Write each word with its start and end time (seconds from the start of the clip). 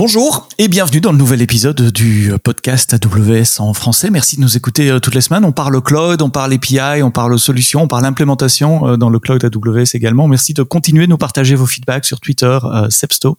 Bonjour 0.00 0.48
et 0.56 0.68
bienvenue 0.68 1.02
dans 1.02 1.12
le 1.12 1.18
nouvel 1.18 1.42
épisode 1.42 1.90
du 1.92 2.32
podcast 2.42 2.94
AWS 2.94 3.60
en 3.60 3.74
français. 3.74 4.08
Merci 4.08 4.36
de 4.36 4.40
nous 4.40 4.56
écouter 4.56 4.90
euh, 4.90 4.98
toutes 4.98 5.14
les 5.14 5.20
semaines. 5.20 5.44
On 5.44 5.52
parle 5.52 5.78
cloud, 5.82 6.22
on 6.22 6.30
parle 6.30 6.54
API, 6.54 7.02
on 7.02 7.10
parle 7.10 7.38
solutions, 7.38 7.82
on 7.82 7.86
parle 7.86 8.06
implémentation 8.06 8.88
euh, 8.88 8.96
dans 8.96 9.10
le 9.10 9.18
cloud 9.18 9.44
AWS 9.44 9.88
également. 9.92 10.26
Merci 10.26 10.54
de 10.54 10.62
continuer 10.62 11.04
de 11.04 11.10
nous 11.10 11.18
partager 11.18 11.54
vos 11.54 11.66
feedbacks 11.66 12.06
sur 12.06 12.18
Twitter, 12.18 12.58
euh, 12.64 12.88
Sebsto, 12.88 13.36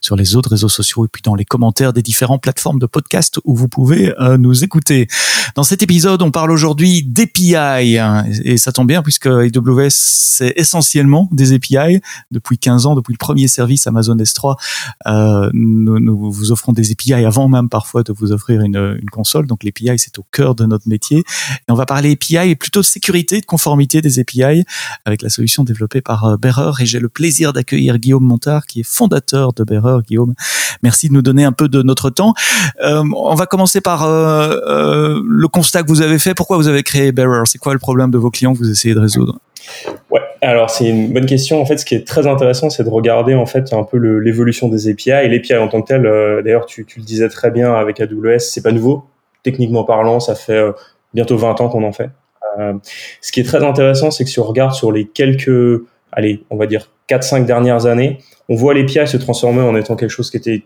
sur 0.00 0.16
les 0.16 0.34
autres 0.34 0.48
réseaux 0.48 0.70
sociaux 0.70 1.04
et 1.04 1.08
puis 1.12 1.20
dans 1.20 1.34
les 1.34 1.44
commentaires 1.44 1.92
des 1.92 2.00
différentes 2.00 2.42
plateformes 2.42 2.78
de 2.78 2.86
podcast 2.86 3.38
où 3.44 3.54
vous 3.54 3.68
pouvez 3.68 4.14
nous 4.38 4.64
écouter. 4.64 5.08
Dans 5.56 5.62
cet 5.62 5.82
épisode, 5.82 6.22
on 6.22 6.30
parle 6.30 6.52
aujourd'hui 6.52 7.02
d'API 7.02 7.98
et 8.44 8.56
ça 8.56 8.72
tombe 8.72 8.88
bien 8.88 9.02
puisque 9.02 9.26
AWS 9.26 9.90
c'est 9.90 10.52
essentiellement 10.56 11.28
des 11.32 11.52
API 11.52 12.00
depuis 12.30 12.58
15 12.58 12.86
ans, 12.86 12.94
depuis 12.94 13.12
le 13.12 13.18
premier 13.18 13.46
service 13.46 13.86
Amazon 13.86 14.16
S3. 14.16 14.56
Euh, 15.06 15.33
nous, 15.52 16.30
vous 16.30 16.52
offrons 16.52 16.72
des 16.72 16.90
API 16.90 17.14
avant 17.14 17.48
même 17.48 17.68
parfois 17.68 18.02
de 18.02 18.12
vous 18.12 18.32
offrir 18.32 18.60
une, 18.60 19.00
console. 19.12 19.46
Donc 19.46 19.62
l'API, 19.62 19.98
c'est 19.98 20.18
au 20.18 20.26
cœur 20.32 20.54
de 20.54 20.64
notre 20.64 20.88
métier. 20.88 21.18
Et 21.18 21.70
on 21.70 21.74
va 21.74 21.86
parler 21.86 22.12
API 22.12 22.50
et 22.50 22.56
plutôt 22.56 22.80
de 22.80 22.84
sécurité, 22.84 23.40
de 23.40 23.46
conformité 23.46 24.00
des 24.00 24.18
API 24.18 24.64
avec 25.04 25.22
la 25.22 25.28
solution 25.28 25.64
développée 25.64 26.00
par 26.00 26.24
euh, 26.24 26.36
Bearer. 26.36 26.72
Et 26.80 26.86
j'ai 26.86 26.98
le 26.98 27.08
plaisir 27.08 27.52
d'accueillir 27.52 27.98
Guillaume 27.98 28.24
Montard, 28.24 28.66
qui 28.66 28.80
est 28.80 28.86
fondateur 28.86 29.52
de 29.52 29.64
Bearer. 29.64 30.02
Guillaume, 30.06 30.34
merci 30.82 31.08
de 31.08 31.14
nous 31.14 31.22
donner 31.22 31.44
un 31.44 31.52
peu 31.52 31.68
de 31.68 31.82
notre 31.82 32.10
temps. 32.10 32.34
Euh, 32.82 33.04
on 33.16 33.34
va 33.34 33.46
commencer 33.46 33.80
par 33.80 34.04
euh, 34.04 35.20
le 35.26 35.48
constat 35.48 35.82
que 35.82 35.88
vous 35.88 36.02
avez 36.02 36.18
fait. 36.18 36.34
Pourquoi 36.34 36.56
vous 36.56 36.68
avez 36.68 36.82
créé 36.82 37.12
Bearer 37.12 37.42
C'est 37.46 37.58
quoi 37.58 37.72
le 37.72 37.78
problème 37.78 38.10
de 38.10 38.18
vos 38.18 38.30
clients 38.30 38.52
que 38.52 38.58
vous 38.58 38.70
essayez 38.70 38.94
de 38.94 39.00
résoudre? 39.00 39.38
Alors 40.44 40.70
c'est 40.70 40.88
une 40.88 41.12
bonne 41.12 41.26
question. 41.26 41.60
En 41.60 41.66
fait, 41.66 41.78
ce 41.78 41.84
qui 41.84 41.94
est 41.94 42.06
très 42.06 42.26
intéressant, 42.26 42.70
c'est 42.70 42.84
de 42.84 42.88
regarder 42.88 43.34
en 43.34 43.46
fait 43.46 43.72
un 43.72 43.82
peu 43.82 43.96
l'évolution 43.96 44.68
des 44.68 44.88
API. 44.88 45.10
Et 45.10 45.28
l'API 45.28 45.56
en 45.56 45.68
tant 45.68 45.82
que 45.82 45.88
tel, 45.88 46.06
euh, 46.06 46.42
d'ailleurs, 46.42 46.66
tu, 46.66 46.86
le 46.96 47.02
disais 47.02 47.28
très 47.28 47.50
bien 47.50 47.74
avec 47.74 48.00
AWS, 48.00 48.40
c'est 48.40 48.62
pas 48.62 48.72
nouveau. 48.72 49.04
Techniquement 49.42 49.84
parlant, 49.84 50.20
ça 50.20 50.34
fait 50.34 50.52
euh, 50.52 50.72
bientôt 51.12 51.36
20 51.36 51.60
ans 51.60 51.68
qu'on 51.68 51.84
en 51.84 51.92
fait. 51.92 52.10
Euh, 52.58 52.74
ce 53.20 53.32
qui 53.32 53.40
est 53.40 53.44
très 53.44 53.64
intéressant, 53.64 54.10
c'est 54.10 54.24
que 54.24 54.30
si 54.30 54.38
on 54.38 54.44
regarde 54.44 54.72
sur 54.72 54.92
les 54.92 55.06
quelques, 55.06 55.82
allez, 56.12 56.44
on 56.50 56.56
va 56.56 56.66
dire 56.66 56.90
4-5 57.08 57.44
dernières 57.44 57.86
années, 57.86 58.18
on 58.48 58.54
voit 58.54 58.74
l'API 58.74 59.06
se 59.06 59.16
transformer 59.16 59.62
en 59.62 59.76
étant 59.76 59.96
quelque 59.96 60.10
chose 60.10 60.30
qui 60.30 60.36
était 60.36 60.62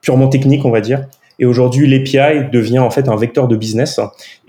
purement 0.00 0.28
technique, 0.28 0.64
on 0.64 0.70
va 0.70 0.80
dire. 0.80 1.06
Et 1.38 1.44
aujourd'hui, 1.44 1.86
l'API 1.86 2.50
devient 2.50 2.78
en 2.78 2.90
fait 2.90 3.08
un 3.08 3.16
vecteur 3.16 3.48
de 3.48 3.56
business. 3.56 4.00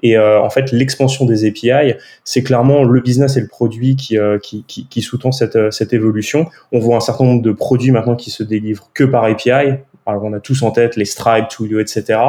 Et 0.04 0.18
euh, 0.18 0.42
en 0.42 0.50
fait, 0.50 0.72
l'expansion 0.72 1.26
des 1.26 1.46
API, 1.46 1.96
c'est 2.24 2.44
clairement 2.44 2.84
le 2.84 3.02
business 3.02 3.36
et 3.36 3.42
le 3.42 3.48
produit 3.48 3.96
qui, 3.96 4.18
euh, 4.18 4.40
qui, 4.40 4.64
qui, 4.68 4.88
qui 4.88 5.02
sous-tend 5.02 5.32
cette, 5.32 5.72
cette 5.72 5.94
évolution. 5.94 6.48
On 6.72 6.80
voit 6.80 6.96
un 6.96 7.02
certain 7.02 7.26
nombre 7.26 7.42
de 7.42 7.52
produits 7.52 7.92
maintenant 7.92 8.16
qui 8.16 8.32
se 8.32 8.44
délivrent 8.44 8.90
que 8.94 9.04
par 9.04 9.26
API. 9.26 9.80
Alors, 10.08 10.24
on 10.24 10.34
a 10.34 10.40
tous 10.40 10.64
en 10.64 10.72
tête 10.72 10.96
les 10.96 11.06
Stripe, 11.06 11.50
Twilio, 11.50 11.80
etc. 11.80 12.20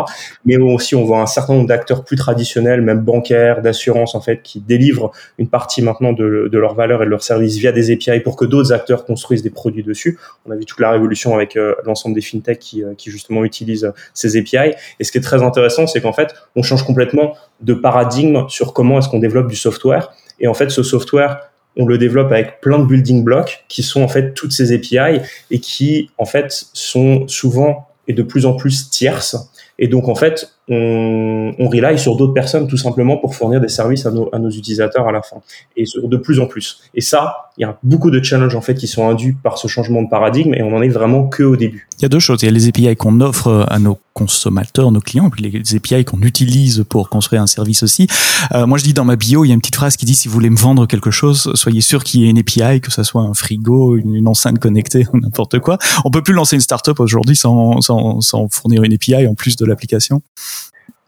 Mais 0.45 0.57
aussi, 0.57 0.97
on 0.97 1.05
voit 1.05 1.21
un 1.21 1.27
certain 1.27 1.55
nombre 1.55 1.69
d'acteurs 1.69 2.05
plus 2.05 2.17
traditionnels, 2.17 2.83
même 2.83 3.01
bancaires, 3.01 3.63
d'assurance, 3.63 4.17
en 4.17 4.21
fait, 4.21 4.43
qui 4.43 4.61
délivrent 4.61 5.13
une 5.39 5.49
partie 5.49 5.81
maintenant 5.81 6.13
de, 6.13 6.51
leur 6.53 6.75
valeur 6.75 7.03
et 7.03 7.05
de 7.05 7.11
leurs 7.11 7.23
services 7.23 7.57
via 7.57 7.71
des 7.71 7.93
API 7.93 8.21
pour 8.21 8.37
que 8.37 8.45
d'autres 8.45 8.73
acteurs 8.73 9.05
construisent 9.05 9.43
des 9.43 9.51
produits 9.51 9.85
dessus. 9.85 10.19
On 10.45 10.51
a 10.51 10.57
vu 10.57 10.65
toute 10.65 10.81
la 10.81 10.91
révolution 10.91 11.35
avec 11.35 11.57
euh, 11.57 11.75
l'ensemble 11.85 12.17
des 12.17 12.21
fintechs 12.21 12.59
qui, 12.59 12.83
euh, 12.83 12.95
qui, 12.97 13.11
justement, 13.11 13.45
utilisent 13.45 13.93
ces 14.13 14.37
API. 14.37 14.75
Et 14.99 15.05
ce 15.05 15.13
qui 15.13 15.19
est 15.19 15.23
très 15.23 15.43
intéressant, 15.43 15.87
c'est 15.87 16.01
qu'en 16.01 16.13
fait, 16.13 16.35
on 16.57 16.63
change 16.63 16.83
complètement 16.83 17.35
de 17.61 17.75
paradigme 17.75 18.49
sur 18.49 18.73
comment 18.73 18.99
est-ce 18.99 19.09
qu'on 19.09 19.21
développe 19.21 19.49
du 19.49 19.57
software. 19.57 20.13
Et 20.41 20.49
en 20.49 20.55
fait, 20.55 20.71
ce 20.71 20.83
software, 20.83 21.49
on 21.79 21.87
le 21.87 21.97
développe 21.97 22.33
avec 22.33 22.61
plein 22.61 22.79
de 22.79 22.85
building 22.85 23.25
blocks 23.25 23.65
qui 23.69 23.83
sont 23.83 24.03
en 24.03 24.09
fait 24.09 24.35
toutes 24.35 24.53
ces 24.53 24.73
API 24.73 25.21
et 25.51 25.61
qui 25.61 26.11
en 26.19 26.25
fait 26.25 26.67
sont 26.73 27.27
souvent 27.29 27.89
et 28.09 28.13
de 28.13 28.23
plus 28.23 28.47
en 28.47 28.55
plus 28.55 28.91
tierces. 28.91 29.37
Et 29.79 29.87
donc 29.87 30.09
en 30.09 30.15
fait, 30.15 30.58
on, 30.69 31.55
on 31.59 31.69
rely 31.69 31.99
sur 31.99 32.17
d'autres 32.17 32.35
personnes 32.35 32.67
tout 32.67 32.77
simplement 32.77 33.17
pour 33.17 33.35
fournir 33.35 33.61
des 33.61 33.69
services 33.69 34.07
à 34.07 34.11
nos, 34.11 34.29
à 34.33 34.39
nos 34.39 34.51
utilisateurs 34.51 35.07
à 35.09 35.13
la 35.13 35.23
fin. 35.23 35.39
Et 35.77 35.85
de 36.03 36.17
plus 36.17 36.41
en 36.41 36.47
plus. 36.47 36.81
Et 36.95 37.01
ça, 37.01 37.51
il 37.57 37.63
y 37.63 37.65
a 37.65 37.79
beaucoup 37.83 38.11
de 38.11 38.23
challenges 38.23 38.55
en 38.55 38.61
fait 38.61 38.75
qui 38.75 38.87
sont 38.87 39.09
induits 39.09 39.37
par 39.43 39.59
ce 39.59 39.67
changement 39.69 40.03
de 40.03 40.09
paradigme 40.09 40.55
et 40.55 40.63
on 40.63 40.75
en 40.77 40.83
est 40.83 40.89
vraiment 40.89 41.27
que 41.27 41.43
au 41.43 41.57
début. 41.57 41.89
Il 41.99 42.03
y 42.03 42.07
a 42.07 42.09
deux 42.09 42.21
choses. 42.21 42.43
Il 42.43 42.47
y 42.47 42.49
a 42.49 42.53
les 42.53 42.69
API 42.69 42.95
qu'on 42.97 43.21
offre 43.21 43.67
à 43.69 43.79
nos 43.79 43.99
consommateurs, 44.13 44.91
nos 44.91 45.01
clients, 45.01 45.29
et 45.29 45.31
puis 45.31 45.43
les 45.43 45.77
API 45.77 46.05
qu'on 46.05 46.21
utilise 46.23 46.85
pour 46.89 47.09
construire 47.09 47.41
un 47.41 47.47
service 47.47 47.83
aussi. 47.83 48.09
Euh, 48.53 48.67
moi, 48.67 48.77
je 48.79 48.85
dis 48.85 48.93
dans 48.93 49.05
ma 49.05 49.17
bio, 49.17 49.45
il 49.45 49.49
y 49.49 49.51
a 49.53 49.55
une 49.55 49.61
petite 49.61 49.77
phrase 49.77 49.97
qui 49.97 50.07
dit 50.07 50.15
si 50.15 50.29
vous 50.29 50.35
voulez 50.35 50.51
me 50.51 50.57
vendre 50.57 50.87
quelque 50.87 51.11
chose, 51.11 51.53
soyez 51.55 51.81
sûr 51.81 52.03
qu'il 52.03 52.23
y 52.23 52.27
ait 52.27 52.31
une 52.31 52.39
API, 52.39 52.81
que 52.81 52.91
ça 52.91 53.05
soit 53.05 53.23
un 53.23 53.35
frigo, 53.35 53.97
une, 53.97 54.15
une 54.15 54.29
enceinte 54.29 54.59
connectée 54.59 55.07
ou 55.13 55.19
n'importe 55.19 55.61
quoi. 55.61 55.79
On 56.05 56.11
peut 56.11 56.23
plus 56.23 56.35
lancer 56.35 56.57
une 56.57 56.63
startup 56.63 56.99
aujourd'hui 57.01 57.37
sans, 57.37 57.81
sans, 57.81 58.21
sans 58.21 58.49
fournir 58.49 58.83
une 58.83 58.93
API 58.93 59.27
en 59.27 59.35
plus 59.35 59.57
de 59.57 59.65
l'application. 59.65 60.23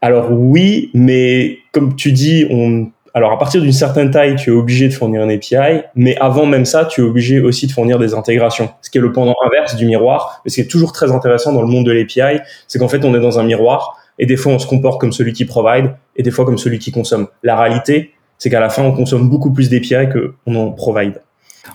Alors 0.01 0.31
oui, 0.31 0.89
mais 0.93 1.59
comme 1.71 1.95
tu 1.95 2.11
dis, 2.11 2.47
on 2.49 2.91
alors 3.13 3.33
à 3.33 3.37
partir 3.37 3.61
d'une 3.61 3.73
certaine 3.73 4.09
taille, 4.09 4.35
tu 4.35 4.51
es 4.51 4.53
obligé 4.53 4.87
de 4.87 4.93
fournir 4.93 5.21
une 5.23 5.31
API, 5.31 5.83
mais 5.95 6.15
avant 6.17 6.45
même 6.45 6.63
ça, 6.63 6.85
tu 6.85 7.01
es 7.01 7.03
obligé 7.03 7.41
aussi 7.41 7.67
de 7.67 7.71
fournir 7.71 7.99
des 7.99 8.13
intégrations, 8.13 8.69
ce 8.81 8.89
qui 8.89 8.99
est 8.99 9.01
le 9.01 9.11
pendant 9.11 9.35
inverse 9.45 9.75
du 9.75 9.85
miroir. 9.85 10.41
Mais 10.45 10.49
ce 10.49 10.55
qui 10.55 10.61
est 10.61 10.71
toujours 10.71 10.93
très 10.93 11.11
intéressant 11.11 11.51
dans 11.51 11.61
le 11.61 11.67
monde 11.67 11.85
de 11.85 11.91
l'API, 11.91 12.41
c'est 12.67 12.79
qu'en 12.79 12.87
fait 12.87 13.03
on 13.03 13.13
est 13.13 13.19
dans 13.19 13.37
un 13.37 13.43
miroir 13.43 13.97
et 14.17 14.25
des 14.25 14.37
fois 14.37 14.53
on 14.53 14.59
se 14.59 14.67
comporte 14.67 14.99
comme 15.01 15.11
celui 15.11 15.33
qui 15.33 15.45
provide 15.45 15.93
et 16.15 16.23
des 16.23 16.31
fois 16.31 16.45
comme 16.45 16.57
celui 16.57 16.79
qui 16.79 16.91
consomme. 16.91 17.27
La 17.43 17.57
réalité, 17.57 18.13
c'est 18.37 18.49
qu'à 18.49 18.61
la 18.61 18.69
fin 18.69 18.83
on 18.83 18.93
consomme 18.93 19.29
beaucoup 19.29 19.51
plus 19.51 19.69
d'API 19.69 20.07
qu'on 20.09 20.55
en 20.55 20.71
provide. 20.71 21.21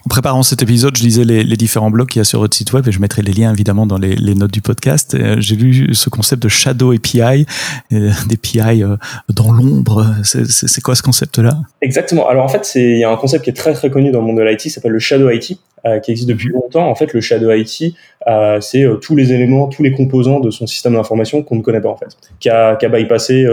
En 0.04 0.08
préparant 0.08 0.42
cet 0.42 0.62
épisode, 0.62 0.96
je 0.96 1.02
lisais 1.02 1.24
les, 1.24 1.56
différents 1.56 1.90
blogs 1.90 2.08
qu'il 2.08 2.20
y 2.20 2.22
a 2.22 2.24
sur 2.24 2.40
votre 2.40 2.56
site 2.56 2.72
web 2.72 2.86
et 2.88 2.92
je 2.92 3.00
mettrai 3.00 3.22
les 3.22 3.32
liens 3.32 3.52
évidemment 3.52 3.86
dans 3.86 3.98
les, 3.98 4.34
notes 4.34 4.52
du 4.52 4.60
podcast. 4.60 5.14
Euh, 5.14 5.36
j'ai 5.38 5.56
lu 5.56 5.94
ce 5.94 6.10
concept 6.10 6.42
de 6.42 6.48
Shadow 6.48 6.92
API, 6.92 7.46
euh, 7.92 8.10
d'API 8.28 8.82
euh, 8.82 8.96
dans 9.28 9.52
l'ombre. 9.52 10.04
C'est 10.24 10.80
quoi 10.80 10.94
ce 10.94 11.02
concept-là? 11.02 11.58
Exactement. 11.82 12.28
Alors 12.28 12.44
en 12.44 12.48
fait, 12.48 12.72
il 12.74 12.98
y 12.98 13.04
a 13.04 13.10
un 13.10 13.16
concept 13.16 13.44
qui 13.44 13.50
est 13.50 13.54
très 13.54 13.74
très 13.74 13.90
connu 13.90 14.10
dans 14.10 14.20
le 14.20 14.26
monde 14.26 14.38
de 14.38 14.42
l'IT, 14.42 14.68
s'appelle 14.70 14.92
le 14.92 14.98
Shadow 14.98 15.30
IT, 15.30 15.58
qui 16.02 16.10
existe 16.10 16.28
depuis 16.28 16.48
longtemps. 16.48 16.88
En 16.88 16.96
fait, 16.96 17.12
le 17.12 17.20
Shadow 17.20 17.52
IT, 17.52 17.94
c'est 18.60 18.84
tous 19.00 19.14
les 19.14 19.32
éléments, 19.32 19.68
tous 19.68 19.84
les 19.84 19.92
composants 19.92 20.40
de 20.40 20.50
son 20.50 20.66
système 20.66 20.94
d'information 20.94 21.42
qu'on 21.42 21.56
ne 21.56 21.62
connaît 21.62 21.80
pas 21.80 21.90
en 21.90 21.96
fait, 21.96 22.16
qui 22.40 22.48
a 22.50 22.76
bypassé 22.76 23.46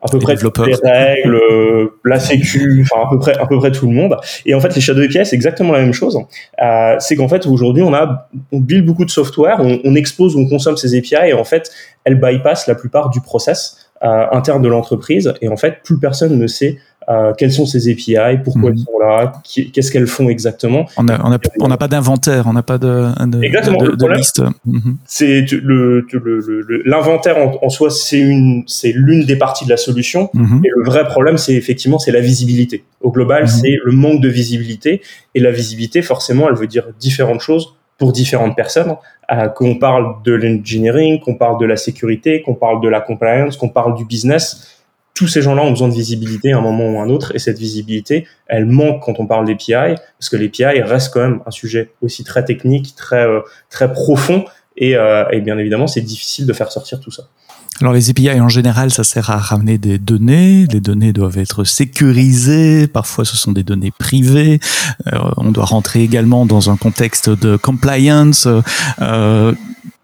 à 0.00 0.08
peu 0.08 0.18
Les 0.18 0.22
près 0.22 0.36
toutes 0.36 0.58
les 0.66 0.76
règles, 0.90 1.34
euh, 1.34 1.88
la 2.04 2.20
sécu, 2.20 2.82
enfin 2.84 3.06
à 3.06 3.10
peu 3.10 3.18
près 3.18 3.36
à 3.36 3.46
peu 3.46 3.58
près 3.58 3.72
tout 3.72 3.86
le 3.86 3.94
monde. 3.94 4.16
Et 4.46 4.54
en 4.54 4.60
fait, 4.60 4.74
les 4.74 4.80
Shadow 4.80 5.02
API, 5.02 5.26
c'est 5.26 5.34
exactement 5.34 5.72
la 5.72 5.80
même 5.80 5.92
chose. 5.92 6.18
Euh, 6.62 6.96
c'est 7.00 7.16
qu'en 7.16 7.28
fait 7.28 7.46
aujourd'hui, 7.46 7.82
on 7.82 7.92
a 7.92 8.28
on 8.52 8.60
build 8.60 8.86
beaucoup 8.86 9.04
de 9.04 9.10
software, 9.10 9.56
on, 9.58 9.80
on 9.82 9.94
expose, 9.96 10.36
on 10.36 10.48
consomme 10.48 10.76
ces 10.76 10.96
API 10.96 11.30
et 11.30 11.32
en 11.32 11.44
fait, 11.44 11.70
elles 12.04 12.20
bypassent 12.20 12.68
la 12.68 12.76
plupart 12.76 13.10
du 13.10 13.20
process 13.20 13.90
euh, 14.04 14.26
interne 14.30 14.62
de 14.62 14.68
l'entreprise. 14.68 15.34
Et 15.40 15.48
en 15.48 15.56
fait, 15.56 15.82
plus 15.82 15.98
personne 15.98 16.38
ne 16.38 16.46
sait 16.46 16.78
euh, 17.10 17.32
quelles 17.36 17.52
sont 17.52 17.64
ces 17.66 17.90
API, 17.90 18.38
pourquoi 18.44 18.70
Mhm. 18.70 18.76
elles 18.78 18.84
sont 18.84 18.98
là, 18.98 19.32
qu'est-ce 19.72 19.90
qu'elles 19.90 20.06
font 20.06 20.28
exactement? 20.28 20.86
On 20.98 21.04
n'a 21.04 21.18
on 21.24 21.32
a, 21.32 21.38
on 21.60 21.68
n'a 21.68 21.76
pas 21.78 21.88
d'inventaire, 21.88 22.46
on 22.46 22.52
n'a 22.52 22.62
pas 22.62 22.76
de, 22.78 23.06
de, 23.26 23.42
Exactement. 23.42 23.78
de, 23.78 23.90
de 23.92 23.96
problème- 23.96 24.18
liste. 24.18 24.42
Mhm. 24.66 24.96
C'est 25.06 25.44
tu- 25.46 25.60
le 25.60 26.06
le- 26.12 26.40
le- 26.68 26.82
l'inventaire 26.84 27.38
en, 27.38 27.58
en 27.64 27.68
soi, 27.70 27.88
c'est 27.90 28.18
une 28.18 28.64
c'est 28.66 28.92
l'une 28.92 29.24
des 29.24 29.36
parties 29.36 29.64
de 29.64 29.70
la 29.70 29.76
solution. 29.78 30.28
Mhm. 30.34 30.62
Et 30.64 30.68
le 30.76 30.84
vrai 30.84 31.04
problème, 31.06 31.38
c'est 31.38 31.54
effectivement 31.54 31.98
c'est 31.98 32.12
la 32.12 32.20
visibilité. 32.20 32.84
Au 33.00 33.10
global, 33.10 33.42
Mhm. 33.44 33.48
c'est 33.48 33.76
le 33.84 33.92
manque 33.92 34.20
de 34.20 34.28
visibilité. 34.28 35.00
Et 35.34 35.40
la 35.40 35.50
visibilité, 35.50 36.02
forcément, 36.02 36.48
elle 36.48 36.56
veut 36.56 36.66
dire 36.66 36.84
différentes 37.00 37.40
choses 37.40 37.74
pour 37.96 38.12
différentes 38.12 38.54
personnes. 38.56 38.94
Euh, 39.30 39.48
qu'on 39.48 39.74
parle 39.74 40.16
de 40.24 40.32
l'engineering, 40.32 41.20
qu'on 41.20 41.34
parle 41.34 41.58
de 41.60 41.66
la 41.66 41.76
sécurité, 41.76 42.42
qu'on 42.42 42.54
parle 42.54 42.80
de 42.80 42.88
la 42.88 43.00
compliance, 43.00 43.56
qu'on 43.56 43.68
parle 43.68 43.94
du 43.94 44.04
business. 44.04 44.74
Tous 45.18 45.26
ces 45.26 45.42
gens-là 45.42 45.62
ont 45.62 45.70
besoin 45.70 45.88
de 45.88 45.94
visibilité 45.94 46.52
à 46.52 46.58
un 46.58 46.60
moment 46.60 46.92
ou 46.92 47.00
à 47.00 47.02
un 47.02 47.08
autre. 47.08 47.34
Et 47.34 47.40
cette 47.40 47.58
visibilité, 47.58 48.28
elle 48.46 48.66
manque 48.66 49.02
quand 49.02 49.18
on 49.18 49.26
parle 49.26 49.48
d'API, 49.48 49.96
parce 50.16 50.28
que 50.30 50.36
l'API 50.36 50.80
reste 50.80 51.12
quand 51.12 51.18
même 51.18 51.40
un 51.44 51.50
sujet 51.50 51.90
aussi 52.02 52.22
très 52.22 52.44
technique, 52.44 52.94
très, 52.94 53.26
euh, 53.26 53.40
très 53.68 53.92
profond. 53.92 54.44
Et, 54.76 54.94
euh, 54.94 55.24
et 55.32 55.40
bien 55.40 55.58
évidemment, 55.58 55.88
c'est 55.88 56.02
difficile 56.02 56.46
de 56.46 56.52
faire 56.52 56.70
sortir 56.70 57.00
tout 57.00 57.10
ça. 57.10 57.24
Alors 57.80 57.94
les 57.94 58.10
API 58.10 58.40
en 58.40 58.48
général, 58.48 58.92
ça 58.92 59.02
sert 59.02 59.28
à 59.30 59.38
ramener 59.38 59.76
des 59.76 59.98
données. 59.98 60.68
Les 60.72 60.80
données 60.80 61.12
doivent 61.12 61.38
être 61.38 61.64
sécurisées. 61.64 62.86
Parfois, 62.86 63.24
ce 63.24 63.36
sont 63.36 63.50
des 63.50 63.64
données 63.64 63.92
privées. 63.98 64.60
Euh, 65.12 65.18
on 65.36 65.50
doit 65.50 65.64
rentrer 65.64 66.04
également 66.04 66.46
dans 66.46 66.70
un 66.70 66.76
contexte 66.76 67.28
de 67.28 67.56
compliance. 67.56 68.46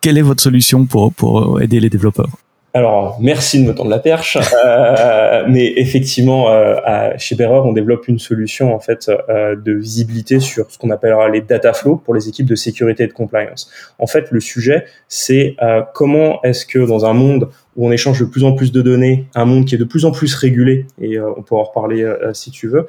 Quelle 0.00 0.18
est 0.18 0.22
votre 0.22 0.42
solution 0.42 0.86
pour 0.86 1.14
pour 1.14 1.62
aider 1.62 1.78
les 1.78 1.88
développeurs? 1.88 2.30
Alors, 2.76 3.18
merci 3.20 3.62
de 3.62 3.68
me 3.68 3.72
tendre 3.72 3.88
la 3.88 4.00
perche, 4.00 4.36
euh, 4.66 5.44
mais 5.48 5.74
effectivement, 5.76 6.50
euh, 6.50 7.12
chez 7.18 7.36
Bearer, 7.36 7.60
on 7.64 7.72
développe 7.72 8.08
une 8.08 8.18
solution 8.18 8.74
en 8.74 8.80
fait 8.80 9.08
euh, 9.08 9.54
de 9.54 9.72
visibilité 9.74 10.40
sur 10.40 10.68
ce 10.68 10.76
qu'on 10.76 10.90
appellera 10.90 11.28
les 11.28 11.40
data 11.40 11.72
flows 11.72 11.98
pour 11.98 12.14
les 12.14 12.28
équipes 12.28 12.46
de 12.46 12.56
sécurité 12.56 13.04
et 13.04 13.06
de 13.06 13.12
compliance. 13.12 13.70
En 14.00 14.08
fait, 14.08 14.32
le 14.32 14.40
sujet, 14.40 14.86
c'est 15.06 15.56
comment 15.94 16.42
est-ce 16.42 16.66
que 16.66 16.80
dans 16.80 17.06
un 17.06 17.12
monde 17.12 17.48
où 17.76 17.86
on 17.86 17.92
échange 17.92 18.18
de 18.18 18.24
plus 18.24 18.42
en 18.42 18.52
plus 18.54 18.72
de 18.72 18.82
données, 18.82 19.26
un 19.36 19.44
monde 19.44 19.66
qui 19.66 19.76
est 19.76 19.78
de 19.78 19.84
plus 19.84 20.04
en 20.04 20.10
plus 20.10 20.34
régulé, 20.34 20.86
et 21.00 21.20
on 21.20 21.42
pourra 21.42 21.60
en 21.60 21.64
reparler 21.64 22.04
si 22.32 22.50
tu 22.50 22.66
veux, 22.66 22.86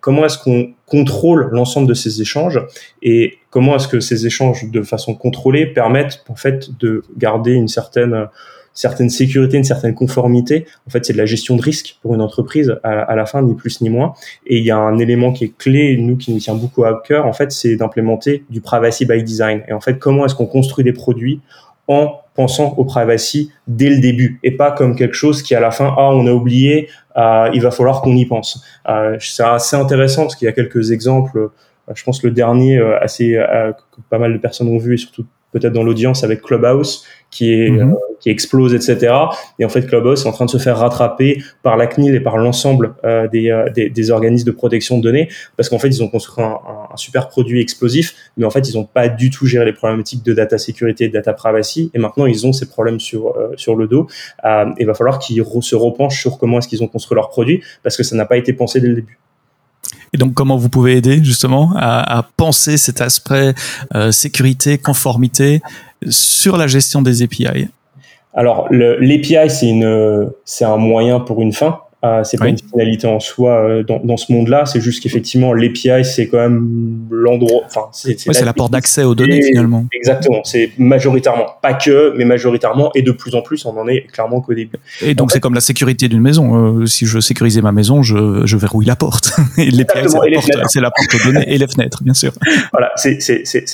comment 0.00 0.24
est-ce 0.24 0.38
qu'on 0.38 0.72
contrôle 0.86 1.50
l'ensemble 1.52 1.86
de 1.86 1.94
ces 1.94 2.22
échanges 2.22 2.60
et 3.02 3.34
comment 3.50 3.76
est-ce 3.76 3.88
que 3.88 4.00
ces 4.00 4.26
échanges 4.26 4.70
de 4.70 4.82
façon 4.82 5.14
contrôlée 5.14 5.66
permettent 5.66 6.24
en 6.28 6.36
fait 6.36 6.78
de 6.78 7.02
garder 7.18 7.52
une 7.52 7.68
certaine 7.68 8.28
certaine 8.74 9.10
sécurité, 9.10 9.56
une 9.56 9.64
certaine 9.64 9.94
conformité. 9.94 10.66
En 10.86 10.90
fait, 10.90 11.04
c'est 11.04 11.12
de 11.12 11.18
la 11.18 11.26
gestion 11.26 11.56
de 11.56 11.62
risque 11.62 11.98
pour 12.02 12.14
une 12.14 12.20
entreprise 12.20 12.76
à, 12.82 13.14
la 13.16 13.26
fin, 13.26 13.42
ni 13.42 13.54
plus 13.54 13.80
ni 13.80 13.90
moins. 13.90 14.14
Et 14.46 14.58
il 14.58 14.64
y 14.64 14.70
a 14.70 14.76
un 14.76 14.98
élément 14.98 15.32
qui 15.32 15.44
est 15.44 15.56
clé, 15.56 15.96
nous, 15.98 16.16
qui 16.16 16.32
nous 16.32 16.38
tient 16.38 16.54
beaucoup 16.54 16.84
à 16.84 17.02
cœur, 17.04 17.26
en 17.26 17.32
fait, 17.32 17.52
c'est 17.52 17.76
d'implémenter 17.76 18.44
du 18.50 18.60
privacy 18.60 19.06
by 19.06 19.22
design. 19.22 19.62
Et 19.68 19.72
en 19.72 19.80
fait, 19.80 19.98
comment 19.98 20.24
est-ce 20.26 20.34
qu'on 20.34 20.46
construit 20.46 20.84
des 20.84 20.92
produits 20.92 21.40
en 21.88 22.20
pensant 22.34 22.74
au 22.76 22.84
privacy 22.84 23.50
dès 23.66 23.88
le 23.88 23.98
début 23.98 24.38
et 24.44 24.52
pas 24.52 24.70
comme 24.70 24.94
quelque 24.94 25.14
chose 25.14 25.42
qui 25.42 25.54
à 25.54 25.60
la 25.60 25.70
fin 25.70 25.92
ah 25.96 26.10
on 26.12 26.26
a 26.26 26.30
oublié 26.30 26.88
euh, 27.16 27.50
il 27.52 27.62
va 27.62 27.70
falloir 27.70 28.02
qu'on 28.02 28.14
y 28.14 28.26
pense 28.26 28.62
euh, 28.88 29.16
c'est 29.18 29.42
assez 29.42 29.74
intéressant 29.74 30.22
parce 30.22 30.36
qu'il 30.36 30.46
y 30.46 30.48
a 30.48 30.52
quelques 30.52 30.92
exemples 30.92 31.38
euh, 31.38 31.48
je 31.94 32.04
pense 32.04 32.22
le 32.22 32.30
dernier 32.30 32.78
assez 33.00 33.30
que 33.32 34.00
pas 34.10 34.18
mal 34.18 34.34
de 34.34 34.38
personnes 34.38 34.68
ont 34.68 34.76
vu 34.76 34.94
et 34.94 34.96
surtout 34.98 35.24
peut-être 35.52 35.72
dans 35.72 35.82
l'audience 35.82 36.22
avec 36.22 36.42
Clubhouse 36.42 37.06
qui 37.30 37.52
est 37.52 37.70
mhm. 37.70 37.92
euh, 37.92 37.94
qui 38.20 38.30
explose 38.30 38.74
etc 38.74 39.14
et 39.58 39.64
en 39.64 39.68
fait 39.68 39.86
Clubhouse 39.86 40.24
est 40.24 40.28
en 40.28 40.32
train 40.32 40.46
de 40.46 40.50
se 40.50 40.58
faire 40.58 40.78
rattraper 40.78 41.42
par 41.62 41.76
la 41.76 41.86
CNIL 41.86 42.14
et 42.14 42.20
par 42.20 42.36
l'ensemble 42.36 42.94
euh, 43.04 43.28
des, 43.28 43.50
euh, 43.50 43.68
des, 43.70 43.90
des, 43.90 44.10
organismes 44.10 44.46
de 44.46 44.50
protection 44.50 44.98
de 44.98 45.02
données 45.02 45.28
parce 45.56 45.68
qu'en 45.68 45.78
fait 45.78 45.88
ils 45.88 46.02
ont 46.02 46.08
construit 46.08 46.44
un, 46.44 46.58
un, 46.92 46.96
super 46.96 47.28
produit 47.28 47.60
explosif 47.60 48.14
mais 48.36 48.44
en 48.44 48.50
fait 48.50 48.68
ils 48.68 48.76
n'ont 48.76 48.84
pas 48.84 49.08
du 49.08 49.30
tout 49.30 49.46
géré 49.46 49.64
les 49.64 49.72
problématiques 49.72 50.24
de 50.24 50.32
data 50.32 50.58
sécurité 50.58 51.04
et 51.04 51.08
de 51.08 51.12
data 51.12 51.32
privacy 51.32 51.90
et 51.94 51.98
maintenant 51.98 52.26
ils 52.26 52.46
ont 52.46 52.52
ces 52.52 52.68
problèmes 52.68 52.98
sur 52.98 53.34
sur 53.56 53.76
le 53.76 53.86
dos. 53.86 54.08
Il 54.44 54.86
va 54.86 54.94
falloir 54.94 55.18
qu'ils 55.18 55.44
se 55.60 55.76
repenchent 55.76 56.20
sur 56.20 56.38
comment 56.38 56.58
est-ce 56.58 56.68
qu'ils 56.68 56.82
ont 56.82 56.88
construit 56.88 57.14
leur 57.14 57.28
produit 57.28 57.62
parce 57.82 57.96
que 57.96 58.02
ça 58.02 58.16
n'a 58.16 58.24
pas 58.24 58.36
été 58.36 58.52
pensé 58.52 58.80
dès 58.80 58.88
le 58.88 58.94
début. 58.96 59.18
Et 60.12 60.18
donc, 60.18 60.34
comment 60.34 60.56
vous 60.56 60.68
pouvez 60.68 60.96
aider 60.96 61.22
justement 61.22 61.72
à, 61.76 62.18
à 62.18 62.22
penser 62.22 62.76
cet 62.76 63.00
aspect 63.00 63.54
euh, 63.94 64.10
sécurité, 64.10 64.78
conformité 64.78 65.60
sur 66.08 66.56
la 66.56 66.66
gestion 66.66 67.02
des 67.02 67.22
API 67.22 67.68
Alors, 68.34 68.68
l'API, 68.70 69.50
c'est 70.44 70.64
un 70.64 70.76
moyen 70.76 71.20
pour 71.20 71.42
une 71.42 71.52
fin. 71.52 71.80
Euh, 72.04 72.22
c'est 72.22 72.36
pas 72.38 72.46
une 72.46 72.58
finalité 72.58 73.08
en 73.08 73.18
soi 73.18 73.58
euh, 73.58 73.82
dans, 73.82 73.98
dans, 73.98 74.16
ce 74.16 74.32
monde-là. 74.32 74.66
C'est 74.66 74.80
juste 74.80 75.02
qu'effectivement, 75.02 75.52
l'API, 75.52 76.04
c'est 76.04 76.28
quand 76.28 76.38
même 76.38 77.08
l'endroit. 77.10 77.62
Enfin, 77.66 77.88
c'est 77.92 78.44
la 78.44 78.52
porte 78.52 78.70
d'accès 78.70 79.02
aux 79.02 79.16
données 79.16 79.42
finalement. 79.42 79.84
Exactement. 79.92 80.42
C'est 80.44 80.70
majoritairement, 80.78 81.46
pas 81.60 81.74
que, 81.74 82.14
mais 82.16 82.24
majoritairement, 82.24 82.92
et 82.94 83.02
de 83.02 83.10
plus 83.10 83.34
en 83.34 83.42
plus, 83.42 83.66
on 83.66 83.76
en 83.76 83.88
est 83.88 84.06
clairement 84.12 84.40
qu'au 84.40 84.54
début. 84.54 84.76
Et 85.02 85.14
donc, 85.14 85.32
c'est 85.32 85.40
comme 85.40 85.54
la 85.54 85.60
sécurité 85.60 86.06
d'une 86.06 86.22
maison. 86.22 86.82
Euh, 86.82 86.86
si 86.86 87.04
je 87.04 87.18
sécurisais 87.18 87.62
ma 87.62 87.72
maison, 87.72 88.00
je, 88.02 88.42
je 88.44 88.56
verrouille 88.56 88.86
la 88.86 88.96
porte. 88.96 89.32
et 89.58 89.70
l'API, 89.72 90.06
c'est 90.68 90.80
la, 90.80 90.92
porte 90.92 91.14
aux 91.16 91.32
données 91.32 91.52
et 91.52 91.58
les 91.58 91.66
fenêtres, 91.66 92.04
bien 92.04 92.14
sûr. 92.14 92.32
Voilà, 92.72 92.92
c'est 92.94 93.18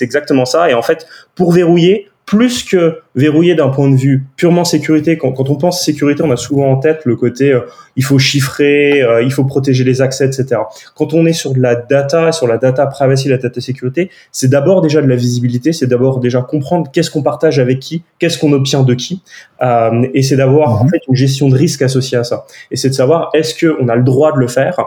exactement 0.01 0.47
ça. 0.47 0.71
Et 0.71 0.75
en 0.75 0.83
fait, 0.83 1.07
pour 1.35 1.53
verrouiller, 1.53 2.09
plus 2.27 2.63
que 2.63 3.01
verrouiller 3.15 3.55
d'un 3.55 3.69
point 3.69 3.91
de 3.91 3.97
vue 3.97 4.25
purement 4.37 4.65
sécurité. 4.65 5.19
Quand, 5.19 5.33
quand, 5.33 5.51
on 5.51 5.57
pense 5.57 5.85
sécurité, 5.85 6.23
on 6.23 6.31
a 6.31 6.37
souvent 6.37 6.71
en 6.71 6.77
tête 6.77 7.03
le 7.05 7.17
côté 7.17 7.53
euh, 7.53 7.61
il 7.97 8.05
faut 8.05 8.19
chiffrer, 8.19 9.03
euh, 9.03 9.23
il 9.23 9.33
faut 9.33 9.45
protéger 9.45 9.85
les 9.85 10.01
accès, 10.01 10.27
etc. 10.27 10.63
Quand 10.97 11.13
on 11.13 11.27
est 11.27 11.33
sur 11.33 11.53
de 11.53 11.61
la 11.61 11.77
data, 11.77 12.33
sur 12.33 12.47
la 12.47 12.57
data 12.57 12.87
privacy, 12.87 13.29
la 13.29 13.37
data 13.37 13.61
sécurité, 13.61 14.11
c'est 14.33 14.49
d'abord 14.49 14.81
déjà 14.81 15.03
de 15.03 15.07
la 15.07 15.17
visibilité, 15.17 15.73
c'est 15.73 15.87
d'abord 15.87 16.19
déjà 16.19 16.41
comprendre 16.41 16.91
qu'est-ce 16.93 17.11
qu'on 17.11 17.23
partage 17.23 17.59
avec 17.59 17.79
qui, 17.79 18.03
qu'est-ce 18.19 18.39
qu'on 18.39 18.53
obtient 18.53 18.83
de 18.83 18.95
qui, 18.95 19.23
euh, 19.63 20.07
et 20.15 20.23
c'est 20.23 20.37
d'avoir 20.37 20.81
en 20.81 20.85
mhm. 20.85 20.91
fait 20.91 21.01
une 21.09 21.15
gestion 21.15 21.49
de 21.49 21.57
risque 21.57 21.83
associée 21.83 22.19
à 22.19 22.25
ça. 22.25 22.47
Et 22.71 22.77
c'est 22.77 22.89
de 22.89 22.95
savoir 22.95 23.31
est-ce 23.35 23.55
qu'on 23.65 23.89
a 23.89 23.97
le 23.97 24.03
droit 24.03 24.33
de 24.33 24.39
le 24.39 24.49
faire, 24.49 24.79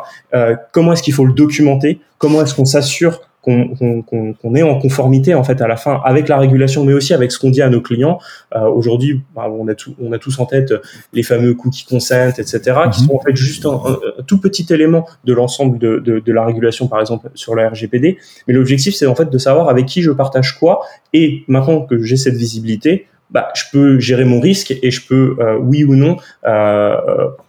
comment 0.71 0.93
est-ce 0.93 1.03
qu'il 1.03 1.13
faut 1.13 1.25
le 1.25 1.33
documenter, 1.33 1.99
comment 2.17 2.41
est-ce 2.41 2.55
qu'on 2.55 2.65
s'assure 2.65 3.21
qu'on 3.47 4.55
est 4.55 4.63
en 4.63 4.79
conformité 4.79 5.33
en 5.33 5.43
fait 5.43 5.61
à 5.61 5.67
la 5.67 5.77
fin 5.77 6.01
avec 6.03 6.27
la 6.27 6.37
régulation, 6.37 6.83
mais 6.83 6.93
aussi 6.93 7.13
avec 7.13 7.31
ce 7.31 7.39
qu'on 7.39 7.49
dit 7.49 7.61
à 7.61 7.69
nos 7.69 7.81
clients. 7.81 8.19
Euh, 8.55 8.67
Aujourd'hui, 8.67 9.21
bah, 9.35 9.49
on 9.49 9.67
a 9.67 9.75
tout, 9.75 9.95
on 10.01 10.11
a 10.11 10.19
tous 10.19 10.37
en 10.39 10.45
tête 10.45 10.73
les 11.13 11.23
fameux 11.23 11.53
cookies 11.53 11.85
consent, 11.85 12.29
etc., 12.37 12.59
qui 12.91 13.01
mhm. 13.01 13.07
sont 13.07 13.15
en 13.15 13.19
fait 13.19 13.35
juste 13.35 13.65
un, 13.65 13.99
tout 14.25 14.39
petit 14.39 14.65
élément 14.69 15.07
de 15.23 15.33
l'ensemble 15.33 15.77
de, 15.79 15.99
de, 15.99 16.19
de, 16.19 16.33
la 16.33 16.45
régulation, 16.45 16.87
par 16.87 16.99
exemple 16.99 17.29
sur 17.35 17.55
la 17.55 17.69
RGPD. 17.69 18.17
Mais 18.47 18.53
l'objectif, 18.53 18.95
c'est 18.95 19.07
en 19.07 19.15
fait 19.15 19.29
de 19.29 19.37
savoir 19.37 19.69
avec 19.69 19.85
qui 19.85 20.01
je 20.01 20.11
partage 20.11 20.59
quoi. 20.59 20.81
Et 21.13 21.43
maintenant 21.47 21.81
que 21.81 22.01
j'ai 22.03 22.17
cette 22.17 22.35
visibilité, 22.35 23.07
bah, 23.29 23.49
je 23.55 23.63
peux 23.71 23.99
gérer 23.99 24.23
mon 24.23 24.39
risque 24.39 24.73
et 24.81 24.91
je 24.91 25.05
peux, 25.05 25.35
euh, 25.39 25.57
oui 25.57 25.83
ou 25.83 25.95
non, 25.95 26.17
euh, 26.45 26.95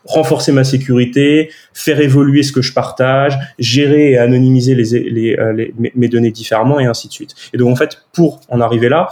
renforcer 0.04 0.52
ma 0.52 0.64
sécurité, 0.64 1.50
faire 1.72 2.00
évoluer 2.00 2.42
ce 2.42 2.52
que 2.52 2.62
je 2.62 2.72
partage, 2.72 3.38
gérer 3.58 4.12
et 4.12 4.18
anonymiser 4.18 4.74
les, 4.74 5.10
les, 5.10 5.36
euh, 5.38 5.52
les, 5.52 5.74
mes 5.94 6.08
données 6.08 6.32
différemment 6.32 6.80
et 6.80 6.86
ainsi 6.86 7.08
de 7.08 7.12
suite. 7.12 7.34
Et 7.52 7.58
donc 7.58 7.70
en 7.70 7.76
fait, 7.76 8.02
pour 8.12 8.40
en 8.48 8.60
arriver 8.60 8.88
là, 8.88 9.08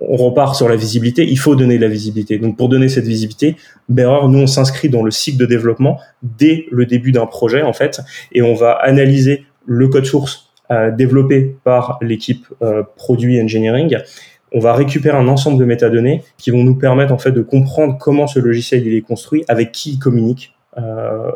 on 0.00 0.16
repart 0.16 0.54
sur 0.54 0.68
la 0.68 0.76
visibilité, 0.76 1.26
il 1.26 1.38
faut 1.38 1.54
donner 1.54 1.76
de 1.76 1.82
la 1.82 1.88
visibilité. 1.88 2.38
Donc 2.38 2.56
pour 2.56 2.68
donner 2.68 2.88
cette 2.88 3.06
visibilité, 3.06 3.56
Bearer, 3.88 4.28
nous 4.28 4.38
on 4.38 4.46
s'inscrit 4.46 4.88
dans 4.88 5.02
le 5.02 5.10
cycle 5.10 5.38
de 5.38 5.46
développement 5.46 6.00
dès 6.22 6.66
le 6.70 6.86
début 6.86 7.12
d'un 7.12 7.26
projet 7.26 7.62
en 7.62 7.72
fait, 7.72 8.00
et 8.32 8.42
on 8.42 8.54
va 8.54 8.72
analyser 8.72 9.44
le 9.66 9.88
code 9.88 10.04
source 10.04 10.50
euh, 10.70 10.90
développé 10.90 11.56
par 11.62 11.98
l'équipe 12.00 12.46
euh, 12.62 12.82
produit 12.96 13.40
engineering 13.40 13.98
on 14.54 14.60
va 14.60 14.72
récupérer 14.72 15.18
un 15.18 15.28
ensemble 15.28 15.58
de 15.58 15.64
métadonnées 15.64 16.22
qui 16.38 16.50
vont 16.50 16.64
nous 16.64 16.76
permettre 16.76 17.12
en 17.12 17.18
fait 17.18 17.32
de 17.32 17.42
comprendre 17.42 17.98
comment 18.00 18.26
ce 18.26 18.38
logiciel 18.38 18.86
il 18.86 18.94
est 18.94 19.02
construit, 19.02 19.44
avec 19.48 19.72
qui 19.72 19.92
il 19.92 19.98
communique 19.98 20.54
euh, 20.78 20.80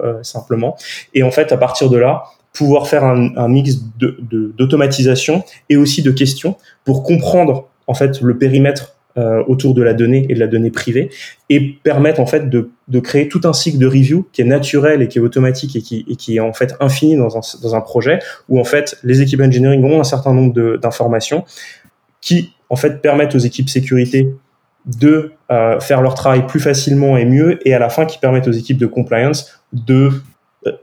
euh 0.04 0.22
simplement. 0.22 0.76
Et 1.14 1.22
en 1.22 1.30
fait, 1.30 1.52
à 1.52 1.56
partir 1.56 1.90
de 1.90 1.98
là, 1.98 2.24
pouvoir 2.52 2.88
faire 2.88 3.04
un, 3.04 3.48
mix 3.48 3.76
d'automatisation 3.98 5.38
de, 5.38 5.42
et 5.68 5.76
aussi 5.76 6.02
de 6.02 6.10
questions 6.10 6.56
pour 6.84 7.02
comprendre 7.02 7.68
en 7.86 7.94
fait 7.94 8.20
le 8.20 8.38
périmètre 8.38 8.96
euh, 9.16 9.42
autour 9.46 9.74
de 9.74 9.82
la 9.82 9.94
donnée 9.94 10.26
et 10.28 10.34
de 10.34 10.40
la 10.40 10.46
donnée 10.46 10.70
privée 10.70 11.10
et 11.48 11.60
permettre 11.60 12.20
en 12.20 12.26
fait 12.26 12.48
de, 12.48 12.70
de, 12.88 13.00
créer 13.00 13.28
tout 13.28 13.40
un 13.44 13.52
cycle 13.52 13.78
de 13.78 13.86
review 13.86 14.26
qui 14.32 14.42
est 14.42 14.44
naturel 14.44 15.02
et 15.02 15.08
qui 15.08 15.18
est 15.18 15.20
automatique 15.20 15.76
et 15.76 15.82
qui, 15.82 16.04
et 16.08 16.16
qui 16.16 16.36
est 16.36 16.40
en 16.40 16.52
fait 16.52 16.74
infini 16.80 17.16
dans 17.16 17.36
un, 17.36 17.40
dans 17.62 17.74
un 17.74 17.80
projet 17.80 18.20
où 18.48 18.60
en 18.60 18.64
fait 18.64 18.96
les 19.02 19.20
équipes 19.20 19.40
engineering 19.40 19.82
ont 19.84 20.00
un 20.00 20.04
certain 20.04 20.34
nombre 20.34 20.76
d'informations 20.76 21.44
qui 22.20 22.52
en 22.70 22.76
fait 22.76 23.00
permettent 23.02 23.34
aux 23.34 23.38
équipes 23.38 23.68
sécurité 23.68 24.28
de 24.86 25.32
euh, 25.50 25.80
faire 25.80 26.00
leur 26.00 26.14
travail 26.14 26.46
plus 26.46 26.60
facilement 26.60 27.16
et 27.16 27.24
mieux, 27.24 27.58
et 27.66 27.74
à 27.74 27.78
la 27.78 27.88
fin 27.88 28.06
qui 28.06 28.18
permettent 28.18 28.48
aux 28.48 28.52
équipes 28.52 28.78
de 28.78 28.86
compliance 28.86 29.60
de 29.72 30.10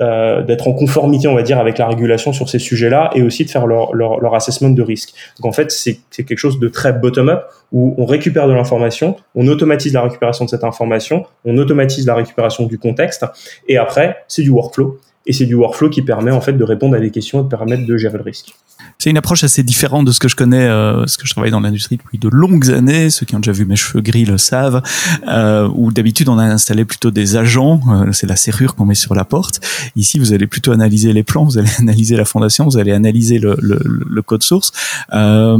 euh, 0.02 0.42
d'être 0.42 0.70
en 0.70 0.74
conformité, 0.74 1.28
on 1.28 1.36
va 1.36 1.44
dire, 1.44 1.60
avec 1.60 1.78
la 1.78 1.88
régulation 1.88 2.32
sur 2.32 2.48
ces 2.48 2.60
sujets-là, 2.60 3.10
et 3.14 3.22
aussi 3.22 3.44
de 3.44 3.50
faire 3.50 3.68
leur, 3.68 3.94
leur, 3.94 4.22
leur 4.22 4.34
assessment 4.34 4.70
de 4.70 4.82
risque. 4.82 5.14
Donc 5.38 5.48
en 5.48 5.52
fait, 5.52 5.70
c'est 5.70 6.00
quelque 6.24 6.38
chose 6.38 6.60
de 6.60 6.70
très 6.70 6.94
bottom-up 6.94 7.44
où 7.74 7.94
on 7.98 8.06
récupère 8.06 8.48
de 8.48 8.54
l'information, 8.54 9.18
on 9.36 9.48
automatise 9.48 9.92
la 9.94 10.02
récupération 10.02 10.46
de 10.46 10.50
cette 10.50 10.64
information, 10.64 11.26
on 11.44 11.58
automatise 11.58 12.06
la 12.06 12.16
récupération 12.16 12.66
du 12.66 12.80
contexte, 12.80 13.26
et 13.68 13.78
après, 13.78 14.18
c'est 14.30 14.44
du 14.44 14.50
workflow. 14.50 14.98
Et 15.28 15.34
c'est 15.34 15.46
du 15.46 15.56
workflow 15.56 15.90
qui 15.90 16.04
permet 16.04 16.32
en 16.32 16.42
fait 16.42 16.54
de 16.54 16.64
répondre 16.64 16.96
à 16.96 17.00
des 17.00 17.12
questions 17.12 17.42
et 17.42 17.44
de 17.44 17.50
permettre 17.50 17.86
de 17.86 17.98
gérer 17.98 18.18
le 18.18 18.24
risque. 18.24 18.56
C'est 18.98 19.10
une 19.10 19.18
approche 19.18 19.44
assez 19.44 19.62
différente 19.62 20.06
de 20.06 20.12
ce 20.12 20.20
que 20.20 20.28
je 20.28 20.36
connais, 20.36 20.64
euh, 20.64 21.06
ce 21.06 21.18
que 21.18 21.28
je 21.28 21.32
travaille 21.32 21.52
dans 21.52 21.60
l'industrie 21.60 21.98
depuis 21.98 22.18
de 22.18 22.30
longues 22.30 22.72
années. 22.72 23.10
Ceux 23.10 23.26
qui 23.26 23.36
ont 23.36 23.40
déjà 23.40 23.52
vu 23.52 23.66
mes 23.66 23.76
cheveux 23.76 24.02
gris 24.02 24.26
le 24.26 24.38
savent. 24.38 24.82
Euh, 25.28 25.70
où 25.76 25.92
d'habitude 25.92 26.30
on 26.30 26.38
a 26.38 26.44
installé 26.44 26.86
plutôt 26.86 27.12
des 27.12 27.36
agents. 27.36 27.82
Euh, 27.90 28.12
c'est 28.14 28.28
la 28.28 28.36
serrure 28.36 28.76
qu'on 28.76 28.86
met 28.86 28.96
sur 28.96 29.14
la 29.14 29.26
porte. 29.26 29.60
Ici, 29.96 30.18
vous 30.18 30.34
allez 30.34 30.48
plutôt 30.48 30.72
analyser 30.72 31.14
les 31.14 31.24
plans, 31.24 31.44
vous 31.44 31.58
allez 31.58 31.70
analyser 31.80 32.16
la 32.16 32.26
fondation, 32.26 32.66
vous 32.66 32.78
allez 32.78 32.94
analyser 32.94 33.38
le, 33.40 33.58
le, 33.62 33.80
le 33.84 34.22
code 34.22 34.44
source. 34.44 34.72
Euh, 35.14 35.58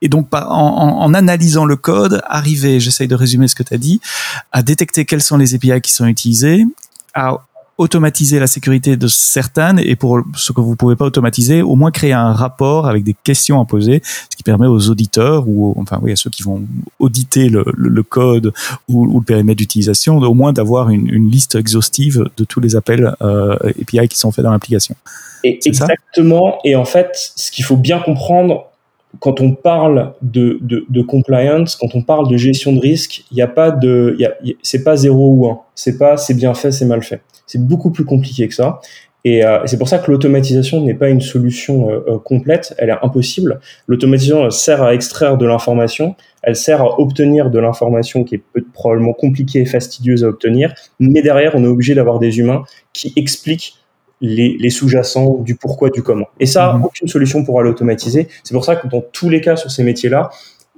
et 0.00 0.08
donc 0.08 0.28
en, 0.32 0.38
en, 0.38 1.14
analysant 1.14 1.64
le 1.64 1.76
code, 1.76 2.22
arriver, 2.26 2.78
j'essaye 2.78 3.08
de 3.08 3.14
résumer 3.14 3.48
ce 3.48 3.54
que 3.54 3.62
tu 3.62 3.74
as 3.74 3.78
dit, 3.78 4.00
à 4.52 4.62
détecter 4.62 5.04
quels 5.04 5.22
sont 5.22 5.36
les 5.36 5.54
API 5.54 5.80
qui 5.80 5.92
sont 5.92 6.06
utilisés, 6.06 6.64
à 7.14 7.38
automatiser 7.78 8.38
la 8.38 8.46
sécurité 8.46 8.96
de 8.96 9.06
certaines 9.08 9.78
et 9.78 9.96
pour 9.96 10.20
ce 10.36 10.52
que 10.52 10.60
vous 10.60 10.76
pouvez 10.76 10.96
pas 10.96 11.06
automatiser, 11.06 11.62
au 11.62 11.74
moins 11.74 11.90
créer 11.90 12.12
un 12.12 12.32
rapport 12.32 12.86
avec 12.86 13.02
des 13.02 13.16
questions 13.24 13.60
à 13.60 13.64
poser, 13.64 14.02
ce 14.04 14.36
qui 14.36 14.42
permet 14.42 14.66
aux 14.66 14.90
auditeurs 14.90 15.48
ou 15.48 15.74
enfin 15.78 15.98
oui 16.02 16.12
à 16.12 16.16
ceux 16.16 16.30
qui 16.30 16.42
vont 16.42 16.62
auditer 16.98 17.48
le, 17.48 17.64
le, 17.76 18.02
code 18.02 18.52
ou, 18.88 19.06
ou, 19.06 19.20
le 19.20 19.24
périmètre 19.24 19.58
d'utilisation, 19.58 20.18
au 20.18 20.34
moins 20.34 20.52
d'avoir 20.52 20.90
une, 20.90 21.08
une, 21.08 21.30
liste 21.30 21.54
exhaustive 21.54 22.24
de 22.36 22.44
tous 22.44 22.60
les 22.60 22.76
appels 22.76 23.14
euh, 23.22 23.56
API 23.80 24.06
qui 24.08 24.18
sont 24.18 24.32
faits 24.32 24.44
dans 24.44 24.52
l'application. 24.52 24.94
Exactement. 25.44 26.58
Et 26.64 26.76
en 26.76 26.84
fait, 26.84 27.32
ce 27.36 27.50
qu'il 27.50 27.64
faut 27.64 27.76
bien 27.76 27.98
comprendre 27.98 28.66
quand 29.20 29.40
on 29.40 29.52
parle 29.52 30.14
de, 30.22 30.58
de, 30.62 30.86
de, 30.88 31.02
compliance, 31.02 31.76
quand 31.76 31.94
on 31.94 32.02
parle 32.02 32.30
de 32.30 32.36
gestion 32.36 32.72
de 32.72 32.80
risque, 32.80 33.24
il 33.30 33.34
n'y 33.34 33.42
a 33.42 33.46
pas 33.46 33.70
de, 33.70 34.16
c'est 34.62 34.84
pas 34.84 34.96
zéro 34.96 35.34
ou 35.34 35.48
un. 35.48 35.60
C'est 35.74 35.98
pas 35.98 36.16
c'est 36.16 36.34
bien 36.34 36.54
fait, 36.54 36.72
c'est 36.72 36.86
mal 36.86 37.02
fait. 37.02 37.20
C'est 37.46 37.64
beaucoup 37.64 37.90
plus 37.90 38.04
compliqué 38.04 38.48
que 38.48 38.54
ça. 38.54 38.80
Et 39.24 39.44
euh, 39.44 39.58
c'est 39.66 39.78
pour 39.78 39.88
ça 39.88 39.98
que 39.98 40.10
l'automatisation 40.10 40.80
n'est 40.80 40.94
pas 40.94 41.08
une 41.08 41.20
solution 41.20 41.90
euh, 41.90 42.00
euh, 42.08 42.18
complète, 42.18 42.74
elle 42.78 42.90
est 42.90 43.04
impossible. 43.04 43.60
L'automatisation 43.86 44.50
sert 44.50 44.82
à 44.82 44.94
extraire 44.94 45.38
de 45.38 45.46
l'information, 45.46 46.16
elle 46.42 46.56
sert 46.56 46.80
à 46.82 46.98
obtenir 46.98 47.50
de 47.50 47.58
l'information 47.60 48.24
qui 48.24 48.36
est 48.36 48.42
probablement 48.72 49.12
compliquée 49.12 49.60
et 49.60 49.64
fastidieuse 49.64 50.24
à 50.24 50.28
obtenir, 50.28 50.74
mais 50.98 51.22
derrière, 51.22 51.52
on 51.54 51.62
est 51.62 51.68
obligé 51.68 51.94
d'avoir 51.94 52.18
des 52.18 52.38
humains 52.40 52.64
qui 52.92 53.12
expliquent 53.14 53.76
les, 54.20 54.56
les 54.58 54.70
sous-jacents 54.70 55.38
du 55.38 55.54
pourquoi, 55.54 55.90
du 55.90 56.02
comment. 56.02 56.26
Et 56.40 56.46
ça, 56.46 56.74
mhm. 56.74 56.84
aucune 56.84 57.08
solution 57.08 57.44
pourra 57.44 57.62
l'automatiser. 57.62 58.28
C'est 58.42 58.54
pour 58.54 58.64
ça 58.64 58.76
que 58.76 58.88
dans 58.88 59.00
tous 59.00 59.28
les 59.28 59.40
cas 59.40 59.56
sur 59.56 59.70
ces 59.70 59.84
métiers-là, 59.84 60.30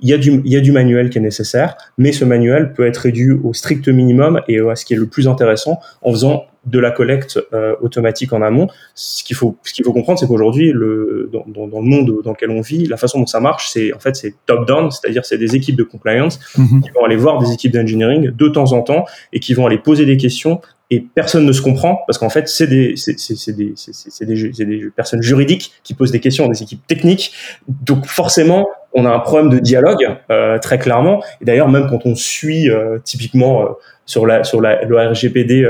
il 0.03 0.09
y, 0.09 0.13
a 0.13 0.19
du, 0.19 0.43
il 0.45 0.53
y 0.53 0.57
a 0.57 0.61
du 0.61 0.73
manuel 0.73 1.09
qui 1.09 1.19
est 1.19 1.23
nécessaire, 1.23 1.77
mais 1.99 2.11
ce 2.11 2.25
manuel 2.25 2.73
peut 2.73 2.85
être 2.87 2.99
réduit 2.99 3.31
au 3.31 3.55
strict 3.55 3.89
minimum 3.89 4.41
et 4.49 4.59
à 4.59 4.75
ce 4.75 4.85
qui 4.85 4.93
est 4.93 4.97
le 4.97 5.07
plus 5.07 5.29
intéressant 5.29 5.79
en 6.03 6.11
faisant 6.11 6.47
de 6.67 6.79
la 6.79 6.91
collecte 6.91 7.39
euh, 7.53 7.75
automatique 7.81 8.33
en 8.33 8.43
amont. 8.43 8.69
Ce 8.95 9.23
qu'il 9.23 9.37
faut, 9.37 9.57
ce 9.63 9.73
qu'il 9.73 9.85
faut 9.85 9.93
comprendre, 9.93 10.19
c'est 10.19 10.27
qu'aujourd'hui, 10.27 10.73
le, 10.73 11.29
dans, 11.33 11.45
dans, 11.47 11.69
dans, 11.69 11.81
le 11.81 11.87
monde 11.87 12.23
dans 12.23 12.33
lequel 12.33 12.51
on 12.51 12.61
vit, 12.61 12.87
la 12.87 12.97
façon 12.97 13.21
dont 13.21 13.27
ça 13.27 13.41
marche, 13.41 13.69
c'est 13.71 13.93
en 13.93 13.99
fait 13.99 14.17
c'est 14.17 14.35
top 14.47 14.67
down, 14.67 14.91
c'est-à-dire 14.91 15.25
c'est 15.25 15.39
des 15.39 15.55
équipes 15.55 15.77
de 15.77 15.85
compliance 15.85 16.39
mhm. 16.57 16.83
qui 16.83 16.91
vont 16.91 17.05
aller 17.05 17.17
voir 17.17 17.39
des 17.39 17.53
équipes 17.53 17.73
d'engineering 17.73 18.31
de 18.31 18.49
temps 18.49 18.73
en 18.73 18.83
temps 18.83 19.05
et 19.33 19.41
qui 19.41 19.55
vont 19.55 19.67
aller 19.67 19.79
poser 19.79 20.07
des 20.07 20.17
questions 20.17 20.61
et 20.95 21.01
personne 21.15 21.45
ne 21.45 21.53
se 21.53 21.61
comprend 21.61 22.03
parce 22.07 22.19
qu'en 22.19 22.31
fait 22.31 22.49
c'est 22.49 22.69
des 22.69 22.95
c'est 22.97 23.53
des 23.53 23.75
c'est 23.77 24.25
des, 24.25 24.51
des 24.51 24.91
personnes 24.95 25.23
juridiques 25.23 25.73
qui 25.83 25.93
posent 25.95 26.13
des 26.13 26.21
questions 26.21 26.47
des 26.47 26.63
équipes 26.63 26.87
techniques. 26.87 27.33
Donc 27.69 28.07
forcément 28.07 28.69
on 28.93 29.05
a 29.07 29.11
un 29.11 29.19
problème 29.19 29.51
de 29.51 29.59
dialogue 29.59 30.07
euh, 30.31 30.59
très 30.59 30.79
clairement. 30.79 31.21
Et 31.41 31.45
d'ailleurs 31.45 31.69
même 31.69 31.89
quand 31.91 32.07
on 32.07 32.15
suit 32.15 32.71
euh, 32.71 32.99
typiquement 33.03 33.63
euh, 33.63 33.69
sur 34.07 34.25
la 34.25 34.45
sur 34.45 34.61
la 34.61 34.85
le 34.85 34.97
RGPD 34.97 35.69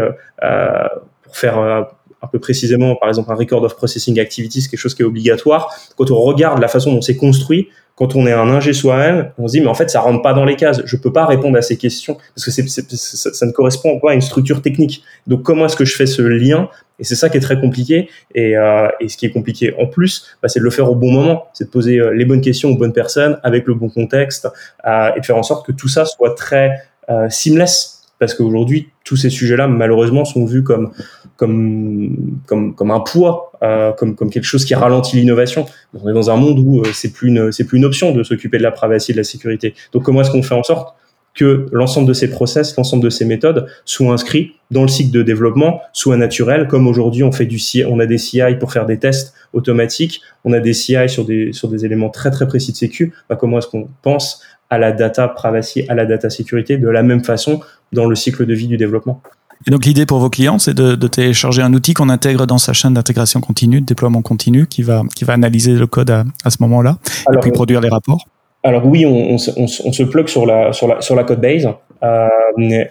pour 1.22 1.36
faire 1.36 1.58
un 1.58 2.26
peu 2.30 2.38
précisément 2.38 2.96
par 2.96 3.08
exemple 3.08 3.32
un 3.32 3.36
record 3.36 3.62
of 3.62 3.76
processing 3.76 4.20
activities 4.20 4.68
quelque 4.68 4.80
chose 4.80 4.94
qui 4.94 5.02
est 5.02 5.06
obligatoire. 5.06 5.74
Quand 5.96 6.10
on 6.10 6.20
regarde 6.20 6.60
la 6.60 6.68
façon 6.68 6.92
dont 6.92 7.00
c'est 7.00 7.16
construit 7.16 7.68
quand 7.96 8.16
on 8.16 8.26
est 8.26 8.32
un 8.32 8.48
ingé 8.48 8.72
soi-même, 8.72 9.30
on 9.38 9.46
se 9.46 9.52
dit 9.52 9.60
mais 9.60 9.68
en 9.68 9.74
fait 9.74 9.88
ça 9.88 10.00
rentre 10.00 10.22
pas 10.22 10.34
dans 10.34 10.44
les 10.44 10.56
cases. 10.56 10.82
Je 10.84 10.96
peux 10.96 11.12
pas 11.12 11.26
répondre 11.26 11.56
à 11.56 11.62
ces 11.62 11.76
questions 11.76 12.16
parce 12.34 12.44
que 12.44 12.50
ça, 12.50 13.32
ça, 13.32 13.46
ne 13.46 13.52
correspond 13.52 14.00
pas 14.00 14.10
à 14.10 14.14
une 14.14 14.20
structure 14.20 14.62
technique. 14.62 15.04
Donc 15.26 15.42
comment 15.42 15.66
est-ce 15.66 15.76
que 15.76 15.84
je 15.84 15.94
fais 15.94 16.06
ce 16.06 16.22
lien? 16.22 16.68
Et 16.98 17.04
c'est 17.04 17.14
ça 17.14 17.28
qui 17.28 17.36
est 17.36 17.40
très 17.40 17.60
compliqué. 17.60 18.08
Et, 18.34 18.56
euh, 18.56 18.88
et 19.00 19.08
ce 19.08 19.16
qui 19.16 19.26
est 19.26 19.30
compliqué 19.30 19.74
en 19.78 19.86
plus, 19.86 20.36
bah, 20.42 20.48
c'est 20.48 20.60
de 20.60 20.64
le 20.64 20.70
faire 20.70 20.90
au 20.90 20.94
bon 20.94 21.12
moment, 21.12 21.46
c'est 21.52 21.64
de 21.64 21.70
poser 21.70 21.98
euh, 21.98 22.10
les 22.10 22.24
bonnes 22.24 22.40
questions 22.40 22.70
aux 22.70 22.76
bonnes 22.76 22.92
personnes 22.92 23.38
avec 23.42 23.66
le 23.66 23.74
bon 23.74 23.88
contexte 23.88 24.48
euh, 24.86 25.10
et 25.16 25.20
de 25.20 25.26
faire 25.26 25.36
en 25.36 25.42
sorte 25.42 25.66
que 25.66 25.72
tout 25.72 25.88
ça 25.88 26.04
soit 26.04 26.34
très 26.34 26.72
euh, 27.10 27.28
seamless 27.28 27.93
parce 28.18 28.34
qu'aujourd'hui 28.34 28.88
tous 29.04 29.16
ces 29.16 29.30
sujets-là 29.30 29.68
malheureusement 29.68 30.24
sont 30.24 30.44
vus 30.44 30.62
comme 30.62 30.92
comme 31.36 32.40
comme 32.46 32.74
comme 32.74 32.90
un 32.90 33.00
poids, 33.00 33.52
euh, 33.62 33.92
comme 33.92 34.14
comme 34.14 34.30
quelque 34.30 34.44
chose 34.44 34.64
qui 34.64 34.74
ralentit 34.74 35.16
l'innovation. 35.16 35.66
On 35.94 36.08
est 36.08 36.12
dans 36.12 36.30
un 36.30 36.36
monde 36.36 36.58
où 36.58 36.80
euh, 36.80 36.84
c'est 36.92 37.12
plus 37.12 37.28
une 37.28 37.52
c'est 37.52 37.64
plus 37.64 37.78
une 37.78 37.84
option 37.84 38.12
de 38.12 38.22
s'occuper 38.22 38.58
de 38.58 38.62
la 38.62 38.70
privacy 38.70 39.12
et 39.12 39.14
de 39.14 39.18
la 39.18 39.24
sécurité. 39.24 39.74
Donc 39.92 40.04
comment 40.04 40.20
est-ce 40.20 40.30
qu'on 40.30 40.42
fait 40.42 40.54
en 40.54 40.62
sorte 40.62 40.94
que 41.34 41.66
l'ensemble 41.72 42.06
de 42.06 42.12
ces 42.12 42.30
process, 42.30 42.76
l'ensemble 42.76 43.02
de 43.02 43.10
ces 43.10 43.24
méthodes 43.24 43.66
soient 43.84 44.12
inscrits 44.12 44.52
dans 44.70 44.82
le 44.82 44.88
cycle 44.88 45.10
de 45.10 45.22
développement, 45.22 45.80
soient 45.92 46.16
naturels, 46.16 46.68
comme 46.68 46.86
aujourd'hui 46.86 47.24
on 47.24 47.32
fait 47.32 47.46
du 47.46 47.58
CI, 47.58 47.84
on 47.84 47.98
a 47.98 48.06
des 48.06 48.18
CI 48.18 48.54
pour 48.60 48.72
faire 48.72 48.86
des 48.86 48.98
tests 48.98 49.34
automatiques, 49.52 50.22
on 50.44 50.52
a 50.52 50.60
des 50.60 50.72
CI 50.72 51.08
sur 51.08 51.24
des 51.24 51.52
sur 51.52 51.68
des 51.68 51.84
éléments 51.84 52.10
très 52.10 52.30
très 52.30 52.46
précis 52.46 52.70
de 52.70 52.76
sécu. 52.76 53.12
Bah, 53.28 53.36
comment 53.36 53.58
est-ce 53.58 53.66
qu'on 53.66 53.88
pense 54.02 54.42
à 54.70 54.78
la 54.78 54.92
data 54.92 55.28
privacy, 55.28 55.84
à 55.88 55.94
la 55.94 56.06
data 56.06 56.30
sécurité 56.30 56.78
de 56.78 56.88
la 56.88 57.02
même 57.02 57.24
façon 57.24 57.60
dans 57.94 58.06
le 58.06 58.14
cycle 58.14 58.44
de 58.46 58.54
vie 58.54 58.68
du 58.68 58.76
développement 58.76 59.22
et 59.66 59.70
donc 59.70 59.86
l'idée 59.86 60.04
pour 60.04 60.18
vos 60.18 60.28
clients, 60.28 60.58
c'est 60.58 60.74
de, 60.74 60.94
de, 60.94 61.08
télécharger 61.08 61.62
un 61.62 61.72
outil 61.72 61.94
qu'on 61.94 62.10
intègre 62.10 62.46
dans 62.46 62.58
sa 62.58 62.74
chaîne 62.74 62.94
d'intégration 62.94 63.40
continue, 63.40 63.80
de 63.80 63.86
déploiement 63.86 64.20
continu, 64.20 64.66
qui 64.66 64.82
va, 64.82 65.02
qui 65.16 65.24
va 65.24 65.32
analyser 65.32 65.72
le 65.72 65.86
code 65.86 66.10
à, 66.10 66.24
à 66.44 66.50
ce 66.50 66.58
moment-là, 66.60 66.98
et 67.32 67.38
puis 67.40 67.50
produire 67.50 67.80
les 67.80 67.88
rapports. 67.88 68.26
Alors 68.62 68.84
oui, 68.84 69.06
on, 69.06 69.34
on, 69.34 69.36
on, 69.56 69.64
on, 69.64 69.92
se 69.92 70.02
plug 70.02 70.28
sur 70.28 70.44
la, 70.44 70.72
sur 70.72 70.88
la, 70.88 71.00
sur 71.00 71.14
la 71.14 71.24
code 71.24 71.40
base. 71.40 71.68
Euh, 72.02 72.84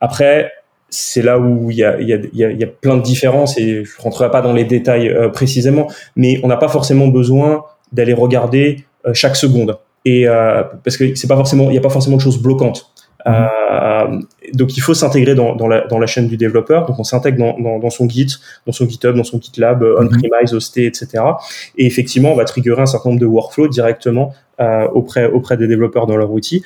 après, 0.00 0.52
c'est 0.88 1.22
là 1.22 1.38
où 1.38 1.70
il 1.70 1.78
y 1.78 1.84
a, 1.84 2.00
y, 2.00 2.12
a, 2.12 2.18
y 2.32 2.64
a, 2.64 2.66
plein 2.66 2.96
de 2.96 3.02
différences 3.02 3.56
et 3.58 3.84
je 3.84 4.02
rentrerai 4.02 4.30
pas 4.30 4.42
dans 4.42 4.52
les 4.52 4.64
détails 4.64 5.08
euh, 5.08 5.28
précisément, 5.28 5.88
mais 6.16 6.40
on 6.42 6.48
n'a 6.48 6.56
pas 6.56 6.68
forcément 6.68 7.08
besoin 7.08 7.64
d'aller 7.92 8.12
regarder 8.12 8.84
euh, 9.06 9.14
chaque 9.14 9.36
seconde. 9.36 9.78
Et 10.04 10.26
euh, 10.26 10.62
parce 10.82 10.96
que 10.96 11.14
c'est 11.14 11.28
pas 11.28 11.36
forcément, 11.36 11.64
il 11.64 11.72
n'y 11.72 11.78
a 11.78 11.82
pas 11.82 11.90
forcément 11.90 12.16
de 12.16 12.22
choses 12.22 12.40
bloquantes. 12.40 12.89
Euh, 13.26 14.20
donc 14.54 14.76
il 14.76 14.80
faut 14.80 14.94
s'intégrer 14.94 15.34
dans, 15.34 15.54
dans, 15.54 15.68
la, 15.68 15.86
dans 15.86 15.98
la 15.98 16.06
chaîne 16.06 16.28
du 16.28 16.36
développeur. 16.36 16.86
Donc 16.86 16.98
on 16.98 17.04
s'intègre 17.04 17.38
dans, 17.38 17.90
son 17.90 18.08
Git, 18.08 18.36
dans 18.66 18.72
son 18.72 18.88
GitHub, 18.88 19.14
dans 19.16 19.24
son 19.24 19.40
GitLab, 19.40 19.82
euh, 19.82 19.96
on-premise, 20.00 20.54
hosté, 20.54 20.86
etc. 20.86 21.22
Et 21.76 21.86
effectivement, 21.86 22.32
on 22.32 22.36
va 22.36 22.44
triggerer 22.44 22.82
un 22.82 22.86
certain 22.86 23.10
nombre 23.10 23.20
de 23.20 23.26
workflows 23.26 23.68
directement 23.68 24.34
euh, 24.60 24.86
auprès, 24.88 25.26
auprès 25.26 25.56
des 25.56 25.66
développeurs 25.66 26.06
dans 26.06 26.16
leur 26.16 26.30
outil. 26.32 26.62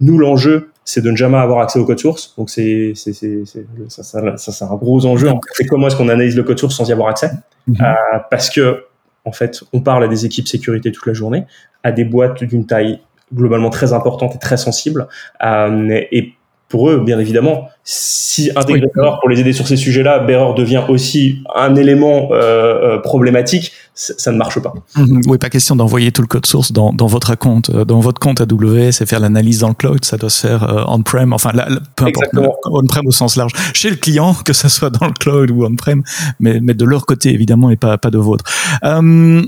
Nous, 0.00 0.16
l'enjeu, 0.18 0.70
c'est 0.84 1.02
de 1.02 1.10
ne 1.10 1.16
jamais 1.16 1.36
avoir 1.36 1.60
accès 1.60 1.78
au 1.78 1.84
code 1.84 2.00
source. 2.00 2.34
Donc 2.38 2.48
c'est 2.48 2.94
ça, 2.94 4.02
ça, 4.02 4.36
ça 4.36 4.52
c'est 4.52 4.64
un 4.64 4.76
gros 4.76 5.04
enjeu. 5.04 5.28
C'est 5.52 5.66
comment 5.66 5.88
est-ce 5.88 5.96
qu'on 5.96 6.08
analyse 6.08 6.36
le 6.36 6.42
code 6.42 6.58
source 6.58 6.74
sans 6.74 6.88
y 6.88 6.92
avoir 6.92 7.08
accès? 7.08 7.30
Mm 7.66 7.74
-hmm. 7.74 7.84
euh, 7.84 8.18
Parce 8.30 8.48
que 8.48 8.84
en 9.26 9.32
fait, 9.32 9.62
on 9.72 9.80
parle 9.82 10.04
à 10.04 10.08
des 10.08 10.24
équipes 10.24 10.48
sécurité 10.48 10.90
toute 10.92 11.06
la 11.06 11.12
journée, 11.12 11.44
à 11.82 11.92
des 11.92 12.04
boîtes 12.04 12.42
d'une 12.42 12.66
taille 12.66 13.00
globalement 13.34 13.70
très 13.70 13.92
importante 13.92 14.34
et 14.34 14.38
très 14.38 14.56
sensible. 14.56 15.08
Euh, 15.44 16.00
et 16.10 16.34
pour 16.70 16.88
eux, 16.88 17.00
bien 17.00 17.18
évidemment, 17.18 17.68
si 17.82 18.50
intégrer 18.54 18.88
oui. 18.94 19.08
pour 19.20 19.28
les 19.28 19.40
aider 19.40 19.52
sur 19.52 19.66
ces 19.66 19.76
sujets-là, 19.76 20.20
Bearer 20.20 20.54
devient 20.56 20.84
aussi 20.88 21.42
un 21.56 21.74
élément 21.74 22.28
euh, 22.30 22.96
euh, 22.96 22.98
problématique, 22.98 23.72
ça 23.92 24.30
ne 24.30 24.36
marche 24.36 24.60
pas. 24.60 24.72
Mmh, 24.94 25.22
oui, 25.26 25.36
pas 25.36 25.50
question 25.50 25.74
d'envoyer 25.74 26.12
tout 26.12 26.22
le 26.22 26.28
code 26.28 26.46
source 26.46 26.70
dans, 26.70 26.92
dans 26.92 27.08
votre 27.08 27.34
compte, 27.34 27.70
euh, 27.70 27.84
dans 27.84 27.98
votre 27.98 28.20
compte 28.20 28.40
AWS 28.40 29.02
et 29.02 29.06
faire 29.06 29.18
l'analyse 29.18 29.58
dans 29.58 29.68
le 29.68 29.74
cloud. 29.74 30.04
Ça 30.04 30.16
doit 30.16 30.30
se 30.30 30.46
faire 30.46 30.62
euh, 30.62 30.84
on-prem, 30.86 31.32
enfin, 31.32 31.50
la, 31.52 31.66
peu 31.96 32.06
importe, 32.06 32.28
on-prem 32.64 33.06
au 33.06 33.10
sens 33.10 33.34
large, 33.34 33.52
chez 33.74 33.90
le 33.90 33.96
client, 33.96 34.34
que 34.44 34.52
ça 34.52 34.68
soit 34.68 34.90
dans 34.90 35.06
le 35.06 35.12
cloud 35.12 35.50
ou 35.50 35.64
on-prem, 35.64 36.04
mais, 36.38 36.60
mais 36.62 36.74
de 36.74 36.84
leur 36.84 37.04
côté 37.04 37.34
évidemment 37.34 37.70
et 37.70 37.76
pas 37.76 37.98
pas 37.98 38.10
de 38.10 38.18
vôtre. 38.18 38.44
Euh, 38.84 39.42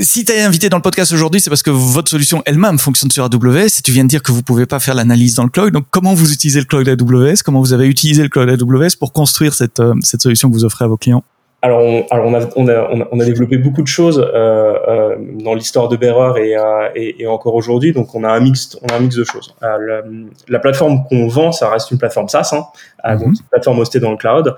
si 0.00 0.24
tu 0.24 0.32
es 0.32 0.42
invité 0.42 0.68
dans 0.68 0.78
le 0.78 0.82
podcast 0.82 1.12
aujourd'hui, 1.12 1.40
c'est 1.40 1.50
parce 1.50 1.62
que 1.62 1.70
votre 1.70 2.10
solution 2.10 2.42
elle-même 2.46 2.78
fonctionne 2.78 3.10
sur 3.10 3.24
AWS. 3.24 3.78
Et 3.78 3.82
tu 3.82 3.92
viens 3.92 4.04
de 4.04 4.08
dire 4.08 4.22
que 4.22 4.32
vous 4.32 4.42
pouvez 4.42 4.66
pas 4.66 4.80
faire 4.80 4.94
l'analyse 4.94 5.34
dans 5.34 5.44
le 5.44 5.50
cloud. 5.50 5.72
Donc, 5.72 5.86
comment 5.90 6.14
vous 6.14 6.32
utilisez 6.32 6.60
le 6.60 6.64
cloud 6.64 6.88
AWS 6.88 7.42
Comment 7.44 7.60
vous 7.60 7.72
avez 7.72 7.86
utilisé 7.86 8.22
le 8.22 8.28
cloud 8.28 8.48
AWS 8.48 8.96
pour 8.98 9.12
construire 9.12 9.54
cette, 9.54 9.80
euh, 9.80 9.94
cette 10.02 10.22
solution 10.22 10.48
que 10.48 10.54
vous 10.54 10.64
offrez 10.64 10.84
à 10.84 10.88
vos 10.88 10.96
clients? 10.96 11.24
Alors, 11.62 11.80
on, 11.80 12.06
alors 12.10 12.26
on, 12.26 12.34
a, 12.34 12.46
on, 12.54 12.68
a, 12.68 13.06
on, 13.10 13.18
a, 13.20 13.24
développé 13.24 13.56
beaucoup 13.56 13.82
de 13.82 13.86
choses 13.86 14.18
euh, 14.18 14.74
euh, 14.88 15.16
dans 15.42 15.54
l'histoire 15.54 15.88
de 15.88 15.96
Bearer 15.96 16.48
et, 16.50 16.56
euh, 16.56 16.88
et, 16.94 17.22
et, 17.22 17.26
encore 17.26 17.54
aujourd'hui. 17.54 17.92
Donc, 17.92 18.14
on 18.14 18.24
a 18.24 18.28
un 18.28 18.40
mix, 18.40 18.76
on 18.82 18.86
a 18.92 18.96
un 18.96 19.00
mix 19.00 19.16
de 19.16 19.24
choses. 19.24 19.54
Euh, 19.62 20.02
la 20.48 20.58
plateforme 20.58 21.04
qu'on 21.08 21.26
vend, 21.28 21.52
ça 21.52 21.70
reste 21.70 21.90
une 21.90 21.98
plateforme 21.98 22.28
SaaS, 22.28 22.50
hein, 22.52 22.66
mm 23.04 23.08
-hmm. 23.08 23.18
donc 23.20 23.28
une 23.28 23.46
plateforme 23.50 23.78
hostée 23.78 24.00
dans 24.00 24.10
le 24.10 24.16
cloud, 24.18 24.54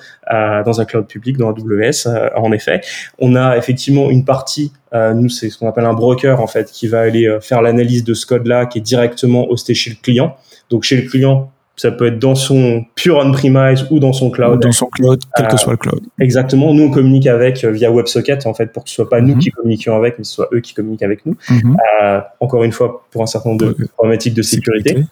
dans 0.66 0.80
un 0.80 0.84
cloud 0.84 1.06
public, 1.06 1.36
dans 1.36 1.48
AWS. 1.50 2.08
en 2.36 2.50
effet, 2.52 2.80
on 3.18 3.36
a 3.36 3.56
effectivement 3.56 4.10
une 4.10 4.24
partie. 4.24 4.72
nous, 4.92 5.28
c'est 5.28 5.48
ce 5.50 5.56
qu'on 5.58 5.68
appelle 5.68 5.88
un 5.94 5.98
broker 6.02 6.40
en 6.40 6.48
fait, 6.54 6.66
qui 6.76 6.88
va 6.88 7.00
aller 7.08 7.26
faire 7.40 7.60
l'analyse 7.62 8.04
de 8.04 8.14
ce 8.14 8.24
code-là, 8.26 8.66
qui 8.66 8.78
est 8.78 8.86
directement 8.94 9.42
hosté 9.52 9.72
chez 9.74 9.90
le 9.90 9.98
client. 10.06 10.30
Donc, 10.70 10.82
chez 10.88 10.96
le 11.00 11.08
client, 11.12 11.50
ça 11.78 11.92
peut 11.92 12.08
être 12.08 12.18
dans 12.18 12.35
son 12.35 12.85
pure 12.97 13.18
on-premise 13.18 13.87
ou 13.90 14.00
dans 14.00 14.12
son 14.12 14.30
cloud. 14.30 14.61
Dans 14.61 14.73
son 14.73 14.87
cloud, 14.87 15.20
quel 15.37 15.47
que 15.47 15.54
euh, 15.54 15.56
soit 15.56 15.73
le 15.73 15.76
cloud. 15.76 16.00
Exactement. 16.18 16.75
Nous, 16.75 16.82
on 16.82 16.90
communique 16.90 17.28
avec 17.28 17.62
euh, 17.62 17.70
via 17.70 17.90
WebSocket, 17.90 18.47
en 18.47 18.54
fait, 18.54 18.73
pour 18.73 18.82
que 18.82 18.90
ce 18.90 18.97
soit 18.97 19.08
pas 19.08 19.20
mm 19.20 19.25
-hmm. 19.25 19.28
nous 19.28 19.35
mhm. 19.35 19.40
qui 19.40 19.50
communiquions 19.50 19.97
avec, 19.97 20.18
mais 20.18 20.25
ce 20.25 20.35
soit 20.35 20.49
eux 20.52 20.61
qui 20.61 20.75
communiquent 20.75 21.04
avec 21.04 21.25
nous. 21.25 21.37
Mm 21.49 21.56
-hmm. 21.56 21.76
euh, 22.02 22.20
encore 22.40 22.64
une 22.64 22.73
fois, 22.73 23.06
pour 23.12 23.23
un 23.23 23.26
certain 23.26 23.50
nombre 23.50 23.64
de 23.66 23.87
problématiques 23.97 24.35
de 24.35 24.42
sécurité. 24.42 24.88
sécurité. 24.88 25.11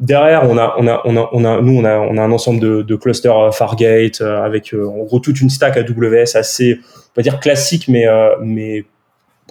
Derrière, 0.00 0.42
on 0.50 0.58
a, 0.58 0.74
on 0.80 0.86
a, 0.88 0.96
on 1.04 1.16
a, 1.16 1.24
on 1.32 1.44
a, 1.44 1.60
nous, 1.60 1.76
on 1.80 1.84
a, 1.84 1.94
on 2.12 2.16
a 2.18 2.22
un 2.28 2.32
ensemble 2.32 2.60
de, 2.66 2.82
de 2.90 2.96
clusters 2.96 3.38
euh, 3.38 3.52
Fargate 3.52 4.20
avec, 4.20 4.74
en 4.74 5.04
gros, 5.08 5.20
toute 5.20 5.40
une 5.44 5.50
stack 5.50 5.76
AWS 5.76 6.30
assez, 6.42 6.70
on 7.10 7.14
va 7.16 7.22
dire 7.22 7.38
classique, 7.38 7.84
mais, 7.86 8.04
mais 8.42 8.84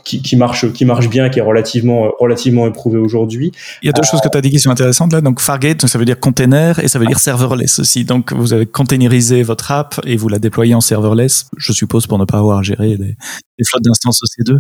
qui, 0.04 0.22
qui, 0.22 0.36
marche 0.36 0.72
qui 0.74 0.86
marche 0.86 1.10
bien, 1.10 1.30
qui 1.30 1.40
est 1.40 1.44
relativement 1.44 2.12
relativement 2.20 2.68
éprouvé 2.68 2.98
aujourd'hui. 2.98 3.52
Il 3.82 3.88
y 3.88 3.90
a 3.90 3.94
deux 3.94 4.02
euh, 4.02 4.10
choses 4.10 4.22
que 4.22 4.30
tu 4.30 4.38
as 4.38 4.42
dit 4.42 4.52
qui 4.52 4.60
sont 4.60 4.70
intéressantes 4.70 5.14
là. 5.14 5.22
Donc 5.22 5.40
Fargate, 5.40 5.80
donc 5.80 5.90
ça 5.90 5.98
veut 5.98 6.06
dire 6.06 6.20
container 6.20 6.80
et 6.80 6.88
ça 6.88 7.00
veut 7.00 7.06
dire 7.06 7.20
serverless 7.20 7.80
aussi. 7.80 8.06
Donc 8.06 8.34
vous 8.34 8.54
avez 8.54 8.66
containerisé 8.66 9.44
votre 9.44 9.72
app 9.72 10.00
et 10.06 10.16
vous 10.16 10.30
la 10.30 10.40
déployez 10.40 10.76
en 10.76 10.82
serverless, 10.82 11.48
je 11.58 11.74
suppose 11.74 12.08
pour 12.08 12.18
ne 12.18 12.26
pas 12.26 12.38
avoir 12.38 12.60
à 12.60 12.64
gérer 12.64 12.98
des, 12.98 13.16
des 13.58 13.66
flottes 13.66 13.84
d'instances 13.84 14.22
EC2. 14.40 14.60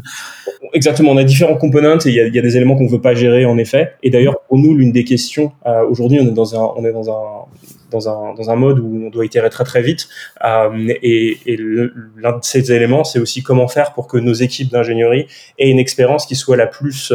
Exactement, 0.74 1.12
on 1.12 1.18
a 1.18 1.24
différents 1.24 1.58
components 1.58 2.00
et 2.06 2.10
il 2.10 2.16
y 2.16 2.20
a, 2.20 2.28
il 2.28 2.36
y 2.36 2.40
a 2.40 2.42
des 2.42 2.58
éléments 2.58 2.76
qu'on 2.76 2.86
ne 2.86 2.92
veut 2.92 3.02
pas 3.02 3.16
gérer 3.16 3.46
en 3.46 3.58
effet. 3.58 3.94
Et 4.04 4.10
d'ailleurs 4.10 4.36
pour 4.48 4.58
nous 4.58 4.76
l'une 4.76 4.92
des 4.92 5.04
questions 5.04 5.52
euh, 5.66 5.86
aujourd'hui 5.90 6.20
on 6.22 6.28
est 6.28 6.32
dans 6.32 6.56
un 6.56 6.74
on 6.78 6.86
est 6.86 6.94
dans 6.94 7.10
un 7.10 7.46
dans 7.94 8.10
un, 8.10 8.34
dans 8.34 8.50
un 8.50 8.56
mode 8.56 8.80
où 8.80 9.06
on 9.06 9.10
doit 9.10 9.26
itérer 9.26 9.50
très 9.50 9.64
très 9.64 9.82
vite. 9.82 10.10
et, 11.02 11.38
et 11.46 11.58
l'un 11.58 12.38
de 12.38 12.44
ces 12.44 12.72
éléments, 12.72 13.06
c'est 13.06 13.20
aussi 13.20 13.42
comment 13.44 13.70
faire 13.70 13.94
pour 13.94 14.08
que 14.08 14.18
nos 14.18 14.34
équipes 14.34 14.70
d'ingénierie 14.70 15.28
aient 15.58 15.70
une 15.70 15.80
expérience 15.80 16.26
qui 16.26 16.36
soit 16.36 16.58
la 16.58 16.68
plus 16.68 17.14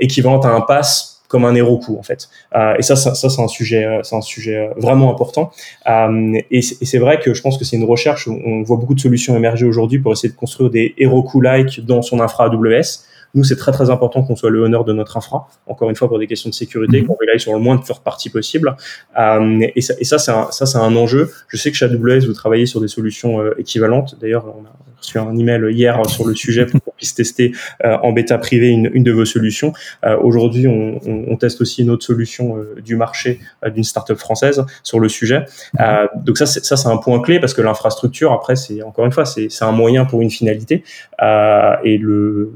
équivalente 0.00 0.44
à 0.44 0.50
un 0.50 0.60
pass 0.60 1.18
comme 1.28 1.44
un 1.44 1.54
Heroku 1.54 1.96
en 1.98 2.02
fait. 2.02 2.28
Euh, 2.56 2.74
et 2.78 2.82
ça, 2.82 2.96
ça, 2.96 3.14
c'est 3.14 3.40
un 3.40 3.48
sujet, 3.48 3.84
euh, 3.84 4.02
c'est 4.02 4.16
un 4.16 4.22
sujet 4.22 4.56
euh, 4.56 4.74
vraiment 4.76 5.12
important. 5.12 5.52
Euh, 5.86 6.40
et 6.50 6.62
c'est 6.62 6.98
vrai 6.98 7.20
que 7.20 7.34
je 7.34 7.42
pense 7.42 7.58
que 7.58 7.64
c'est 7.64 7.76
une 7.76 7.84
recherche. 7.84 8.26
Où 8.26 8.40
on 8.44 8.62
voit 8.62 8.78
beaucoup 8.78 8.94
de 8.94 9.00
solutions 9.00 9.36
émerger 9.36 9.66
aujourd'hui 9.66 9.98
pour 9.98 10.12
essayer 10.12 10.30
de 10.30 10.36
construire 10.36 10.70
des 10.70 10.94
Heroku-like 10.98 11.84
dans 11.84 12.02
son 12.02 12.20
infra 12.20 12.46
AWS. 12.46 13.04
Nous, 13.34 13.44
c'est 13.44 13.56
très 13.56 13.72
très 13.72 13.90
important 13.90 14.22
qu'on 14.22 14.36
soit 14.36 14.50
le 14.50 14.60
honneur 14.60 14.84
de 14.84 14.92
notre 14.92 15.16
infra. 15.16 15.48
Encore 15.66 15.90
une 15.90 15.96
fois, 15.96 16.08
pour 16.08 16.18
des 16.18 16.26
questions 16.26 16.50
de 16.50 16.54
sécurité, 16.54 17.00
mhm. 17.00 17.06
qu'on 17.06 17.14
rely 17.14 17.38
sur 17.40 17.52
le 17.52 17.58
moins 17.58 17.76
de 17.76 17.82
third 17.82 18.00
party 18.00 18.30
possible. 18.30 18.76
Euh, 19.18 19.66
et 19.74 19.80
ça, 19.80 19.94
et 19.98 20.04
ça 20.04 20.18
c'est 20.18 20.32
un, 20.32 20.50
ça 20.50 20.66
c'est 20.66 20.78
un 20.78 20.94
enjeu. 20.96 21.30
Je 21.48 21.56
sais 21.56 21.70
que 21.70 21.76
chez 21.76 21.84
AWS, 21.86 22.26
vous 22.26 22.32
travaillez 22.32 22.66
sur 22.66 22.80
des 22.80 22.88
solutions 22.88 23.40
euh, 23.40 23.54
équivalentes. 23.58 24.16
D'ailleurs, 24.20 24.46
on 24.46 24.64
a 24.64 24.72
reçu 24.98 25.18
un 25.18 25.36
email 25.36 25.72
hier 25.72 26.00
sur 26.08 26.26
le 26.26 26.34
sujet 26.34 26.66
pour 26.66 26.82
qu'on 26.82 26.92
puisse 26.96 27.14
tester 27.14 27.52
euh, 27.84 27.96
en 28.02 28.12
bêta 28.12 28.38
privé 28.38 28.68
une, 28.68 28.90
une, 28.92 29.02
de 29.02 29.12
vos 29.12 29.24
solutions. 29.24 29.72
Euh, 30.04 30.16
aujourd'hui, 30.20 30.66
on, 30.66 31.00
on, 31.06 31.24
on, 31.28 31.36
teste 31.36 31.60
aussi 31.60 31.82
une 31.82 31.90
autre 31.90 32.04
solution 32.04 32.56
euh, 32.56 32.80
du 32.84 32.96
marché 32.96 33.40
d'une 33.74 33.84
startup 33.84 34.16
française 34.16 34.64
sur 34.82 35.00
le 35.00 35.08
sujet. 35.08 35.44
Mhm. 35.78 36.24
donc 36.24 36.38
ça, 36.38 36.46
ça 36.46 36.76
c'est 36.76 36.88
un 36.88 36.96
point 36.96 37.20
clé 37.20 37.40
parce 37.40 37.54
que 37.54 37.62
l'infrastructure, 37.62 38.32
après, 38.32 38.56
c'est 38.56 38.82
encore 38.82 39.06
une 39.06 39.12
fois, 39.12 39.24
c'est 39.24 39.48
un 39.62 39.72
moyen 39.72 40.04
pour 40.04 40.20
une 40.20 40.30
finalité. 40.30 40.84
et 41.20 41.98
le 41.98 42.52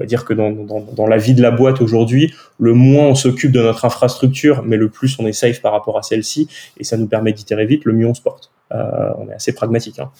on 0.00 0.02
va 0.02 0.06
dire 0.06 0.24
que 0.24 0.32
dans, 0.32 0.50
dans, 0.50 0.80
dans, 0.80 1.06
la 1.06 1.18
vie 1.18 1.34
de 1.34 1.42
la 1.42 1.50
boîte 1.50 1.82
aujourd'hui, 1.82 2.32
le 2.58 2.72
moins 2.72 3.08
on 3.08 3.14
s'occupe 3.14 3.52
de 3.52 3.60
notre 3.60 3.84
infrastructure, 3.84 4.62
mais 4.64 4.78
le 4.78 4.88
plus 4.88 5.18
on 5.18 5.26
est 5.26 5.34
safe 5.34 5.60
par 5.60 5.72
rapport 5.72 5.98
à 5.98 6.02
celle-ci, 6.02 6.48
et 6.78 6.84
ça 6.84 6.96
nous 6.96 7.06
permet 7.06 7.34
d'itérer 7.34 7.66
vite, 7.66 7.84
le 7.84 7.92
mieux 7.92 8.06
on 8.06 8.14
se 8.14 8.22
porte. 8.22 8.50
Euh, 8.72 9.10
on 9.18 9.28
est 9.28 9.34
assez 9.34 9.52
pragmatique. 9.52 9.98
Hein. 9.98 10.10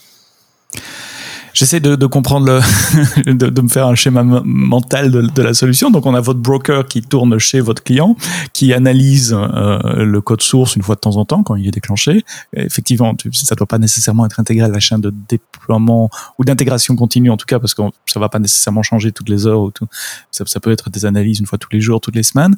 J'essaie 1.53 1.81
de, 1.81 1.97
de, 1.97 2.07
comprendre 2.07 2.47
le, 2.47 3.33
de, 3.33 3.49
de, 3.49 3.61
me 3.61 3.69
faire 3.69 3.87
un 3.87 3.95
schéma 3.95 4.23
mental 4.23 5.11
de, 5.11 5.23
de, 5.23 5.43
la 5.43 5.55
solution. 5.55 5.91
Donc, 5.91 6.07
on 6.07 6.15
a 6.15 6.21
votre 6.21 6.41
broker 6.41 6.87
qui 6.87 7.03
tourne 7.03 7.39
chez 7.39 7.61
votre 7.61 7.83
client, 7.83 8.17
qui 8.53 8.73
analyse 8.73 9.35
euh, 9.35 10.05
le 10.05 10.21
code 10.21 10.43
source 10.43 10.77
une 10.77 10.83
fois 10.83 10.95
de 10.95 11.01
temps 11.01 11.17
en 11.17 11.25
temps 11.25 11.43
quand 11.43 11.57
il 11.57 11.67
est 11.67 11.73
déclenché. 11.73 12.25
effectivement, 12.55 13.15
ça 13.33 13.55
doit 13.55 13.67
pas 13.67 13.79
nécessairement 13.79 14.27
être 14.27 14.41
intégré 14.41 14.67
à 14.67 14.69
la 14.69 14.81
chaîne 14.81 15.01
de 15.01 15.13
déploiement 15.29 16.11
ou 16.39 16.45
d'intégration 16.45 16.97
continue 16.97 17.31
en 17.31 17.37
tout 17.37 17.47
cas, 17.47 17.59
parce 17.59 17.75
que 17.75 17.83
ça 18.07 18.21
va 18.21 18.29
pas 18.29 18.39
nécessairement 18.39 18.83
changer 18.83 19.13
toutes 19.13 19.29
les 19.29 19.47
heures 19.47 19.61
ou 19.61 19.71
tout. 19.71 19.87
Ça, 20.31 20.45
peut 20.61 20.73
être 20.73 20.91
des 20.91 21.07
analyses 21.07 21.41
une 21.41 21.47
fois 21.47 21.59
tous 21.59 21.71
les 21.73 21.81
jours, 21.81 22.01
toutes 22.01 22.17
les 22.17 22.23
semaines. 22.23 22.57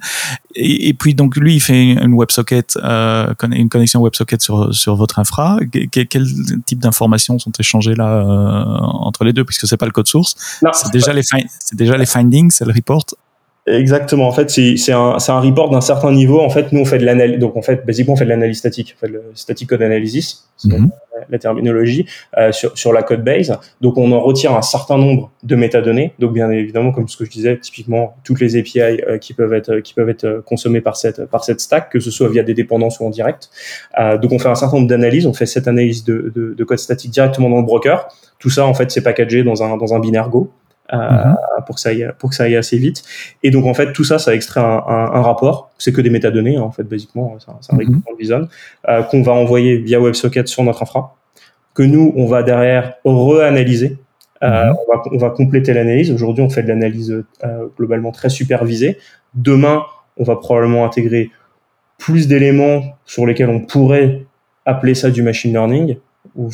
Et, 0.55 0.95
puis 0.95 1.15
donc 1.15 1.37
lui, 1.37 1.55
il 1.57 1.61
fait 1.61 1.93
une 1.93 2.15
WebSocket, 2.15 2.77
euh, 2.83 3.33
une 3.51 3.69
connexion 3.69 4.03
WebSocket 4.03 4.41
sur 4.41 4.75
sur 4.75 4.97
votre 4.97 5.19
infra. 5.19 5.59
Quel, 5.91 6.07
quel 6.09 6.27
type 6.67 6.81
d'informations 6.81 7.39
sont 7.39 7.53
échangées 7.59 7.95
là 7.95 8.09
euh, 8.09 8.82
entre 8.83 9.25
les 9.25 9.33
deux 9.33 9.45
puisque 9.45 9.67
c'est 9.67 9.77
pas 9.77 9.87
le 9.87 9.93
code 9.93 10.07
source. 10.07 10.35
C'est 10.73 10.93
déjà, 10.93 11.13
les 11.13 11.23
c'est 11.23 11.77
déjà 11.77 11.97
les 11.97 12.07
findings, 12.07 12.51
c'est 12.51 12.65
le 12.65 12.73
report. 12.73 13.05
Exactement. 13.67 14.27
En 14.27 14.33
fait, 14.33 14.51
c'est 14.51 14.93
un, 14.93 15.17
un 15.27 15.41
report 15.41 15.71
d'un 15.71 15.81
certain 15.81 16.11
niveau. 16.11 16.41
En 16.41 16.51
fait, 16.51 16.73
nous, 16.73 16.81
on 16.81 16.85
fait 16.85 16.99
de 16.99 17.05
l'analyse. 17.05 17.39
Donc, 17.39 17.57
en 17.57 17.63
fait, 17.63 17.87
basiquement, 17.87 18.15
on 18.15 18.17
fait 18.17 18.25
de 18.25 18.31
l'analyse 18.31 18.59
statique. 18.59 18.97
On 18.97 19.07
fait 19.07 19.13
le 19.13 19.23
static 19.35 19.69
code 19.69 19.83
analysis, 19.83 20.49
mm 20.65 20.87
la 21.29 21.39
terminologie, 21.39 22.07
euh, 22.37 22.53
sur, 22.53 22.77
sur 22.77 22.93
la 22.93 23.03
code 23.03 23.25
base. 23.25 23.57
Donc, 23.81 23.97
on 23.97 24.13
en 24.13 24.21
retire 24.21 24.55
un 24.55 24.63
certain 24.63 24.99
nombre 24.99 25.31
de 25.43 25.57
métadonnées. 25.57 26.15
Donc, 26.19 26.33
bien 26.33 26.51
évidemment, 26.51 26.93
comme 26.93 27.09
ce 27.09 27.17
que 27.17 27.25
je 27.25 27.31
disais, 27.31 27.59
typiquement, 27.59 28.17
toutes 28.25 28.41
les 28.41 28.57
API 28.57 28.81
euh, 28.81 29.19
qui 29.19 29.35
peuvent 29.35 29.53
être 29.53 29.81
qui 29.81 29.95
peuvent 29.95 30.09
être 30.09 30.43
consommées 30.45 30.81
par 30.81 30.97
cette 30.97 31.27
par 31.27 31.45
cette 31.45 31.61
stack, 31.61 31.91
que 31.91 32.01
ce 32.01 32.11
soit 32.11 32.29
via 32.29 32.43
des 32.43 32.55
dépendances 32.55 33.01
ou 33.01 33.07
en 33.07 33.11
direct. 33.11 33.51
Euh, 33.99 34.19
donc, 34.19 34.33
on 34.33 34.39
fait 34.39 34.49
un 34.49 34.55
certain 34.55 34.77
nombre 34.77 34.89
d'analyses. 34.89 35.27
On 35.27 35.33
fait 35.33 35.47
cette 35.47 35.69
analyse 35.69 36.05
de, 36.05 36.33
de, 36.35 36.55
de 36.55 36.65
code 36.65 36.79
statique 36.79 37.11
directement 37.11 37.49
dans 37.49 37.59
le 37.59 37.67
broker. 37.67 38.09
Tout 38.39 38.51
ça, 38.51 38.67
en 38.67 38.75
fait, 38.75 38.91
c'est 38.91 39.03
packagé 39.03 39.45
dans 39.45 39.63
un 39.63 39.77
dans 39.77 39.95
un 39.95 40.01
binaire 40.01 40.29
Go. 40.29 40.51
Mhm. 40.93 41.37
pour 41.67 41.77
que 41.77 41.81
ça 41.81 41.89
aille 41.91 42.11
pour 42.19 42.31
que 42.31 42.37
ça 42.37 42.45
aille 42.45 42.57
assez 42.57 42.79
vite. 42.79 43.03
Et 43.43 43.51
donc 43.51 43.65
en 43.67 43.75
fait 43.75 43.93
tout 43.93 44.05
ça, 44.05 44.19
ça 44.19 44.35
extrait 44.35 44.61
un, 44.61 44.83
un, 44.87 45.11
un 45.19 45.23
rapport. 45.23 45.71
C'est 45.79 45.93
que 45.93 46.01
des 46.01 46.11
métadonnées 46.11 46.59
en 46.59 46.71
fait 46.71 46.83
basiquement, 46.85 47.37
c'est 47.39 47.51
un, 47.51 47.77
un 47.77 47.85
mm 47.85 48.03
-hmm. 48.21 48.49
euh, 48.89 49.03
qu'on 49.03 49.23
va 49.23 49.33
envoyer 49.33 49.79
via 49.79 49.99
WebSocket 50.01 50.47
sur 50.49 50.63
notre 50.65 50.83
infra, 50.83 51.17
que 51.75 51.83
nous 51.83 52.13
on 52.17 52.27
va 52.27 52.43
derrière 52.43 52.95
reanalyser. 53.05 53.99
Euh, 54.43 54.67
mhm. 54.67 54.77
on, 54.81 54.93
va, 54.93 55.03
on 55.13 55.19
va 55.19 55.31
compléter 55.31 55.73
l'analyse. 55.73 56.11
Aujourd'hui, 56.11 56.43
on 56.45 56.51
fait 56.51 56.65
de 56.65 56.69
l'analyse 56.69 57.11
euh, 57.45 57.67
globalement 57.79 58.11
très 58.11 58.29
supervisée. 58.29 58.99
Demain, 59.35 59.85
on 60.17 60.25
va 60.25 60.37
probablement 60.37 60.85
intégrer 60.85 61.31
plus 61.99 62.27
d'éléments 62.27 62.83
sur 63.07 63.25
lesquels 63.25 63.49
on 63.49 63.61
pourrait 63.61 64.25
appeler 64.67 64.95
ça 64.95 65.11
du 65.11 65.23
machine 65.23 65.53
learning 65.53 65.97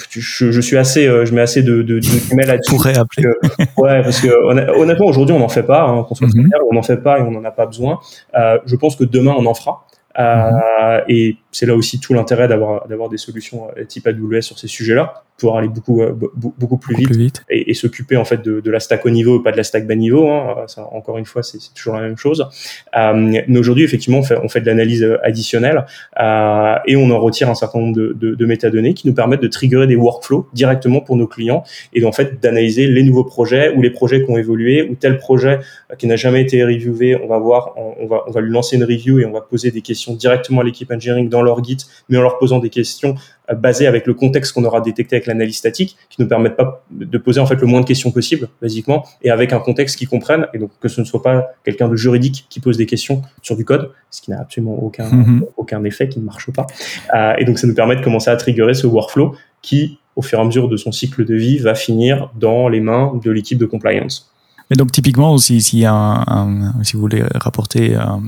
je, 0.08 0.50
je, 0.50 0.60
suis 0.60 0.76
assez, 0.76 1.06
euh, 1.06 1.24
je 1.24 1.34
mets 1.34 1.40
assez 1.40 1.62
de, 1.62 1.82
de, 1.82 2.00
de 2.00 2.46
là-dessus. 2.46 2.74
Pourrait 2.74 2.98
appeler. 2.98 3.28
ouais, 3.76 4.02
parce 4.02 4.20
que 4.20 4.28
honnêtement, 4.76 5.06
aujourd'hui, 5.06 5.34
on 5.34 5.38
n'en 5.38 5.48
fait 5.48 5.62
pas, 5.62 5.82
hein, 5.82 6.04
qu'on 6.04 6.14
soit 6.14 6.26
mm 6.28 6.50
on 6.70 6.74
n'en 6.74 6.82
fait 6.82 6.96
pas 6.96 7.18
et 7.18 7.22
on 7.22 7.30
n'en 7.30 7.44
a 7.44 7.50
pas 7.50 7.66
besoin. 7.66 8.00
Euh, 8.36 8.58
je 8.66 8.76
pense 8.76 8.96
que 8.96 9.04
demain, 9.04 9.34
on 9.38 9.46
en 9.46 9.54
fera. 9.54 9.86
Euh, 10.18 10.50
mhm. 10.50 11.04
Et 11.08 11.36
c'est 11.52 11.66
là 11.66 11.74
aussi 11.74 12.00
tout 12.00 12.14
l'intérêt 12.14 12.48
d'avoir 12.48 12.86
d'avoir 12.88 13.08
des 13.08 13.18
solutions 13.18 13.68
euh, 13.76 13.84
type 13.84 14.06
AWS 14.06 14.42
sur 14.42 14.58
ces 14.58 14.68
sujets-là, 14.68 15.24
pouvoir 15.38 15.58
aller 15.58 15.68
beaucoup 15.68 16.02
euh, 16.02 16.12
beaucoup 16.12 16.78
plus 16.78 16.96
vite, 16.96 17.08
plus 17.08 17.16
vite. 17.16 17.44
et, 17.48 17.70
et 17.70 17.74
s'occuper 17.74 18.16
en 18.16 18.24
fait 18.24 18.42
de, 18.42 18.60
de, 18.60 18.70
la 18.70 18.80
stack 18.80 19.06
haut 19.06 19.10
niveau, 19.10 19.40
pas 19.40 19.52
de 19.52 19.56
la 19.56 19.62
stack 19.62 19.86
bas 19.86 19.94
niveau. 19.94 20.28
Hein. 20.28 20.64
Ça, 20.66 20.86
encore 20.92 21.16
une 21.16 21.24
fois, 21.24 21.42
c'est 21.42 21.58
toujours 21.74 21.94
la 21.94 22.02
même 22.02 22.16
chose. 22.16 22.48
Euh, 22.96 23.12
mais 23.14 23.58
aujourd'hui, 23.58 23.84
effectivement, 23.84 24.18
on 24.18 24.22
fait, 24.22 24.36
on 24.42 24.48
fait 24.48 24.60
de 24.60 24.66
l'analyse 24.66 25.06
additionnelle 25.22 25.86
euh, 26.20 26.74
et 26.86 26.96
on 26.96 27.10
en 27.10 27.20
retire 27.20 27.48
un 27.48 27.54
certain 27.54 27.78
nombre 27.78 27.96
de, 27.96 28.12
de, 28.18 28.34
de, 28.34 28.46
métadonnées 28.46 28.94
qui 28.94 29.06
nous 29.06 29.14
permettent 29.14 29.42
de 29.42 29.48
triggerer 29.48 29.86
des 29.86 29.96
workflows 29.96 30.48
directement 30.52 31.00
pour 31.00 31.16
nos 31.16 31.26
clients 31.26 31.62
et 31.94 32.04
en 32.04 32.12
fait 32.12 32.42
d'analyser 32.42 32.88
les 32.88 33.02
nouveaux 33.02 33.24
projets 33.24 33.72
ou 33.74 33.82
les 33.82 33.90
projets 33.90 34.24
qui 34.24 34.30
ont 34.30 34.38
évolué 34.38 34.82
ou 34.82 34.96
tel 34.96 35.18
projet 35.18 35.60
qui 35.98 36.06
n'a 36.06 36.16
jamais 36.16 36.42
été 36.42 36.64
reviewé. 36.64 37.16
On 37.16 37.28
va 37.28 37.38
voir, 37.38 37.74
on, 37.76 38.06
va 38.06 38.24
on 38.26 38.30
va 38.30 38.40
lui 38.40 38.50
lancer 38.50 38.76
une 38.76 38.84
review 38.84 39.20
et 39.20 39.24
on 39.24 39.32
va 39.32 39.40
poser 39.40 39.70
des 39.70 39.82
questions 39.82 40.14
directement 40.14 40.62
à 40.62 40.64
l'équipe 40.64 40.90
engineering 40.90 41.28
dans 41.28 41.37
leur 41.42 41.60
guide, 41.60 41.80
mais 42.08 42.18
en 42.18 42.22
leur 42.22 42.38
posant 42.38 42.58
des 42.58 42.70
questions 42.70 43.14
euh, 43.50 43.54
basées 43.54 43.86
avec 43.86 44.06
le 44.06 44.14
contexte 44.14 44.52
qu'on 44.52 44.64
aura 44.64 44.80
détecté 44.80 45.16
avec 45.16 45.26
l'analyse 45.26 45.56
statique, 45.56 45.96
qui 46.10 46.20
nous 46.20 46.28
permettent 46.28 46.56
pas 46.56 46.84
de 46.90 47.18
poser 47.18 47.40
en 47.40 47.46
fait 47.46 47.56
le 47.56 47.66
moins 47.66 47.80
de 47.80 47.86
questions 47.86 48.10
possible, 48.10 48.48
basiquement, 48.60 49.04
et 49.22 49.30
avec 49.30 49.52
un 49.52 49.60
contexte 49.60 49.96
qu'ils 49.98 50.08
comprennent, 50.08 50.46
et 50.54 50.58
donc 50.58 50.70
que 50.80 50.88
ce 50.88 51.00
ne 51.00 51.06
soit 51.06 51.22
pas 51.22 51.48
quelqu'un 51.64 51.88
de 51.88 51.96
juridique 51.96 52.46
qui 52.48 52.60
pose 52.60 52.76
des 52.76 52.86
questions 52.86 53.22
sur 53.42 53.56
du 53.56 53.64
code, 53.64 53.90
ce 54.10 54.20
qui 54.20 54.30
n'a 54.30 54.40
absolument 54.40 54.82
aucun 54.82 55.08
mm-hmm. 55.08 55.42
aucun 55.56 55.84
effet, 55.84 56.08
qui 56.08 56.20
ne 56.20 56.24
marche 56.24 56.50
pas. 56.52 56.66
Euh, 57.14 57.34
et 57.38 57.44
donc 57.44 57.58
ça 57.58 57.66
nous 57.66 57.74
permet 57.74 57.96
de 57.96 58.02
commencer 58.02 58.30
à 58.30 58.36
triggerer 58.36 58.74
ce 58.74 58.86
workflow 58.86 59.34
qui, 59.62 59.98
au 60.16 60.22
fur 60.22 60.38
et 60.38 60.42
à 60.42 60.44
mesure 60.44 60.68
de 60.68 60.76
son 60.76 60.92
cycle 60.92 61.24
de 61.24 61.34
vie, 61.34 61.58
va 61.58 61.74
finir 61.74 62.30
dans 62.38 62.68
les 62.68 62.80
mains 62.80 63.18
de 63.22 63.30
l'équipe 63.30 63.58
de 63.58 63.66
compliance. 63.66 64.32
Mais 64.70 64.76
donc 64.76 64.92
typiquement, 64.92 65.36
si, 65.38 65.60
si, 65.62 65.84
un, 65.84 66.24
un, 66.26 66.84
si 66.84 66.94
vous 66.94 67.00
voulez 67.00 67.24
rapporter 67.34 67.94
un, 67.94 68.22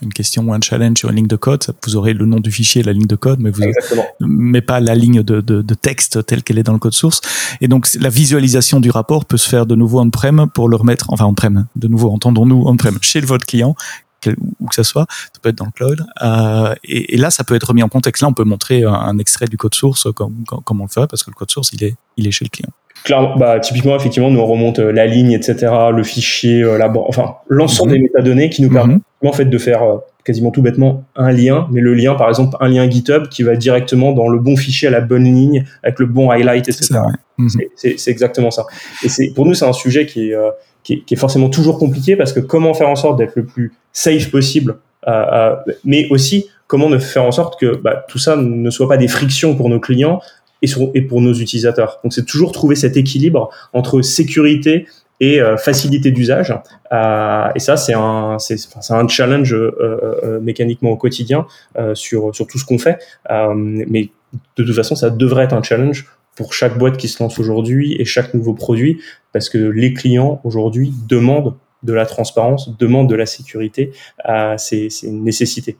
une 0.00 0.12
question 0.12 0.44
ou 0.44 0.54
un 0.54 0.60
challenge 0.60 0.98
sur 0.98 1.10
une 1.10 1.16
ligne 1.16 1.26
de 1.26 1.36
code, 1.36 1.64
vous 1.84 1.96
aurez 1.96 2.14
le 2.14 2.24
nom 2.24 2.40
du 2.40 2.50
fichier, 2.50 2.82
la 2.82 2.92
ligne 2.92 3.06
de 3.06 3.16
code, 3.16 3.40
mais 3.40 3.50
vous 3.50 3.62
mais 4.20 4.62
pas 4.62 4.80
la 4.80 4.94
ligne 4.94 5.22
de, 5.22 5.40
de, 5.40 5.62
de 5.62 5.74
texte 5.74 6.24
telle 6.26 6.42
qu'elle 6.42 6.58
est 6.58 6.62
dans 6.62 6.72
le 6.72 6.78
code 6.78 6.94
source. 6.94 7.20
Et 7.60 7.68
donc 7.68 7.88
la 8.00 8.08
visualisation 8.08 8.80
du 8.80 8.90
rapport 8.90 9.24
peut 9.24 9.36
se 9.36 9.48
faire 9.48 9.66
de 9.66 9.74
nouveau 9.74 10.00
on-prem 10.00 10.46
pour 10.54 10.68
le 10.68 10.76
remettre, 10.76 11.06
enfin 11.10 11.26
on-prem, 11.26 11.66
de 11.76 11.88
nouveau 11.88 12.10
entendons-nous 12.10 12.64
on-prem 12.66 12.98
chez 13.00 13.20
votre 13.20 13.46
client 13.46 13.74
où 14.60 14.66
que 14.66 14.74
ce 14.74 14.82
soit, 14.82 15.06
ça 15.10 15.40
peut 15.40 15.48
être 15.48 15.56
dans 15.56 15.66
le 15.66 15.72
cloud. 15.72 16.06
Euh, 16.22 16.74
et, 16.84 17.14
et, 17.14 17.16
là, 17.16 17.30
ça 17.30 17.44
peut 17.44 17.54
être 17.54 17.68
remis 17.68 17.82
en 17.82 17.88
contexte. 17.88 18.22
Là, 18.22 18.28
on 18.28 18.34
peut 18.34 18.44
montrer 18.44 18.84
un, 18.84 18.92
un 18.92 19.18
extrait 19.18 19.46
du 19.46 19.56
code 19.56 19.74
source 19.74 20.08
comme, 20.14 20.44
comme, 20.46 20.62
comme 20.62 20.80
on 20.80 20.84
le 20.84 20.90
fait, 20.90 21.06
parce 21.06 21.22
que 21.22 21.30
le 21.30 21.34
code 21.34 21.50
source, 21.50 21.72
il 21.72 21.82
est, 21.84 21.96
il 22.16 22.26
est 22.26 22.30
chez 22.30 22.44
le 22.44 22.50
client. 22.50 22.70
Clairement, 23.04 23.36
bah, 23.36 23.58
typiquement, 23.58 23.96
effectivement, 23.96 24.30
nous 24.30 24.40
on 24.40 24.46
remonte 24.46 24.78
euh, 24.78 24.92
la 24.92 25.06
ligne, 25.06 25.32
etc., 25.32 25.72
le 25.92 26.02
fichier, 26.04 26.62
euh, 26.62 26.78
la 26.78 26.92
enfin, 26.96 27.36
l'ensemble 27.48 27.90
mm 27.90 27.94
-hmm. 27.94 27.96
des 27.96 28.02
métadonnées 28.02 28.50
qui 28.50 28.62
nous 28.62 28.68
mm 28.68 28.72
-hmm. 28.72 28.74
permettent 28.74 29.02
en 29.24 29.32
fait 29.32 29.44
de 29.46 29.58
faire 29.58 29.82
euh, 29.82 29.98
quasiment 30.24 30.50
tout 30.52 30.62
bêtement 30.62 31.04
un 31.16 31.32
lien, 31.32 31.66
mais 31.72 31.80
le 31.80 31.94
lien, 31.94 32.14
par 32.14 32.28
exemple, 32.28 32.56
un 32.60 32.68
lien 32.68 32.88
GitHub 32.88 33.24
qui 33.28 33.42
va 33.42 33.56
directement 33.56 34.12
dans 34.12 34.28
le 34.28 34.38
bon 34.38 34.56
fichier 34.56 34.86
à 34.88 34.92
la 34.92 35.00
bonne 35.00 35.24
ligne 35.24 35.64
avec 35.82 35.98
le 35.98 36.06
bon 36.06 36.30
highlight, 36.30 36.68
etc. 36.68 36.84
-hmm. 37.38 37.68
C'est 37.76 38.10
exactement 38.10 38.52
ça. 38.58 38.64
Et 39.04 39.08
c'est 39.14 39.28
pour 39.34 39.44
nous, 39.46 39.54
c'est 39.54 39.68
un 39.74 39.78
sujet 39.86 40.04
qui 40.06 40.20
est, 40.30 40.36
qui 40.84 40.90
est, 40.94 41.00
qui 41.06 41.14
est 41.14 41.20
forcément 41.26 41.48
toujours 41.48 41.78
compliqué 41.78 42.16
parce 42.16 42.32
que 42.32 42.40
comment 42.52 42.72
faire 42.74 42.88
en 42.88 42.96
sorte 43.04 43.16
d'être 43.18 43.36
le 43.36 43.44
plus 43.52 43.72
safe 43.92 44.30
possible, 44.30 44.76
euh, 45.08 45.56
mais 45.84 46.08
aussi 46.10 46.46
comment 46.66 46.88
ne 46.88 46.98
faire 46.98 47.24
en 47.24 47.32
sorte 47.32 47.60
que 47.60 47.76
bah, 47.76 48.04
tout 48.08 48.18
ça 48.18 48.36
ne 48.36 48.70
soit 48.70 48.88
pas 48.88 48.96
des 48.96 49.08
frictions 49.08 49.56
pour 49.56 49.68
nos 49.68 49.80
clients 49.80 50.20
et, 50.62 51.02
pour 51.02 51.20
nos 51.20 51.34
utilisateurs. 51.34 52.00
Donc 52.02 52.12
c'est 52.12 52.24
toujours 52.24 52.52
trouver 52.52 52.76
cet 52.76 52.96
équilibre 52.96 53.50
entre 53.72 54.02
sécurité 54.02 54.86
et 55.22 55.40
euh, 55.40 55.56
facilité 55.56 56.10
d'usage. 56.10 56.52
Euh, 56.92 57.48
et 57.54 57.60
ça, 57.60 57.76
c'est 57.76 57.94
un, 57.94 58.38
challenge 59.08 59.54
euh, 59.54 60.40
mécaniquement 60.40 60.90
au 60.90 60.96
quotidien 60.96 61.46
sur, 61.94 62.34
sur 62.34 62.46
tout 62.46 62.58
ce 62.58 62.64
qu'on 62.64 62.78
fait. 62.78 62.98
mais 63.30 64.10
de 64.56 64.64
toute 64.64 64.74
façon, 64.74 64.94
ça 64.94 65.10
devrait 65.10 65.44
être 65.44 65.54
un 65.54 65.62
challenge 65.62 66.06
pour 66.34 66.54
chaque 66.54 66.78
boîte 66.78 66.96
qui 66.96 67.08
se 67.08 67.22
lance 67.22 67.38
aujourd'hui 67.38 67.94
et 67.98 68.04
chaque 68.04 68.32
nouveau 68.32 68.54
produit, 68.54 69.00
parce 69.32 69.50
que 69.50 69.58
les 69.58 69.92
clients 69.92 70.40
aujourd'hui 70.44 70.92
demandent 71.06 71.54
de 71.82 71.92
la 71.92 72.06
transparence, 72.06 72.76
demandent 72.78 73.08
de 73.08 73.14
la 73.14 73.26
sécurité. 73.26 73.92
c'est, 74.56 74.88
c'est 74.88 75.06
une 75.06 75.24
nécessité. 75.24 75.76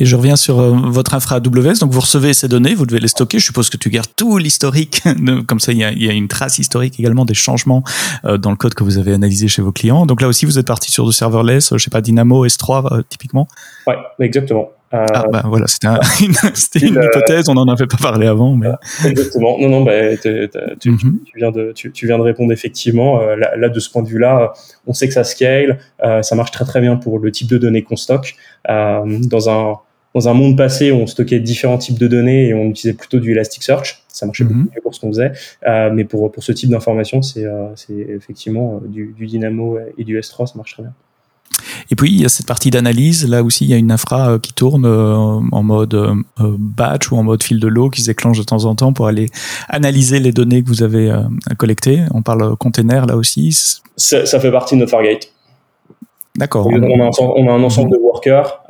Et 0.00 0.04
je 0.04 0.16
reviens 0.16 0.36
sur 0.36 0.58
euh, 0.60 0.70
votre 0.70 1.14
infra 1.14 1.36
AWS. 1.36 1.78
Donc, 1.80 1.92
vous 1.92 2.00
recevez 2.00 2.34
ces 2.34 2.48
données, 2.48 2.74
vous 2.74 2.86
devez 2.86 3.00
les 3.00 3.08
stocker. 3.08 3.38
Je 3.38 3.46
suppose 3.46 3.70
que 3.70 3.76
tu 3.76 3.90
gardes 3.90 4.10
tout 4.16 4.38
l'historique. 4.38 5.02
Comme 5.46 5.60
ça, 5.60 5.72
il 5.72 5.78
y, 5.78 5.84
a, 5.84 6.12
une 6.12 6.28
trace 6.28 6.58
historique 6.58 6.98
également 6.98 7.24
des 7.24 7.34
changements 7.34 7.84
euh, 8.24 8.36
dans 8.36 8.50
le 8.50 8.56
code 8.56 8.74
que 8.74 8.84
vous 8.84 8.98
avez 8.98 9.14
analysé 9.14 9.48
chez 9.48 9.62
vos 9.62 9.72
clients. 9.72 10.06
Donc 10.06 10.20
là 10.20 10.28
aussi, 10.28 10.46
vous 10.46 10.58
êtes 10.58 10.66
parti 10.66 10.90
sur 10.90 11.06
du 11.06 11.12
serverless, 11.12 11.72
je 11.76 11.82
sais 11.82 11.90
pas, 11.90 12.00
Dynamo, 12.00 12.46
S3, 12.46 12.92
euh, 12.92 13.02
typiquement. 13.08 13.48
Ouais, 13.86 13.96
exactement. 14.20 14.68
Euh, 14.94 15.06
ah 15.12 15.26
bah 15.30 15.42
voilà, 15.44 15.66
c'était 15.66 15.88
un, 15.88 15.98
une, 16.20 16.34
une 16.82 17.02
hypothèse, 17.02 17.48
on 17.48 17.54
n'en 17.54 17.66
avait 17.66 17.86
pas 17.86 17.96
parlé 17.96 18.26
avant. 18.26 18.54
Mais... 18.54 18.68
Exactement. 19.04 19.58
Non, 19.58 19.68
non, 19.68 19.82
bah, 19.82 20.16
tu, 20.16 20.28
mm-hmm. 20.28 21.24
tu, 21.24 21.38
viens 21.38 21.50
de, 21.50 21.72
tu, 21.72 22.06
viens 22.06 22.18
de 22.18 22.22
répondre 22.22 22.52
effectivement. 22.52 23.20
Euh, 23.20 23.36
là, 23.36 23.56
là, 23.56 23.68
de 23.68 23.80
ce 23.80 23.90
point 23.90 24.02
de 24.02 24.08
vue-là, 24.08 24.52
on 24.86 24.92
sait 24.92 25.08
que 25.08 25.14
ça 25.14 25.24
scale, 25.24 25.78
euh, 26.02 26.22
ça 26.22 26.36
marche 26.36 26.52
très 26.52 26.64
très 26.64 26.80
bien 26.80 26.96
pour 26.96 27.18
le 27.18 27.30
type 27.32 27.48
de 27.48 27.58
données 27.58 27.82
qu'on 27.82 27.96
stocke. 27.96 28.36
Euh, 28.70 29.18
dans 29.22 29.50
un 29.50 29.74
dans 30.14 30.28
un 30.28 30.34
monde 30.34 30.56
passé, 30.56 30.92
on 30.92 31.08
stockait 31.08 31.40
différents 31.40 31.78
types 31.78 31.98
de 31.98 32.06
données 32.06 32.46
et 32.46 32.54
on 32.54 32.66
utilisait 32.66 32.96
plutôt 32.96 33.18
du 33.18 33.32
Elasticsearch. 33.32 34.04
Ça 34.06 34.26
marchait 34.26 34.44
beaucoup 34.44 34.60
mm-hmm. 34.60 34.74
mieux 34.76 34.80
pour 34.80 34.94
ce 34.94 35.00
qu'on 35.00 35.08
faisait. 35.08 35.32
Euh, 35.66 35.90
mais 35.92 36.04
pour, 36.04 36.30
pour 36.30 36.44
ce 36.44 36.52
type 36.52 36.70
d'information, 36.70 37.20
c'est 37.20 37.44
c'est 37.74 37.94
effectivement 37.94 38.80
du, 38.86 39.12
du 39.18 39.26
Dynamo 39.26 39.78
et 39.98 40.04
du 40.04 40.16
S3, 40.20 40.46
ça 40.46 40.52
marche 40.54 40.74
très 40.74 40.84
bien. 40.84 40.92
Et 41.90 41.96
puis 41.96 42.10
il 42.10 42.20
y 42.20 42.24
a 42.24 42.28
cette 42.28 42.46
partie 42.46 42.70
d'analyse. 42.70 43.28
Là 43.28 43.42
aussi, 43.42 43.64
il 43.64 43.70
y 43.70 43.74
a 43.74 43.76
une 43.76 43.92
infra 43.92 44.32
euh, 44.32 44.38
qui 44.38 44.52
tourne 44.52 44.84
euh, 44.86 45.14
en 45.14 45.62
mode 45.62 45.94
euh, 45.94 46.14
batch 46.38 47.10
ou 47.10 47.16
en 47.16 47.22
mode 47.22 47.42
fil 47.42 47.60
de 47.60 47.68
l'eau 47.68 47.90
qui 47.90 48.00
se 48.00 48.06
déclenche 48.06 48.38
de 48.38 48.44
temps 48.44 48.64
en 48.64 48.74
temps 48.74 48.92
pour 48.92 49.06
aller 49.06 49.26
analyser 49.68 50.20
les 50.20 50.32
données 50.32 50.62
que 50.62 50.68
vous 50.68 50.82
avez 50.82 51.12
collectées. 51.58 52.00
On 52.12 52.22
parle 52.22 52.56
container 52.56 53.06
là 53.06 53.16
aussi. 53.16 53.56
Ça, 53.96 54.26
ça 54.26 54.40
fait 54.40 54.50
partie 54.50 54.74
de 54.74 54.80
notre 54.80 54.90
Fargate. 54.90 55.28
D'accord. 56.36 56.66
On, 56.66 56.82
a 56.82 57.52
un, 57.52 57.62
ensemble 57.62 57.92
de 57.92 57.96
workers. 57.96 58.60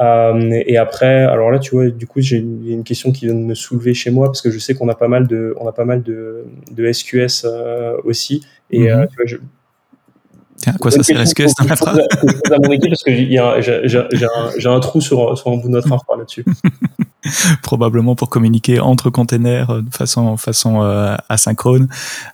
et 0.67 0.77
après, 0.77 1.25
alors 1.25 1.51
là, 1.51 1.59
tu 1.59 1.75
vois, 1.75 1.89
du 1.89 2.07
coup, 2.07 2.21
j'ai 2.21 2.37
une 2.37 2.85
question 2.85 3.11
qui 3.11 3.25
vient 3.25 3.35
de 3.35 3.41
me 3.41 3.55
soulever 3.55 3.95
chez 3.95 4.11
moi 4.11 4.27
parce 4.27 4.43
que 4.43 4.51
je 4.51 4.59
sais 4.59 4.75
qu'on 4.75 4.89
a 4.91 4.95
pas 4.95 5.09
mal 5.09 5.27
de, 5.27 5.55
on 5.59 5.67
a 5.67 5.73
pas 5.73 5.87
mal 5.87 6.03
de, 6.03 6.45
de 6.71 6.93
SQS 6.93 7.47
aussi. 8.05 8.45
Et 8.71 8.81
tu 8.81 9.17
vois, 9.17 9.25
je, 9.25 9.37
Tiens, 10.59 10.75
quoi 10.81 10.91
ça 10.91 11.03
sert? 11.03 11.27
SQS 11.27 11.55
dans 11.59 11.67
la 11.67 11.77
phrase 11.77 11.99
à 11.99 12.59
mon 12.59 12.71
équipe 12.71 12.91
parce 12.91 13.03
que 13.03 13.15
j'ai 13.15 13.39
un, 13.39 14.73
un, 14.73 14.81
trou 14.81 15.01
sur, 15.01 15.37
sur 15.37 15.51
un 15.51 15.57
bout 15.57 15.69
de 15.69 15.73
notre 15.73 15.93
infra 15.93 16.17
là-dessus. 16.17 16.45
Probablement 17.63 18.15
pour 18.15 18.29
communiquer 18.29 18.81
entre 18.81 19.09
containers 19.09 19.71
euh, 19.71 19.81
de 19.81 19.95
façon, 19.95 20.37
façon 20.37 20.83
euh, 20.83 21.17
asynchrone. 21.29 21.89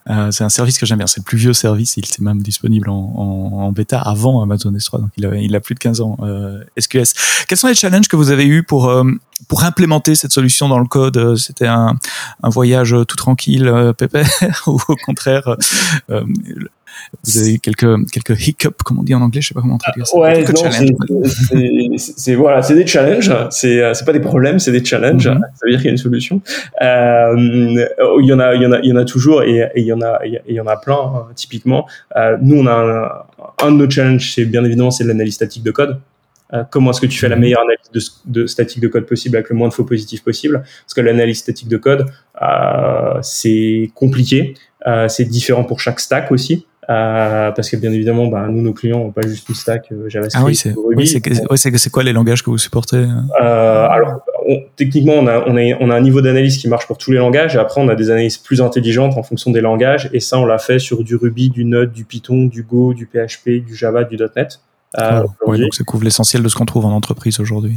Euh, 0.09 0.31
c'est 0.31 0.43
un 0.43 0.49
service 0.49 0.77
que 0.77 0.85
j'aime 0.85 0.97
bien. 0.97 1.07
C'est 1.07 1.21
le 1.21 1.23
plus 1.23 1.37
vieux 1.37 1.53
service. 1.53 1.95
Il 1.95 2.05
était 2.05 2.21
même 2.21 2.41
disponible 2.41 2.89
en, 2.89 2.95
en, 2.95 3.63
en 3.63 3.71
bêta 3.71 3.99
avant 3.99 4.41
Amazon 4.41 4.71
S3. 4.71 4.99
Donc 4.99 5.11
il 5.15 5.25
a, 5.25 5.35
il 5.35 5.55
a 5.55 5.61
plus 5.61 5.75
de 5.75 5.79
15 5.79 6.01
ans. 6.01 6.17
Euh, 6.21 6.61
SQS. 6.77 7.13
Quels 7.47 7.57
sont 7.57 7.67
les 7.67 7.75
challenges 7.75 8.09
que 8.09 8.17
vous 8.17 8.31
avez 8.31 8.45
eu 8.45 8.63
pour, 8.63 8.89
euh, 8.89 9.03
pour 9.47 9.63
implémenter 9.63 10.15
cette 10.15 10.33
solution 10.33 10.67
dans 10.67 10.79
le 10.79 10.87
code? 10.87 11.37
C'était 11.37 11.67
un, 11.67 11.95
un 12.43 12.49
voyage 12.49 12.93
tout 13.07 13.17
tranquille, 13.17 13.93
pépère, 13.97 14.29
ou 14.67 14.77
au 14.87 14.95
contraire 15.05 15.55
vous 17.23 17.37
avez 17.37 17.59
quelques 17.59 18.11
quelques 18.11 18.47
hiccups, 18.47 18.83
comme 18.83 18.99
on 18.99 19.03
dit 19.03 19.13
en 19.13 19.21
anglais, 19.21 19.41
je 19.41 19.49
sais 19.49 19.53
pas 19.53 19.61
comment 19.61 19.77
traduire 19.77 20.07
ça. 20.07 20.17
Ouais, 20.17 20.43
non, 20.43 21.21
c'est 21.97 22.35
voilà, 22.35 22.61
c'est 22.61 22.75
des 22.75 22.87
challenges. 22.87 23.31
C'est 23.49 23.81
euh, 23.81 23.93
c'est 23.93 24.05
pas 24.05 24.13
des 24.13 24.19
problèmes, 24.19 24.59
c'est 24.59 24.71
des 24.71 24.83
challenges. 24.83 25.27
Mm-hmm. 25.27 25.39
Ça 25.39 25.65
veut 25.65 25.71
dire 25.71 25.79
qu'il 25.79 25.85
y 25.85 25.89
a 25.89 25.91
une 25.91 25.97
solution. 25.97 26.41
Euh, 26.81 27.35
il 28.19 28.25
y 28.25 28.33
en 28.33 28.39
a, 28.39 28.55
il 28.55 28.61
y 28.61 28.65
en 28.65 28.71
a, 28.71 28.79
il 28.79 28.89
y 28.89 28.93
en 28.93 28.97
a 28.97 29.05
toujours 29.05 29.43
et, 29.43 29.69
il 29.75 29.83
y 29.83 29.93
en 29.93 30.01
a, 30.01 30.19
il 30.25 30.55
y 30.55 30.59
en 30.59 30.67
a 30.67 30.77
plein. 30.77 30.95
Hein, 30.95 31.27
typiquement, 31.35 31.87
euh, 32.15 32.37
nous 32.41 32.57
on 32.57 32.67
a 32.67 32.73
un, 32.73 33.67
un 33.67 33.71
de 33.71 33.77
nos 33.77 33.89
challenges, 33.89 34.33
c'est 34.33 34.45
bien 34.45 34.63
évidemment 34.63 34.91
c'est 34.91 35.03
l'analyse 35.03 35.35
statique 35.35 35.63
de 35.63 35.71
code. 35.71 35.99
Comment 36.69 36.91
est-ce 36.91 36.99
que 36.99 37.05
tu 37.05 37.17
fais 37.17 37.29
la 37.29 37.37
mm-hmm. 37.37 37.39
meilleure 37.39 37.61
analyse 37.61 38.19
de, 38.25 38.41
de, 38.41 38.45
statique 38.45 38.81
de 38.81 38.89
code 38.89 39.05
possible 39.05 39.37
avec 39.37 39.49
le 39.49 39.55
moins 39.55 39.69
de 39.69 39.73
faux 39.73 39.85
positifs 39.85 40.21
possible? 40.21 40.61
Parce 40.83 40.93
que 40.93 40.99
l'analyse 40.99 41.39
statique 41.39 41.69
de 41.69 41.77
code, 41.77 42.07
euh, 42.41 43.19
c'est 43.21 43.89
compliqué, 43.95 44.55
euh, 44.85 45.07
c'est 45.07 45.23
différent 45.23 45.63
pour 45.63 45.79
chaque 45.79 46.01
stack 46.01 46.29
aussi. 46.29 46.65
Euh, 46.89 47.51
parce 47.51 47.69
que 47.69 47.77
bien 47.77 47.91
évidemment, 47.91 48.27
bah, 48.27 48.47
nous, 48.49 48.61
nos 48.61 48.73
clients 48.73 48.99
n'ont 48.99 49.11
pas 49.11 49.21
juste 49.21 49.47
une 49.47 49.55
stack 49.55 49.91
euh, 49.91 50.09
JavaScript. 50.09 50.43
Ah 50.43 50.47
oui, 50.47 50.55
c'est 50.55 50.73
oui, 50.75 51.07
c'est 51.77 51.89
quoi 51.91 52.03
les 52.03 52.11
langages 52.13 52.43
que 52.43 52.49
vous 52.49 52.57
supportez 52.57 52.97
euh, 53.41 53.87
Alors, 53.87 54.21
techniquement, 54.75 55.13
on 55.13 55.27
a, 55.27 55.43
on, 55.45 55.57
a, 55.57 55.77
on 55.79 55.89
a 55.91 55.95
un 55.95 56.01
niveau 56.01 56.21
d'analyse 56.21 56.57
qui 56.57 56.67
marche 56.67 56.87
pour 56.87 56.97
tous 56.97 57.11
les 57.11 57.19
langages, 57.19 57.55
et 57.55 57.59
après, 57.59 57.81
on 57.81 57.87
a 57.87 57.95
des 57.95 58.09
analyses 58.09 58.37
plus 58.37 58.61
intelligentes 58.61 59.15
en 59.15 59.23
fonction 59.23 59.51
des 59.51 59.61
langages, 59.61 60.09
et 60.11 60.19
ça, 60.19 60.39
on 60.39 60.45
l'a 60.45 60.57
fait 60.57 60.79
sur 60.79 61.03
du 61.03 61.15
Ruby, 61.15 61.51
du 61.51 61.65
Node, 61.65 61.91
du 61.91 62.03
Python, 62.03 62.45
du 62.45 62.63
Go, 62.63 62.93
du 62.95 63.05
PHP, 63.05 63.63
du 63.63 63.75
Java, 63.75 64.03
du 64.03 64.17
.NET. 64.17 64.59
Euh, 64.99 65.23
donc 65.47 65.73
ça 65.73 65.85
couvre 65.85 66.03
l'essentiel 66.03 66.43
de 66.43 66.49
ce 66.49 66.55
qu'on 66.55 66.65
trouve 66.65 66.85
en 66.85 66.91
entreprise 66.91 67.39
aujourd'hui. 67.39 67.75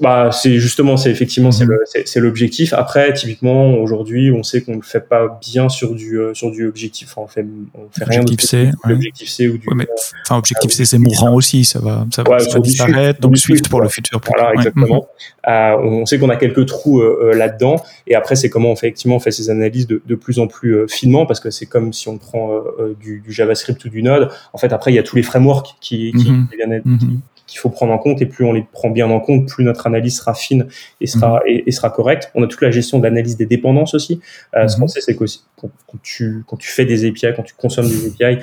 Bah, 0.00 0.30
c'est 0.32 0.58
justement, 0.58 0.98
c'est 0.98 1.10
effectivement, 1.10 1.50
c'est 1.50 1.64
mhm. 1.64 2.22
l'objectif. 2.22 2.74
Après, 2.74 3.12
typiquement, 3.14 3.74
aujourd'hui, 3.74 4.30
on 4.30 4.42
sait 4.42 4.60
qu'on 4.60 4.76
ne 4.76 4.82
fait 4.82 5.00
pas 5.00 5.38
bien 5.40 5.70
sur 5.70 5.94
du 5.94 6.18
euh, 6.18 6.34
sur 6.34 6.50
du 6.50 6.66
objectif. 6.66 7.08
Enfin, 7.10 7.22
on 7.22 7.26
fait 7.26 7.46
on 7.74 7.88
fait 7.90 8.04
rien 8.04 8.20
objectif 8.20 8.50
C, 8.50 8.70
l'objectif 8.84 9.30
C 9.30 9.48
ou 9.48 9.56
du. 9.56 9.66
Ouais, 9.66 9.74
mais, 9.74 9.88
enfin, 10.26 10.36
objectif 10.36 10.72
C, 10.72 10.84
c'est 10.84 10.98
mourant 10.98 11.32
aussi. 11.32 11.64
Ça 11.64 11.78
va, 11.78 12.06
ça 12.14 12.22
va, 12.22 12.38
ça 12.38 12.58
disparaître. 12.58 13.20
Donc 13.20 13.38
Swift 13.38 13.70
pour 13.70 13.80
le 13.80 13.88
futur. 13.88 14.20
Voilà, 14.26 14.52
exactement. 14.54 14.86
Mhm. 14.96 15.00
Euh, 15.48 15.76
on 15.78 16.06
sait 16.06 16.18
qu'on 16.18 16.30
a 16.30 16.36
quelques 16.36 16.66
trous 16.66 17.00
euh, 17.00 17.34
là-dedans. 17.34 17.76
Et 18.06 18.14
après, 18.14 18.36
c'est 18.36 18.50
comment 18.50 18.70
on 18.70 18.76
fait 18.76 18.86
effectivement 18.86 19.16
on 19.16 19.20
fait 19.20 19.30
ces 19.30 19.50
analyses 19.50 19.86
de, 19.86 20.02
de 20.04 20.14
plus 20.14 20.38
en 20.38 20.46
plus 20.46 20.88
finement 20.88 21.26
parce 21.26 21.40
que 21.40 21.50
c'est 21.50 21.66
comme 21.66 21.92
si 21.92 22.08
on 22.08 22.18
prend 22.18 22.60
du, 23.00 23.20
du, 23.20 23.32
JavaScript 23.32 23.84
ou 23.84 23.88
du 23.88 24.02
Node. 24.02 24.30
En 24.52 24.58
fait, 24.58 24.72
après, 24.72 24.92
il 24.92 24.94
y 24.94 24.98
a 24.98 25.02
tous 25.02 25.16
les 25.16 25.22
frameworks 25.22 25.74
qui, 25.80 26.12
qui 26.12 26.30
Mhm. 26.30 26.82
Mhm. 26.84 27.20
qu'il 27.46 27.60
faut 27.60 27.70
prendre 27.70 27.92
en 27.92 27.98
compte 27.98 28.20
et 28.22 28.26
plus 28.26 28.44
on 28.44 28.52
les 28.52 28.62
prend 28.72 28.90
bien 28.90 29.08
en 29.08 29.20
compte, 29.20 29.48
plus 29.48 29.62
notre 29.62 29.86
analyse 29.86 30.16
sera 30.16 30.34
fine 30.34 30.66
et 31.00 31.06
sera 31.06 31.40
mhm. 31.46 31.62
et, 31.66 31.70
sera 31.70 31.90
correcte. 31.90 32.30
On 32.34 32.42
a 32.42 32.46
toute 32.46 32.60
la 32.60 32.70
gestion 32.70 32.98
de 32.98 33.04
l'analyse 33.04 33.36
des 33.36 33.46
dépendances 33.46 33.94
aussi. 33.94 34.20
Euh, 34.56 34.66
Ce 34.66 34.76
qu'on 34.76 34.88
sait, 34.88 35.00
c'est 35.00 35.14
que 35.14 35.24
quand, 35.56 35.70
tu 36.02 36.42
quand 36.46 36.56
tu 36.56 36.68
fais 36.68 36.84
des 36.84 37.06
API, 37.06 37.26
quand 37.36 37.44
tu 37.44 37.54
consommes 37.54 37.88
des 37.88 38.08
API, 38.08 38.42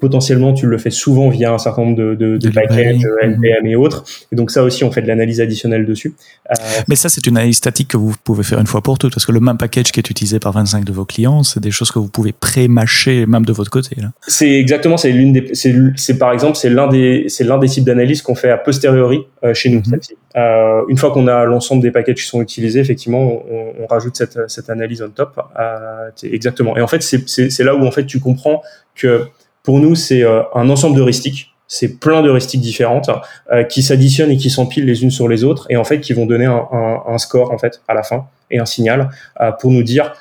potentiellement 0.00 0.52
tu 0.52 0.66
le 0.66 0.78
fais 0.78 0.90
souvent 0.90 1.28
via 1.28 1.52
un 1.52 1.58
certain 1.58 1.82
nombre 1.82 1.96
de, 1.96 2.14
de, 2.14 2.36
de, 2.36 2.50
packages, 2.50 3.02
NPM 3.22 3.66
et 3.66 3.76
autres. 3.76 4.04
Et 4.32 4.36
donc 4.36 4.50
ça 4.50 4.62
aussi, 4.62 4.84
on 4.84 4.90
fait 4.90 5.02
de 5.02 5.08
l'analyse 5.08 5.40
additionnelle 5.40 5.86
dessus. 5.86 6.14
Euh, 6.50 6.54
Mais 6.88 6.96
ça, 6.96 7.08
c'est 7.08 7.26
une 7.26 7.36
analyse 7.36 7.56
statique 7.56 7.88
que 7.88 7.96
vous 7.96 8.14
pouvez 8.24 8.42
faire 8.42 8.60
une 8.60 8.66
fois 8.66 8.82
pour 8.82 8.98
toutes, 8.98 9.14
parce 9.14 9.26
que 9.26 9.32
le 9.32 9.40
même 9.40 9.58
package 9.58 9.92
qui 9.92 10.00
est 10.00 10.10
utilisé 10.10 10.38
par 10.38 10.52
25 10.52 10.84
de 10.84 10.92
vos 10.92 11.04
clients, 11.04 11.42
c'est 11.42 11.60
des 11.60 11.70
choses 11.70 11.90
que 11.90 11.98
vous 11.98 12.08
pouvez 12.08 12.32
pré-mâcher 12.32 13.26
même 13.26 13.44
de 13.44 13.52
votre 13.52 13.70
côté. 13.70 13.96
C'est 14.26 14.52
exactement, 14.52 14.96
c'est 14.96 15.12
l'une 15.12 15.32
des, 15.32 15.52
c'est 15.54 16.18
par 16.18 16.32
exemple, 16.32 16.56
c'est 16.56 16.70
l'un 16.70 16.88
des, 16.88 17.26
c'est 17.28 17.44
l'un 17.44 17.58
des 17.58 17.68
types 17.68 17.84
d'analyse 17.84 18.22
qu'on 18.22 18.34
fait 18.34 18.50
a 18.50 18.56
posteriori 18.56 19.20
euh, 19.44 19.54
chez 19.54 19.70
nous. 19.70 19.82
Mhm. 19.86 20.00
Euh, 20.36 20.82
une 20.88 20.98
fois 20.98 21.12
qu'on 21.12 21.28
a 21.28 21.44
l'ensemble 21.44 21.82
des 21.82 21.90
packages 21.90 22.16
qui 22.16 22.26
sont 22.26 22.42
utilisés, 22.42 22.80
effectivement, 22.80 23.42
on, 23.50 23.72
on 23.82 23.86
rajoute 23.86 24.16
cette, 24.16 24.38
cette 24.48 24.70
analyse 24.70 25.02
on 25.02 25.10
top. 25.10 25.40
Euh, 25.58 26.10
exactement. 26.22 26.76
Et 26.76 26.80
en 26.80 26.86
fait, 26.86 27.02
c'est 27.02 27.64
là 27.64 27.74
où 27.74 27.86
en 27.86 27.90
fait 27.90 28.06
tu 28.06 28.20
comprends 28.20 28.62
que 28.94 29.26
pour 29.64 29.80
nous, 29.80 29.96
c'est 29.96 30.22
euh, 30.22 30.42
un 30.54 30.70
ensemble 30.70 30.94
d'heuristiques. 30.94 31.52
C'est 31.66 31.98
plein 31.98 32.22
d'heuristiques 32.22 32.60
différentes 32.60 33.10
euh, 33.50 33.64
qui 33.64 33.82
s'additionnent 33.82 34.30
et 34.30 34.36
qui 34.36 34.50
s'empilent 34.50 34.84
les 34.84 35.02
unes 35.02 35.10
sur 35.10 35.26
les 35.28 35.42
autres 35.42 35.66
et 35.70 35.76
en 35.78 35.82
fait 35.82 36.00
qui 36.00 36.12
vont 36.12 36.26
donner 36.26 36.44
un, 36.44 36.68
un, 36.70 37.02
un 37.08 37.18
score 37.18 37.50
en 37.50 37.58
fait 37.58 37.80
à 37.88 37.94
la 37.94 38.02
fin 38.02 38.28
et 38.50 38.58
un 38.58 38.66
signal 38.66 39.08
euh, 39.40 39.50
pour 39.50 39.72
nous 39.72 39.82
dire 39.82 40.12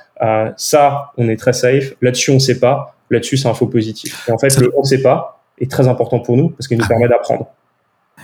ça, 0.55 1.11
on 1.17 1.27
est 1.27 1.35
très 1.35 1.51
safe. 1.51 1.95
Là-dessus, 2.01 2.31
on 2.31 2.39
sait 2.39 2.57
pas. 2.57 2.95
Là-dessus, 3.09 3.35
c'est 3.35 3.49
un 3.49 3.53
faux 3.53 3.67
positif. 3.67 4.25
Et 4.29 4.31
en 4.31 4.37
fait, 4.37 4.57
le 4.57 4.71
on 4.77 4.83
sait 4.85 5.01
pas 5.01 5.43
est 5.59 5.69
très 5.69 5.89
important 5.89 6.21
pour 6.21 6.37
nous 6.37 6.47
parce 6.47 6.69
qu'il 6.69 6.77
nous 6.77 6.85
ah 6.85 6.87
permet 6.87 7.09
d'apprendre 7.09 7.47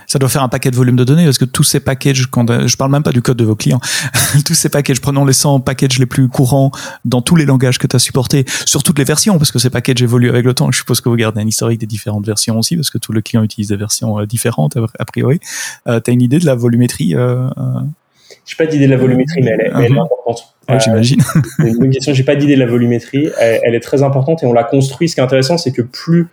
ça 0.06 0.18
doit 0.18 0.28
faire 0.28 0.42
un 0.42 0.48
paquet 0.48 0.70
de 0.70 0.76
volume 0.76 0.96
de 0.96 1.04
données 1.04 1.24
parce 1.24 1.38
que 1.38 1.44
tous 1.44 1.62
ces 1.62 1.80
packages, 1.80 2.26
quand, 2.26 2.66
je 2.66 2.76
parle 2.76 2.90
même 2.90 3.02
pas 3.02 3.12
du 3.12 3.22
code 3.22 3.36
de 3.36 3.44
vos 3.44 3.56
clients, 3.56 3.80
tous 4.46 4.54
ces 4.54 4.68
packages, 4.68 5.00
prenons 5.00 5.24
les 5.24 5.32
100 5.32 5.60
packages 5.60 5.98
les 5.98 6.06
plus 6.06 6.28
courants 6.28 6.70
dans 7.04 7.22
tous 7.22 7.36
les 7.36 7.44
langages 7.44 7.78
que 7.78 7.86
tu 7.86 7.96
as 7.96 7.98
supportés, 7.98 8.44
sur 8.66 8.82
toutes 8.82 8.98
les 8.98 9.04
versions, 9.04 9.38
parce 9.38 9.50
que 9.50 9.58
ces 9.58 9.70
packages 9.70 10.02
évoluent 10.02 10.30
avec 10.30 10.44
le 10.44 10.54
temps. 10.54 10.70
Je 10.70 10.78
suppose 10.78 11.00
que 11.00 11.08
vous 11.08 11.16
gardez 11.16 11.40
un 11.40 11.46
historique 11.46 11.80
des 11.80 11.86
différentes 11.86 12.26
versions 12.26 12.58
aussi, 12.58 12.76
parce 12.76 12.90
que 12.90 12.98
tous 12.98 13.12
les 13.12 13.22
clients 13.22 13.42
utilisent 13.42 13.68
des 13.68 13.76
versions 13.76 14.18
euh, 14.18 14.26
différentes 14.26 14.76
a 14.76 15.04
priori. 15.04 15.40
Euh, 15.86 16.00
tu 16.00 16.10
as 16.10 16.14
une 16.14 16.22
idée 16.22 16.38
de 16.38 16.46
la 16.46 16.54
volumétrie 16.54 17.14
euh, 17.14 17.48
euh... 17.58 17.80
J'ai 18.46 18.56
pas 18.56 18.66
d'idée 18.66 18.86
de 18.86 18.90
la 18.90 18.96
volumétrie, 18.96 19.42
mais 19.42 19.50
elle 19.50 19.60
est, 19.60 19.70
elle 19.74 19.84
est 19.84 19.88
uh-huh. 19.90 20.02
importante. 20.02 20.54
Ouais, 20.68 20.80
J'imagine. 20.80 21.20
c'est 21.56 21.68
une 21.68 21.78
bonne 21.78 21.90
question. 21.90 22.14
J'ai 22.14 22.24
pas 22.24 22.36
d'idée 22.36 22.54
de 22.54 22.60
la 22.60 22.66
volumétrie. 22.66 23.28
Elle, 23.38 23.60
elle, 23.64 23.74
est 23.74 23.80
très 23.80 24.02
importante 24.02 24.42
et 24.42 24.46
on 24.46 24.52
l'a 24.52 24.64
construit. 24.64 25.08
Ce 25.08 25.14
qui 25.14 25.20
est 25.20 25.24
intéressant, 25.24 25.58
c'est 25.58 25.72
que 25.72 25.82
plus 25.82 26.28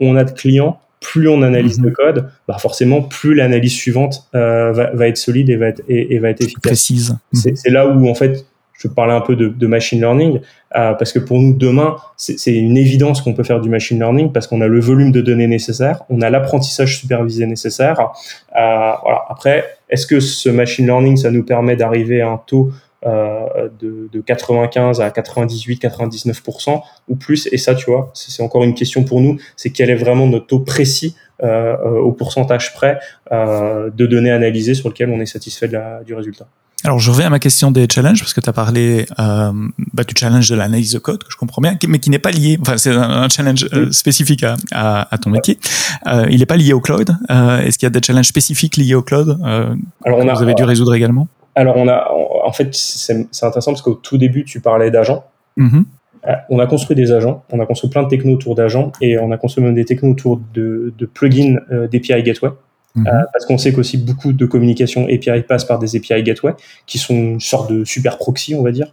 on 0.00 0.16
a 0.16 0.24
de 0.24 0.30
clients, 0.30 0.80
plus 1.00 1.28
on 1.28 1.42
analyse 1.42 1.78
mhm. 1.78 1.86
le 1.86 1.90
code, 1.92 2.30
bah 2.46 2.58
forcément, 2.58 3.02
plus 3.02 3.34
l'analyse 3.34 3.72
suivante 3.72 4.28
euh, 4.34 4.72
va, 4.72 4.90
va, 4.90 5.08
être 5.08 5.16
solide 5.16 5.48
et 5.50 5.56
va 5.56 5.68
être, 5.68 5.82
et, 5.88 6.14
et 6.14 6.18
va 6.18 6.30
être 6.30 6.42
efficace. 6.42 6.62
Précise. 6.62 7.16
C'est 7.32 7.54
mhm. 7.66 7.72
là 7.72 7.86
où, 7.88 8.08
en 8.08 8.14
fait, 8.14 8.44
je 8.80 8.88
parlais 8.88 9.12
un 9.12 9.20
peu 9.20 9.36
de, 9.36 9.48
de 9.48 9.66
machine 9.66 10.00
learning, 10.00 10.40
euh, 10.76 10.94
parce 10.94 11.12
que 11.12 11.18
pour 11.18 11.38
nous, 11.38 11.52
demain, 11.52 11.96
c'est 12.16 12.52
une 12.54 12.78
évidence 12.78 13.20
qu'on 13.20 13.34
peut 13.34 13.44
faire 13.44 13.60
du 13.60 13.68
machine 13.68 13.98
learning 13.98 14.32
parce 14.32 14.46
qu'on 14.46 14.62
a 14.62 14.66
le 14.66 14.80
volume 14.80 15.12
de 15.12 15.20
données 15.20 15.46
nécessaire, 15.46 16.02
on 16.08 16.22
a 16.22 16.30
l'apprentissage 16.30 16.98
supervisé 16.98 17.44
nécessaire. 17.44 18.00
Euh, 18.00 18.92
voilà. 19.02 19.24
Après, 19.28 19.64
est-ce 19.90 20.06
que 20.06 20.18
ce 20.18 20.48
machine 20.48 20.86
learning, 20.86 21.18
ça 21.18 21.30
nous 21.30 21.44
permet 21.44 21.76
d'arriver 21.76 22.22
à 22.22 22.30
un 22.30 22.40
taux 22.46 22.70
de, 23.04 24.08
de, 24.12 24.20
95 24.20 25.00
à 25.00 25.10
98, 25.10 25.82
99% 25.82 26.82
ou 27.08 27.16
plus. 27.16 27.48
Et 27.52 27.58
ça, 27.58 27.74
tu 27.74 27.90
vois, 27.90 28.10
c'est 28.14 28.42
encore 28.42 28.64
une 28.64 28.74
question 28.74 29.04
pour 29.04 29.20
nous, 29.20 29.38
c'est 29.56 29.70
quel 29.70 29.90
est 29.90 29.94
vraiment 29.94 30.26
notre 30.26 30.46
taux 30.46 30.60
précis 30.60 31.16
au 31.42 32.12
pourcentage 32.12 32.74
près 32.74 32.98
de 33.30 34.06
données 34.06 34.30
analysées 34.30 34.74
sur 34.74 34.90
lesquelles 34.90 35.10
on 35.10 35.20
est 35.20 35.26
satisfait 35.26 35.68
de 35.68 35.72
la, 35.74 36.02
du 36.04 36.14
résultat. 36.14 36.46
Alors, 36.82 36.98
je 36.98 37.10
reviens 37.10 37.26
à 37.26 37.30
ma 37.30 37.38
question 37.38 37.70
des 37.70 37.86
challenges, 37.92 38.20
parce 38.20 38.32
que 38.32 38.40
tu 38.40 38.48
as 38.48 38.54
parlé 38.54 39.04
euh, 39.18 39.52
bah, 39.92 40.04
du 40.04 40.14
challenge 40.16 40.48
de 40.48 40.56
l'analyse 40.56 40.92
de 40.92 40.98
code, 40.98 41.22
que 41.22 41.30
je 41.30 41.36
comprends 41.36 41.60
bien, 41.60 41.76
mais 41.86 41.98
qui 41.98 42.08
n'est 42.08 42.18
pas 42.18 42.30
lié, 42.30 42.58
enfin, 42.60 42.78
c'est 42.78 42.90
un, 42.90 43.28
challenge 43.28 43.66
euh, 43.74 43.90
spécifique 43.90 44.44
à, 44.44 44.56
à, 44.72 45.14
à, 45.14 45.18
ton 45.18 45.28
métier. 45.28 45.58
Euh, 46.06 46.26
il 46.30 46.38
n'est 46.38 46.46
pas 46.46 46.56
lié 46.56 46.72
au 46.72 46.80
cloud. 46.80 47.14
Euh, 47.30 47.58
Est-ce 47.58 47.78
qu'il 47.78 47.86
y 47.86 47.88
a 47.88 47.90
des 47.90 48.00
challenges 48.02 48.28
spécifiques 48.28 48.78
liés 48.78 48.94
au 48.94 49.02
cloud 49.02 49.38
euh, 49.44 49.74
Alors, 50.06 50.20
on 50.20 50.28
a, 50.28 50.32
vous 50.32 50.42
avez 50.42 50.54
dû 50.54 50.64
résoudre 50.64 50.94
également? 50.94 51.28
Alors, 51.54 51.76
on 51.76 51.86
a, 51.86 52.08
en 52.50 52.52
fait, 52.52 52.74
c'est 52.74 53.14
intéressant 53.42 53.70
parce 53.70 53.82
qu'au 53.82 53.94
tout 53.94 54.18
début, 54.18 54.44
tu 54.44 54.60
parlais 54.60 54.90
d'agents. 54.90 55.24
Mm-hmm. 55.56 55.84
Euh, 56.26 56.32
on 56.50 56.58
a 56.58 56.66
construit 56.66 56.96
des 56.96 57.12
agents, 57.12 57.44
on 57.50 57.60
a 57.60 57.66
construit 57.66 57.88
plein 57.88 58.02
de 58.02 58.08
technos 58.08 58.34
autour 58.34 58.54
d'agents 58.54 58.92
et 59.00 59.18
on 59.18 59.30
a 59.30 59.38
construit 59.38 59.64
même 59.64 59.74
des 59.74 59.84
technos 59.84 60.10
autour 60.10 60.40
de, 60.52 60.92
de 60.96 61.06
plugins 61.06 61.56
euh, 61.72 61.88
d'API 61.88 62.22
Gateway. 62.22 62.50
Mhm. 62.96 63.06
Euh, 63.06 63.10
parce 63.32 63.46
qu'on 63.46 63.56
sait 63.56 63.72
qu'aussi 63.72 63.98
beaucoup 63.98 64.32
de 64.32 64.46
communication 64.46 65.04
API 65.04 65.42
passe 65.46 65.64
par 65.64 65.78
des 65.78 65.94
API 65.94 66.24
gateway 66.24 66.54
qui 66.86 66.98
sont 66.98 67.14
une 67.14 67.40
sorte 67.40 67.70
de 67.70 67.84
super 67.84 68.18
proxy, 68.18 68.56
on 68.56 68.64
va 68.64 68.72
dire, 68.72 68.92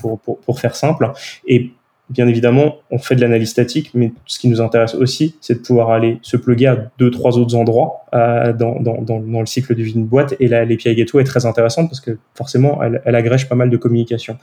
pour, 0.00 0.20
pour, 0.20 0.38
pour, 0.38 0.60
faire 0.60 0.76
simple. 0.76 1.10
Et 1.48 1.72
bien 2.10 2.28
évidemment, 2.28 2.76
on 2.90 2.98
fait 2.98 3.16
de 3.16 3.20
l'analyse 3.20 3.50
statique, 3.50 3.90
mais 3.94 4.12
ce 4.26 4.38
qui 4.38 4.48
nous 4.48 4.60
intéresse 4.60 4.94
aussi, 4.94 5.36
c'est 5.40 5.54
de 5.54 5.58
pouvoir 5.58 5.90
aller 5.90 6.18
se 6.22 6.36
plugger 6.36 6.66
à 6.66 6.76
deux, 6.98 7.10
trois 7.10 7.38
autres 7.38 7.54
endroits 7.54 8.04
euh, 8.14 8.52
dans, 8.52 8.80
dans, 8.80 9.02
dans, 9.02 9.20
dans, 9.20 9.40
le 9.40 9.46
cycle 9.46 9.74
de 9.74 9.82
vie 9.82 9.92
d'une 9.92 10.06
boîte. 10.06 10.34
Et 10.38 10.48
là, 10.48 10.64
l'API 10.64 10.94
Gateway 10.94 11.22
est 11.22 11.26
très 11.26 11.46
intéressante 11.46 11.88
parce 11.88 12.00
que 12.00 12.18
forcément, 12.34 12.82
elle, 12.82 13.02
elle 13.04 13.14
agrège 13.14 13.48
pas 13.48 13.56
mal 13.56 13.70
de 13.70 13.76
communication. 13.76 14.36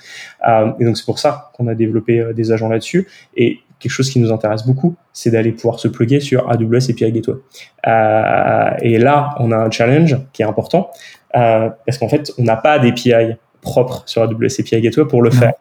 Euh, 0.48 0.72
et 0.80 0.86
donc, 0.86 0.98
c'est 0.98 1.06
pour 1.06 1.20
ça 1.20 1.52
qu'on 1.54 1.68
a 1.68 1.76
développé 1.76 2.20
euh, 2.20 2.34
des 2.34 2.52
agents 2.52 2.70
là-dessus. 2.70 3.08
Et 3.36 3.60
quelque 3.84 3.92
chose 3.92 4.10
qui 4.10 4.20
nous 4.20 4.32
intéresse 4.32 4.66
beaucoup, 4.66 4.96
c'est 5.12 5.30
d'aller 5.30 5.52
pouvoir 5.52 5.80
se 5.80 5.90
plugger 5.90 6.22
sur 6.22 6.50
AWS 6.50 6.90
API 6.90 7.12
Gateway. 7.12 7.38
Euh, 7.86 8.70
et 8.82 8.98
là, 8.98 9.36
on 9.40 9.52
a 9.52 9.58
un 9.58 9.70
challenge 9.70 10.18
qui 10.32 10.42
est 10.42 10.46
important 10.46 10.90
euh, 11.36 11.70
parce 11.86 11.98
qu'en 11.98 12.08
fait, 12.08 12.32
on 12.38 12.44
n'a 12.44 12.56
pas 12.56 12.80
d'API 12.80 13.36
propre 13.62 14.04
sur 14.06 14.22
AWS 14.22 14.60
API 14.60 14.82
Gateway 14.82 15.06
pour 15.06 15.22
le 15.22 15.32
faire. 15.32 15.54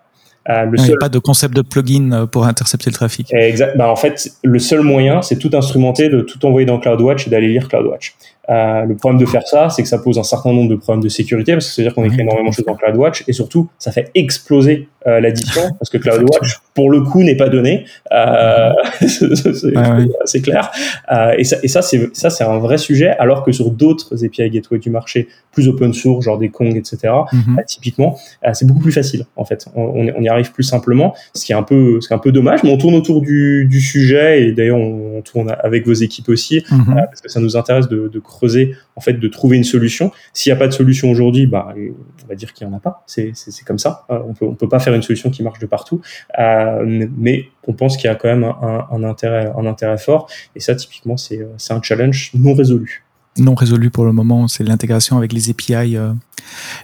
Euh, 0.48 0.64
le 0.64 0.78
il 0.78 0.84
n'y 0.84 0.92
a 0.92 0.96
pas 0.98 1.08
de 1.08 1.18
concept 1.18 1.54
de 1.54 1.62
plugin 1.62 2.12
euh, 2.12 2.26
pour 2.26 2.46
intercepter 2.46 2.90
le 2.90 2.94
trafic. 2.94 3.32
Exact. 3.32 3.76
Bah, 3.76 3.90
en 3.90 3.96
fait, 3.96 4.32
le 4.42 4.58
seul 4.58 4.80
moyen, 4.80 5.22
c'est 5.22 5.38
tout 5.38 5.50
instrumenter, 5.52 6.08
de 6.08 6.20
tout 6.20 6.44
envoyer 6.44 6.66
dans 6.66 6.80
CloudWatch 6.80 7.28
et 7.28 7.30
d'aller 7.30 7.48
lire 7.48 7.68
CloudWatch. 7.68 8.14
Euh, 8.48 8.84
le 8.84 8.96
problème 8.96 9.20
de 9.20 9.26
faire 9.26 9.46
ça, 9.46 9.70
c'est 9.70 9.82
que 9.82 9.88
ça 9.88 9.98
pose 9.98 10.18
un 10.18 10.24
certain 10.24 10.52
nombre 10.52 10.70
de 10.70 10.76
problèmes 10.76 11.02
de 11.02 11.08
sécurité, 11.08 11.52
parce 11.52 11.68
que 11.68 11.72
ça 11.72 11.82
veut 11.82 11.88
dire 11.88 11.94
qu'on 11.94 12.04
écrit 12.04 12.22
énormément 12.22 12.50
de 12.50 12.54
choses 12.54 12.64
dans 12.64 12.74
CloudWatch, 12.74 13.24
et 13.28 13.32
surtout, 13.32 13.70
ça 13.78 13.92
fait 13.92 14.10
exploser 14.14 14.88
euh, 15.06 15.20
l'addition, 15.20 15.62
parce 15.78 15.90
que 15.90 15.98
CloudWatch, 15.98 16.60
pour 16.74 16.90
le 16.90 17.00
coup, 17.00 17.22
n'est 17.22 17.36
pas 17.36 17.48
donné. 17.48 17.86
Euh, 18.12 18.70
c'est 20.24 20.40
clair. 20.40 20.70
Euh, 21.10 21.34
et 21.36 21.44
ça, 21.44 21.56
et 21.62 21.68
ça 21.68 21.82
c'est 21.82 22.10
ça, 22.14 22.30
c'est 22.30 22.44
un 22.44 22.58
vrai 22.58 22.78
sujet, 22.78 23.08
alors 23.18 23.42
que 23.44 23.52
sur 23.52 23.70
d'autres 23.70 24.24
API 24.24 24.50
gateway 24.50 24.78
du 24.78 24.90
marché, 24.90 25.28
plus 25.52 25.68
open 25.68 25.92
source, 25.92 26.24
genre 26.24 26.38
des 26.38 26.50
Kong, 26.50 26.76
etc., 26.76 27.12
mhm. 27.32 27.56
bah, 27.56 27.62
typiquement, 27.64 28.18
c'est 28.52 28.66
beaucoup 28.66 28.80
plus 28.80 28.92
facile, 28.92 29.24
en 29.36 29.44
fait. 29.44 29.66
On, 29.74 30.08
on, 30.16 30.22
y 30.22 30.28
arrive 30.28 30.52
plus 30.52 30.62
simplement, 30.62 31.14
ce 31.34 31.44
qui 31.44 31.52
est 31.52 31.56
un 31.56 31.62
peu, 31.62 32.00
ce 32.00 32.08
qui 32.08 32.14
est 32.14 32.16
un 32.16 32.20
peu 32.20 32.32
dommage, 32.32 32.62
mais 32.62 32.70
on 32.70 32.78
tourne 32.78 32.94
autour 32.94 33.20
du, 33.20 33.66
du 33.68 33.80
sujet, 33.80 34.42
et 34.42 34.52
d'ailleurs, 34.52 34.78
on, 34.78 35.18
on, 35.18 35.22
tourne 35.22 35.54
avec 35.62 35.86
vos 35.86 35.92
équipes 35.92 36.28
aussi, 36.28 36.64
mhm. 36.70 36.94
parce 36.94 37.20
que 37.20 37.28
ça 37.28 37.40
nous 37.40 37.56
intéresse 37.56 37.88
de, 37.88 38.08
de 38.08 38.18
creuser, 38.18 38.74
en 38.96 39.00
fait, 39.00 39.14
de 39.14 39.28
trouver 39.28 39.56
une 39.56 39.64
solution. 39.64 40.10
S'il 40.32 40.52
n'y 40.52 40.56
a 40.56 40.58
pas 40.58 40.68
de 40.68 40.72
solution 40.72 41.10
aujourd'hui, 41.10 41.46
bah, 41.46 41.74
on 41.76 42.28
va 42.28 42.34
dire 42.34 42.52
qu'il 42.52 42.66
n'y 42.66 42.72
en 42.72 42.76
a 42.76 42.80
pas. 42.80 43.04
C'est 43.06 43.32
comme 43.66 43.78
ça. 43.78 44.04
Euh, 44.10 44.20
on 44.26 44.34
peut, 44.34 44.54
peut 44.54 44.68
pas 44.68 44.78
faire 44.78 44.94
une 44.94 45.02
solution 45.02 45.30
qui 45.30 45.42
marche 45.42 45.58
de 45.58 45.66
partout. 45.66 46.00
Euh, 46.38 47.06
mais 47.16 47.46
on 47.66 47.72
pense 47.72 47.96
qu'il 47.96 48.06
y 48.06 48.10
a 48.10 48.14
quand 48.14 48.28
même 48.28 48.44
intérêt, 49.04 49.50
un 49.56 49.66
intérêt 49.66 49.98
fort. 49.98 50.28
Et 50.54 50.60
ça, 50.60 50.74
typiquement, 50.74 51.16
c'est 51.16 51.42
un 51.70 51.82
challenge 51.82 52.32
non 52.34 52.54
résolu 52.54 53.01
non 53.38 53.54
résolu 53.54 53.90
pour 53.90 54.04
le 54.04 54.12
moment, 54.12 54.46
c'est 54.46 54.64
l'intégration 54.64 55.16
avec 55.16 55.32
les 55.32 55.48
API, 55.48 55.96
euh, 55.96 56.12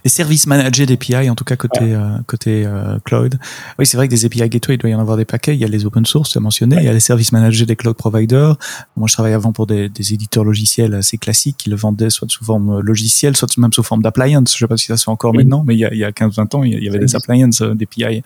les 0.04 0.10
services 0.10 0.46
managés 0.46 0.86
d'API, 0.86 1.28
en 1.28 1.34
tout 1.34 1.44
cas 1.44 1.56
côté 1.56 1.80
euh, 1.82 2.16
côté 2.26 2.64
euh, 2.64 2.98
cloud. 3.04 3.38
Oui, 3.78 3.86
c'est 3.86 3.98
vrai 3.98 4.08
que 4.08 4.14
des 4.14 4.24
API 4.24 4.48
gateway, 4.48 4.76
il 4.76 4.78
doit 4.78 4.88
y 4.88 4.94
en 4.94 5.00
avoir 5.00 5.18
des 5.18 5.26
paquets. 5.26 5.54
Il 5.54 5.60
y 5.60 5.64
a 5.64 5.68
les 5.68 5.84
open 5.84 6.06
source, 6.06 6.30
tu 6.30 6.38
as 6.38 6.40
mentionné, 6.40 6.76
il 6.76 6.84
y 6.84 6.88
a 6.88 6.92
les 6.92 7.00
services 7.00 7.32
managés 7.32 7.66
des 7.66 7.76
cloud 7.76 7.96
providers. 7.96 8.56
Moi, 8.96 9.08
je 9.08 9.12
travaillais 9.12 9.34
avant 9.34 9.52
pour 9.52 9.66
des, 9.66 9.90
des, 9.90 10.14
éditeurs 10.14 10.44
logiciels 10.44 10.94
assez 10.94 11.18
classiques 11.18 11.56
qui 11.58 11.70
le 11.70 11.76
vendaient 11.76 12.10
soit 12.10 12.28
sous 12.30 12.44
forme 12.44 12.80
logicielle, 12.80 13.36
soit 13.36 13.54
même 13.58 13.72
sous 13.72 13.82
forme 13.82 14.02
d'appliance. 14.02 14.54
Je 14.54 14.58
sais 14.58 14.66
pas 14.66 14.78
si 14.78 14.86
ça 14.86 14.96
se 14.96 15.04
fait 15.04 15.10
encore 15.10 15.34
maintenant, 15.34 15.64
mais 15.66 15.74
il 15.74 15.80
y 15.80 15.84
a, 15.84 15.92
il 15.92 15.98
y 15.98 16.04
a 16.04 16.10
15-20 16.12 16.56
ans, 16.56 16.62
il 16.62 16.82
y 16.82 16.88
avait 16.88 16.98
des 16.98 17.14
appliances 17.14 17.60
d'API, 17.60 18.22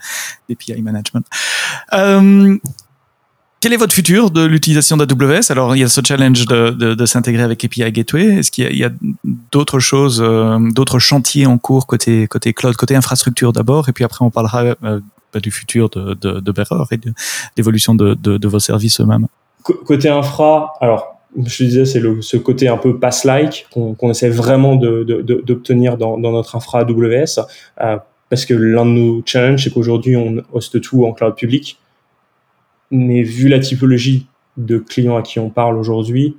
d'API 0.48 0.80
management. 0.80 1.26
Quel 3.62 3.72
est 3.72 3.76
votre 3.76 3.94
futur 3.94 4.32
de 4.32 4.44
l'utilisation 4.44 4.96
d'AWS 4.96 5.50
Alors, 5.50 5.76
il 5.76 5.78
y 5.78 5.84
a 5.84 5.88
ce 5.88 6.00
challenge 6.04 6.46
de, 6.46 6.70
de, 6.70 6.94
de 6.94 7.06
s'intégrer 7.06 7.44
avec 7.44 7.64
API 7.64 7.92
Gateway. 7.92 8.38
Est-ce 8.38 8.50
qu'il 8.50 8.76
y 8.76 8.82
a, 8.82 8.88
a 8.88 8.90
d'autres 9.52 9.78
choses, 9.78 10.20
euh, 10.20 10.58
d'autres 10.72 10.98
chantiers 10.98 11.46
en 11.46 11.58
cours 11.58 11.86
côté, 11.86 12.26
côté 12.26 12.54
cloud, 12.54 12.74
côté 12.74 12.96
infrastructure 12.96 13.52
d'abord, 13.52 13.88
et 13.88 13.92
puis 13.92 14.02
après 14.02 14.24
on 14.24 14.30
parlera 14.30 14.74
euh, 14.82 15.00
du 15.40 15.52
futur 15.52 15.90
de, 15.90 16.14
de, 16.14 16.40
de 16.40 16.54
et 16.90 16.98
d'évolution 17.54 17.94
de, 17.94 18.14
de, 18.14 18.36
de, 18.36 18.48
vos 18.48 18.58
services 18.58 19.00
eux-mêmes. 19.00 19.28
Côté 19.62 20.08
infra, 20.08 20.74
alors 20.80 21.20
je 21.36 21.62
disais, 21.62 21.84
c'est 21.84 22.02
ce 22.20 22.36
côté 22.38 22.66
un 22.66 22.78
peu 22.78 22.98
pass-like 22.98 23.68
qu'on 23.70 24.10
essaie 24.10 24.28
vraiment 24.28 24.74
d'obtenir 24.74 25.96
dans, 25.98 26.18
dans, 26.18 26.32
notre 26.32 26.56
infra 26.56 26.80
AWS, 26.80 27.46
euh, 27.80 27.96
parce 28.28 28.44
que 28.44 28.54
l'un 28.54 28.86
de 28.86 28.90
nos 28.90 29.22
challenges, 29.24 29.62
c'est 29.62 29.70
qu'aujourd'hui, 29.70 30.16
on 30.16 30.42
hoste 30.52 30.80
tout 30.80 31.06
en 31.06 31.12
cloud 31.12 31.36
public 31.36 31.78
mais 32.92 33.22
vu 33.22 33.48
la 33.48 33.58
typologie 33.58 34.26
de 34.56 34.78
clients 34.78 35.16
à 35.16 35.22
qui 35.22 35.40
on 35.40 35.50
parle 35.50 35.76
aujourd'hui, 35.76 36.36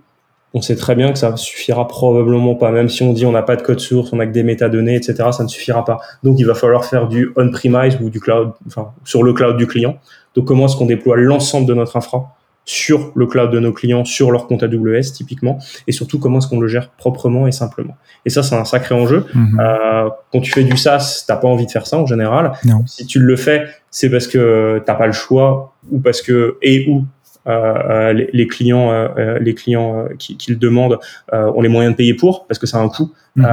on 0.54 0.62
sait 0.62 0.76
très 0.76 0.96
bien 0.96 1.12
que 1.12 1.18
ça 1.18 1.36
suffira 1.36 1.88
probablement 1.88 2.56
pas. 2.56 2.72
Même 2.72 2.88
si 2.88 3.04
on 3.04 3.12
dit 3.12 3.26
on 3.26 3.32
n'a 3.32 3.42
pas 3.42 3.56
de 3.56 3.63
code 3.63 3.80
source, 3.80 4.13
on 4.13 4.18
n'a 4.18 4.28
que 4.28 4.32
des 4.32 4.44
métadonnées, 4.44 4.96
etc., 4.96 5.30
ça 5.32 5.44
ne 5.44 5.48
suffira 5.50 5.84
pas. 5.84 6.00
Donc 6.22 6.39
il 6.39 6.46
va 6.46 6.54
falloir 6.54 6.86
faire 6.86 7.08
du 7.08 7.32
on-premise 7.36 7.98
ou 8.00 8.10
du 8.10 8.20
cloud, 8.20 8.52
enfin 8.68 8.92
sur 9.04 9.24
le 9.24 9.34
cloud 9.34 9.58
du 9.58 9.68
client. 9.68 9.98
Donc 10.36 10.46
comment 10.46 10.68
est-ce 10.68 10.76
qu'on 10.76 10.86
déploie 10.86 11.18
l'ensemble 11.18 11.66
de 11.66 11.74
notre 11.74 11.98
infra 11.98 12.36
sur 12.66 13.12
le 13.16 13.26
cloud 13.26 13.52
de 13.52 13.60
nos 13.60 13.74
clients, 13.74 14.06
sur 14.06 14.32
leur 14.32 14.48
compte 14.48 14.63
AWS 14.63 15.12
typiquement, 15.13 15.58
et 15.88 15.92
surtout 15.92 16.18
comment 16.20 16.38
est-ce 16.38 16.48
qu'on 16.48 16.60
le 16.60 16.68
gère 16.68 16.92
proprement 16.92 17.46
et 17.46 17.52
simplement? 17.52 17.98
Et 18.26 18.30
ça, 18.30 18.42
c'est 18.42 18.56
un 18.56 18.63
sacré 18.63 18.96
enjeu. 18.96 19.26
Mhm. 19.34 19.60
Euh, 19.60 20.10
quand 20.32 20.39
tu 20.39 20.52
fais 20.52 20.63
du 20.63 20.78
SaaS, 20.78 21.26
t'as 21.28 21.36
pas 21.36 21.48
envie 21.48 21.66
de 21.66 21.72
faire 21.72 21.86
ça 21.86 21.98
en 21.98 22.06
général. 22.06 22.54
Si 22.86 23.06
tu 23.06 23.20
le 23.20 23.36
fais, 23.36 23.66
c'est 23.93 24.10
parce 24.10 24.27
que 24.27 24.82
t'as 24.86 24.95
pas 24.95 25.06
le 25.06 25.13
choix 25.13 25.75
ou 25.91 25.99
parce 25.99 26.21
que 26.23 26.58
et 26.63 26.89
ou 26.89 27.06
euh, 27.45 27.51
euh 27.51 28.13
les, 28.13 28.29
les, 28.34 28.47
clients, 28.47 28.91
euh, 28.91 29.08
euh, 29.17 29.39
les 29.39 29.53
clients 29.53 30.08
qui, 30.17 30.36
qui, 30.36 30.49
le 30.49 30.58
demandent 30.58 30.97
ont 31.32 31.62
les 31.62 31.69
moyens 31.69 31.93
de 31.93 31.97
payer 31.97 32.13
pour, 32.15 32.47
parce 32.47 32.58
que 32.58 32.65
ça 32.65 32.79
a 32.79 32.82
un 32.82 32.89
coût. 32.89 33.13
Mhm. 33.36 33.49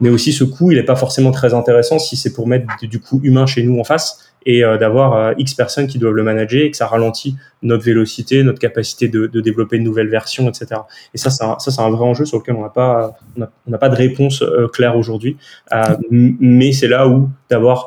mais 0.00 0.08
aussi 0.08 0.32
ce 0.32 0.42
coût, 0.42 0.72
il 0.72 0.78
est 0.78 0.82
pas 0.82 0.96
forcément 0.96 1.30
très 1.30 1.54
intéressant 1.54 2.00
si 2.00 2.16
c'est 2.16 2.32
pour 2.32 2.48
mettre 2.48 2.66
du 2.82 3.00
coût 3.00 3.20
humain 3.22 3.46
chez 3.46 3.62
nous 3.62 3.78
en 3.78 3.84
face 3.84 4.26
et 4.46 4.64
euh, 4.64 4.78
d'avoir 4.78 5.14
euh, 5.14 5.32
X 5.36 5.54
personnes 5.54 5.88
qui 5.88 5.98
doivent 5.98 6.14
le 6.14 6.22
manager 6.22 6.62
et 6.62 6.70
que 6.70 6.76
ça 6.76 6.86
ralentit 6.86 7.36
notre 7.62 7.84
vélocité, 7.84 8.42
notre 8.44 8.60
capacité 8.60 9.08
de, 9.08 9.26
de 9.26 9.40
développer 9.40 9.78
de 9.78 9.82
nouvelles 9.82 10.08
versions, 10.08 10.48
etc. 10.48 10.80
Et 11.12 11.18
ça, 11.18 11.30
c'est 11.30 11.44
un, 11.44 11.58
ça, 11.58 11.72
c'est 11.72 11.80
un 11.80 11.90
vrai 11.90 12.04
enjeu 12.04 12.24
sur 12.24 12.38
lequel 12.38 12.54
on 12.54 12.62
n'a 12.62 12.68
pas, 12.68 13.18
on 13.36 13.70
n'a 13.70 13.78
pas 13.78 13.88
de 13.88 13.96
réponse 13.96 14.42
euh, 14.42 14.68
claire 14.68 14.96
aujourd'hui. 14.96 15.36
mais 16.10 16.72
c'est 16.72 16.88
là 16.88 17.08
où 17.08 17.28
d'avoir 17.50 17.86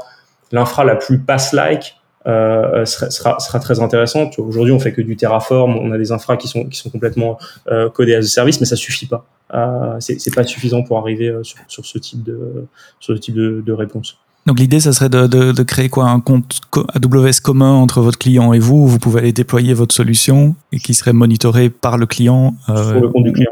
l'infra 0.52 0.84
la 0.84 0.96
plus 0.96 1.20
pass-like 1.20 1.96
euh, 2.28 2.86
sera, 2.86 3.10
sera, 3.10 3.40
sera, 3.40 3.60
très 3.60 3.80
intéressante. 3.80 4.38
Aujourd'hui, 4.40 4.74
on 4.74 4.80
fait 4.80 4.92
que 4.92 5.02
du 5.02 5.16
Terraform, 5.16 5.78
on 5.78 5.92
a 5.92 5.98
des 5.98 6.12
infras 6.12 6.38
qui 6.38 6.48
sont 6.48 6.66
qui 6.66 6.78
sont 6.78 6.90
complètement 6.90 7.38
euh, 7.72 7.90
codés 7.90 8.16
à 8.16 8.22
ce 8.22 8.28
service, 8.28 8.60
mais 8.60 8.66
ça 8.66 8.76
suffit 8.76 9.08
pas. 9.08 9.26
Euh, 9.54 9.96
c'est 10.00 10.36
pas 10.36 10.44
suffisant 10.44 10.84
pour 10.84 11.00
arriver 11.00 11.34
sur, 11.44 11.58
sur, 11.68 11.86
ce 11.86 11.98
type 11.98 12.24
de 12.24 12.68
sur 13.00 13.16
ce 13.16 13.20
type 13.20 13.36
de, 13.36 13.64
de 13.66 13.74
réponse. 13.74 14.18
Donc 14.46 14.60
l'idée, 14.60 14.80
ça 14.80 14.94
serait 14.94 15.10
de, 15.10 15.28
de, 15.28 15.52
de, 15.52 15.64
créer 15.64 15.90
quoi? 15.90 16.06
Un 16.06 16.20
compte 16.20 16.62
AWS 16.74 17.42
commun 17.44 17.74
entre 17.74 18.02
votre 18.02 18.18
client 18.18 18.54
et 18.54 18.60
vous. 18.60 18.78
Où 18.78 18.88
vous 18.88 19.00
pouvez 19.00 19.20
aller 19.20 19.34
déployer 19.34 19.74
votre 19.74 19.94
solution 19.94 20.56
et 20.72 20.80
qui 20.80 20.94
serait 20.94 21.14
monitoré 21.14 21.70
par 21.70 21.98
le 21.98 22.06
client. 22.06 22.56
Euh, 22.70 22.92
Sur 22.92 23.02
le 23.02 23.10
compte 23.10 23.26
du 23.26 23.34
client 23.34 23.52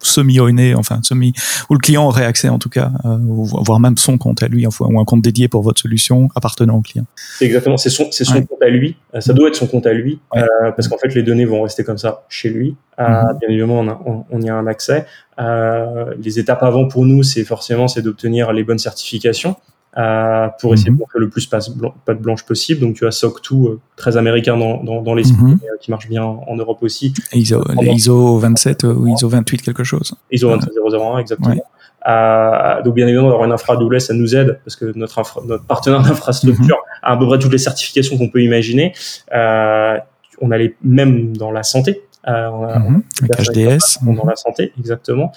semi-oné, 0.00 0.74
enfin 0.74 1.00
semi, 1.02 1.32
où 1.68 1.74
le 1.74 1.78
client 1.78 2.06
aurait 2.06 2.24
accès 2.24 2.48
en 2.48 2.58
tout 2.58 2.68
cas, 2.68 2.90
euh, 3.04 3.16
voire 3.20 3.80
même 3.80 3.96
son 3.96 4.18
compte 4.18 4.42
à 4.42 4.48
lui, 4.48 4.66
ou 4.66 5.00
un 5.00 5.04
compte 5.04 5.22
dédié 5.22 5.48
pour 5.48 5.62
votre 5.62 5.80
solution 5.80 6.28
appartenant 6.34 6.76
au 6.76 6.82
client. 6.82 7.06
Exactement, 7.40 7.76
c'est 7.76 7.90
son, 7.90 8.10
c'est 8.10 8.24
son 8.24 8.42
compte 8.42 8.62
à 8.62 8.68
lui, 8.68 8.96
euh, 9.14 9.20
ça 9.20 9.32
doit 9.32 9.48
être 9.48 9.56
son 9.56 9.66
compte 9.66 9.86
à 9.86 9.92
lui, 9.92 10.20
euh, 10.36 10.42
parce 10.76 10.88
qu'en 10.88 10.98
fait 10.98 11.14
les 11.14 11.22
données 11.22 11.44
vont 11.44 11.62
rester 11.62 11.84
comme 11.84 11.98
ça 11.98 12.24
chez 12.28 12.50
lui. 12.50 12.76
Euh, 12.98 13.04
mhm. 13.04 13.38
Bien 13.40 13.48
évidemment, 13.48 13.80
on, 14.06 14.24
on, 14.30 14.40
y 14.40 14.50
a 14.50 14.54
un 14.54 14.66
accès. 14.66 15.06
les 15.38 16.38
étapes 16.38 16.62
avant 16.62 16.86
pour 16.86 17.06
nous, 17.06 17.22
c'est 17.22 17.44
forcément 17.44 17.88
c'est 17.88 18.02
d'obtenir 18.02 18.52
les 18.52 18.64
bonnes 18.64 18.78
certifications. 18.78 19.56
Euh, 19.98 20.46
pour 20.60 20.72
essayer 20.72 20.90
de 20.90 20.94
mhm. 20.94 21.00
montrer 21.00 21.18
le 21.18 21.28
plus 21.28 21.46
pas, 21.46 21.58
pas 22.04 22.14
de 22.14 22.20
blanche 22.20 22.44
possible. 22.44 22.80
Donc 22.80 22.94
tu 22.94 23.06
as 23.06 23.10
SOC 23.10 23.40
2 23.50 23.56
euh, 23.56 23.80
très 23.96 24.16
américain 24.16 24.56
dans, 24.56 24.84
dans, 24.84 25.02
dans 25.02 25.14
l'esprit, 25.14 25.42
mm 25.42 25.58
qui 25.80 25.90
marche 25.90 26.08
bien 26.08 26.22
en, 26.22 26.56
Europe 26.56 26.82
aussi. 26.82 27.14
ISO, 27.32 27.64
les 27.80 27.88
ISO 27.92 28.36
27 28.36 28.84
ou 28.84 29.08
ISO 29.08 29.28
28 29.30 29.62
quelque 29.62 29.82
chose. 29.82 30.14
ISO 30.30 30.50
27001 30.50 31.18
exactement. 31.18 31.64
Euh, 32.06 32.82
donc 32.82 32.94
bien 32.94 33.06
évidemment 33.06 33.30
d'avoir 33.30 33.46
une 33.46 33.52
infra 33.52 33.74
AWS 33.74 34.00
ça 34.00 34.14
nous 34.14 34.36
aide 34.36 34.60
parce 34.64 34.76
que 34.76 34.92
notre, 34.94 35.18
infra, 35.18 35.40
notre 35.46 35.64
partenaire 35.64 36.02
d'infrastructure 36.02 36.76
mhm. 36.76 36.98
a 37.02 37.12
à 37.12 37.16
peu 37.16 37.26
près 37.26 37.38
toutes 37.38 37.52
les 37.52 37.58
certifications 37.58 38.18
qu'on 38.18 38.28
peut 38.28 38.42
imaginer. 38.42 38.92
Euh, 39.34 39.96
on 40.40 40.50
allait 40.50 40.76
même 40.82 41.36
dans 41.36 41.50
la 41.50 41.62
santé 41.62 42.02
on 42.26 42.64
a, 42.64 42.78
mhm. 42.78 43.02
HDS. 43.22 43.98
dans 44.02 44.26
la 44.26 44.36
santé, 44.36 44.72
exactement. 44.78 45.32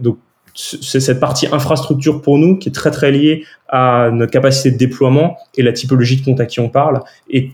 donc 0.00 0.18
c'est 0.54 1.00
cette 1.00 1.20
partie 1.20 1.46
infrastructure 1.50 2.20
pour 2.20 2.38
nous 2.38 2.58
qui 2.58 2.68
est 2.68 2.72
très 2.72 2.90
très 2.90 3.10
liée 3.10 3.44
à 3.68 4.10
notre 4.12 4.30
capacité 4.30 4.70
de 4.70 4.76
déploiement 4.76 5.38
et 5.56 5.62
la 5.62 5.72
typologie 5.72 6.20
de 6.20 6.24
compte 6.24 6.40
à 6.40 6.46
qui 6.46 6.60
on 6.60 6.68
parle 6.68 7.00
est, 7.30 7.52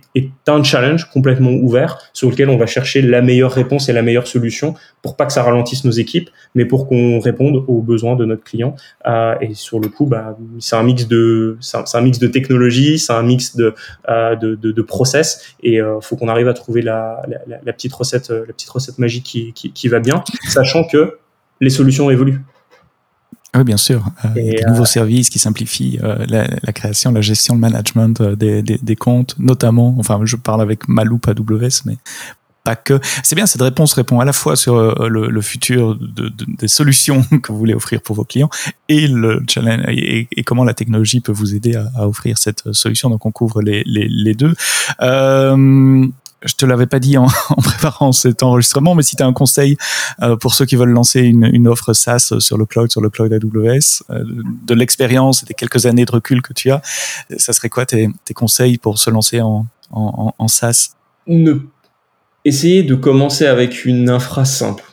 un 0.48 0.62
challenge 0.64 1.04
complètement 1.10 1.52
ouvert 1.52 1.98
sur 2.12 2.28
lequel 2.28 2.50
on 2.50 2.56
va 2.56 2.66
chercher 2.66 3.02
la 3.02 3.22
meilleure 3.22 3.52
réponse 3.52 3.88
et 3.88 3.92
la 3.92 4.02
meilleure 4.02 4.26
solution 4.26 4.74
pour 5.00 5.14
pas 5.14 5.26
que 5.26 5.32
ça 5.32 5.44
ralentisse 5.44 5.84
nos 5.84 5.92
équipes, 5.92 6.30
mais 6.56 6.64
pour 6.64 6.88
qu'on 6.88 7.20
réponde 7.20 7.62
aux 7.68 7.82
besoins 7.82 8.16
de 8.16 8.24
notre 8.24 8.42
client. 8.42 8.74
Euh, 9.06 9.36
et 9.40 9.54
sur 9.54 9.78
le 9.78 9.88
coup, 9.88 10.06
bah, 10.06 10.36
c'est 10.58 10.74
un 10.74 10.82
mix 10.82 11.06
de 11.06 11.56
c'est 11.60 11.76
un, 11.94 12.00
mix 12.00 12.18
de 12.18 12.26
technologie, 12.26 12.98
c'est 12.98 13.12
un 13.12 13.22
mix 13.22 13.54
de, 13.54 13.74
euh, 14.08 14.34
de, 14.34 14.54
de, 14.56 14.82
process 14.82 15.54
et 15.62 15.80
euh, 15.80 16.00
faut 16.00 16.16
qu'on 16.16 16.28
arrive 16.28 16.48
à 16.48 16.54
trouver 16.54 16.82
la, 16.82 17.22
la, 17.46 17.72
petite 17.72 17.92
recette 17.92 18.30
la 18.30 18.52
petite 18.52 18.70
recette 18.70 18.98
magique 18.98 19.24
qui, 19.24 19.52
qui 19.52 19.88
va 19.88 20.00
bien, 20.00 20.24
sachant 20.48 20.82
que 20.82 21.18
les 21.60 21.70
solutions 21.70 22.10
évoluent. 22.10 22.42
Oui, 23.56 23.64
bien 23.64 23.76
sûr. 23.76 24.04
Euh, 24.24 24.28
des 24.34 24.62
nouveaux 24.66 24.82
euh, 24.82 24.86
services 24.86 25.30
qui 25.30 25.38
simplifient 25.38 25.98
euh, 26.02 26.26
la, 26.28 26.46
la, 26.62 26.72
création, 26.72 27.12
la 27.12 27.22
gestion, 27.22 27.54
le 27.54 27.60
management 27.60 28.22
des, 28.22 28.62
des, 28.62 28.78
des, 28.80 28.96
comptes, 28.96 29.36
notamment. 29.38 29.96
Enfin, 29.98 30.20
je 30.24 30.36
parle 30.36 30.60
avec 30.60 30.86
ma 30.86 31.04
loupe 31.04 31.26
AWS, 31.28 31.82
mais 31.86 31.96
pas 32.62 32.76
que. 32.76 33.00
C'est 33.22 33.36
bien, 33.36 33.46
cette 33.46 33.62
réponse 33.62 33.94
répond 33.94 34.20
à 34.20 34.26
la 34.26 34.34
fois 34.34 34.54
sur 34.54 35.08
le, 35.08 35.30
le 35.30 35.40
futur 35.40 35.96
de, 35.96 36.28
de, 36.28 36.44
des 36.46 36.68
solutions 36.68 37.22
que 37.42 37.50
vous 37.50 37.58
voulez 37.58 37.74
offrir 37.74 38.02
pour 38.02 38.16
vos 38.16 38.24
clients 38.24 38.50
et 38.90 39.06
le 39.06 39.42
challenge 39.48 39.84
et, 39.88 40.28
et 40.30 40.44
comment 40.44 40.64
la 40.64 40.74
technologie 40.74 41.20
peut 41.20 41.32
vous 41.32 41.54
aider 41.54 41.74
à, 41.74 41.88
à, 41.96 42.06
offrir 42.06 42.36
cette 42.36 42.70
solution. 42.72 43.08
Donc, 43.08 43.24
on 43.24 43.32
couvre 43.32 43.62
les, 43.62 43.82
les, 43.86 44.08
les 44.08 44.34
deux. 44.34 44.54
Euh, 45.00 46.06
je 46.44 46.54
te 46.54 46.64
l'avais 46.66 46.86
pas 46.86 46.98
dit 46.98 47.18
en, 47.18 47.26
préparant 47.62 48.12
cet 48.12 48.42
enregistrement, 48.42 48.94
mais 48.94 49.02
si 49.02 49.16
tu 49.16 49.22
un 49.22 49.32
conseil 49.32 49.76
euh, 50.22 50.36
pour 50.36 50.54
ceux 50.54 50.64
qui 50.64 50.76
veulent 50.76 50.90
lancer 50.90 51.20
une, 51.20 51.68
offre 51.68 51.92
SaaS 51.92 52.34
sur 52.38 52.56
le 52.56 52.66
cloud, 52.66 52.90
sur 52.90 53.00
le 53.00 53.10
cloud 53.10 53.32
AWS, 53.32 54.04
euh, 54.10 54.24
de 54.64 54.74
l'expérience 54.74 55.44
des 55.44 55.54
quelques 55.54 55.86
années 55.86 56.04
de 56.04 56.12
recul 56.12 56.42
que 56.42 56.52
tu 56.52 56.70
as, 56.70 56.80
ça 57.36 57.52
serait 57.52 57.68
quoi 57.68 57.86
tes, 57.86 58.10
conseils 58.34 58.78
pour 58.78 58.98
se 58.98 59.10
lancer 59.10 59.40
en, 59.40 59.66
en, 59.90 60.48
SaaS? 60.48 60.90
Ne... 61.26 61.60
Essayer 62.44 62.82
de 62.82 62.94
commencer 62.94 63.46
avec 63.46 63.84
une 63.84 64.08
infra 64.08 64.44
simple. 64.44 64.84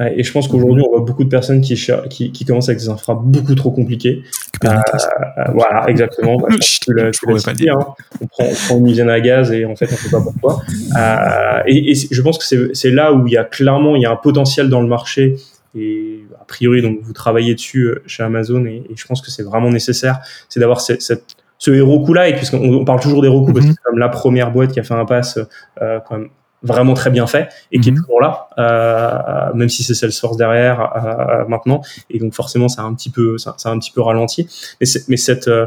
Et 0.00 0.22
je 0.22 0.32
pense 0.32 0.46
qu'aujourd'hui, 0.46 0.84
on 0.86 0.90
voit 0.90 1.04
beaucoup 1.04 1.24
de 1.24 1.28
personnes 1.28 1.60
qui, 1.60 1.74
qui, 2.08 2.30
qui 2.30 2.44
commencent 2.44 2.68
avec 2.68 2.78
des 2.78 2.88
infras 2.88 3.14
beaucoup 3.14 3.54
trop 3.54 3.72
compliquées. 3.72 4.22
Euh, 4.64 4.68
euh, 4.68 5.44
voilà, 5.54 5.88
exactement. 5.88 6.38
Bah, 6.48 6.54
tu 6.58 6.92
l'as 6.94 7.54
dit, 7.54 7.68
hein. 7.68 7.78
on, 8.20 8.26
prend, 8.26 8.44
on 8.44 8.54
prend 8.54 8.78
une 8.78 8.86
usine 8.86 9.10
à 9.10 9.20
gaz 9.20 9.52
et 9.52 9.64
en 9.64 9.76
fait, 9.76 9.86
on 9.90 9.92
ne 9.92 9.96
sait 9.96 10.10
pas 10.10 10.20
pourquoi. 10.20 10.62
Euh, 10.96 11.62
et, 11.66 11.90
et, 11.90 11.94
je 11.94 12.22
pense 12.22 12.38
que 12.38 12.72
c'est 12.72 12.90
là 12.90 13.12
où 13.12 13.26
il 13.26 13.32
y 13.32 13.36
a 13.36 13.44
clairement 13.44 13.96
il 13.96 14.02
y 14.02 14.06
a 14.06 14.10
un 14.10 14.16
potentiel 14.16 14.68
dans 14.68 14.80
le 14.80 14.88
marché. 14.88 15.36
Et 15.76 16.24
a 16.40 16.44
priori, 16.44 16.80
donc 16.80 17.00
vous 17.02 17.12
travaillez 17.12 17.54
dessus 17.54 17.84
euh, 17.84 18.02
chez 18.06 18.22
Amazon 18.22 18.64
et, 18.64 18.84
et 18.88 18.96
je 18.96 19.06
pense 19.06 19.20
que 19.20 19.30
c'est 19.30 19.42
vraiment 19.42 19.70
nécessaire, 19.70 20.20
c'est 20.48 20.60
d'avoir 20.60 20.80
cette, 20.80 21.02
cette 21.02 21.36
ce 21.58 21.72
héros 21.72 22.14
là 22.14 22.32
puisqu'on 22.32 22.58
on 22.58 22.84
parle 22.84 23.00
toujours 23.00 23.20
d'héros 23.20 23.44
parce 23.44 23.58
que 23.58 23.64
mhm. 23.64 23.72
c'est 23.72 23.82
comme 23.82 23.98
la 23.98 24.08
première 24.08 24.52
boîte 24.52 24.72
qui 24.72 24.80
a 24.80 24.84
fait 24.84 24.94
un 24.94 25.04
pass 25.04 25.38
euh, 25.82 25.98
quand 26.08 26.18
même 26.18 26.28
vraiment 26.62 26.94
très 26.94 27.10
bien 27.10 27.26
fait 27.26 27.48
et 27.72 27.78
qui 27.78 27.88
est 27.88 27.92
mhm. 27.92 27.98
toujours 27.98 28.20
là, 28.20 28.48
euh, 28.58 29.54
même 29.54 29.68
si 29.68 29.82
c'est 29.84 29.94
Salesforce 29.94 30.36
derrière 30.36 30.80
euh, 30.80 31.44
maintenant. 31.48 31.82
Et 32.10 32.18
donc 32.18 32.34
forcément, 32.34 32.68
ça 32.68 32.82
a 32.82 32.84
un 32.84 32.94
petit 32.94 33.10
peu, 33.10 33.38
ça, 33.38 33.54
ça 33.58 33.70
a 33.70 33.72
un 33.72 33.78
petit 33.78 33.92
peu 33.92 34.00
ralenti. 34.00 34.48
Mais, 34.80 34.86
mais 35.08 35.16
cette, 35.16 35.48
euh, 35.48 35.66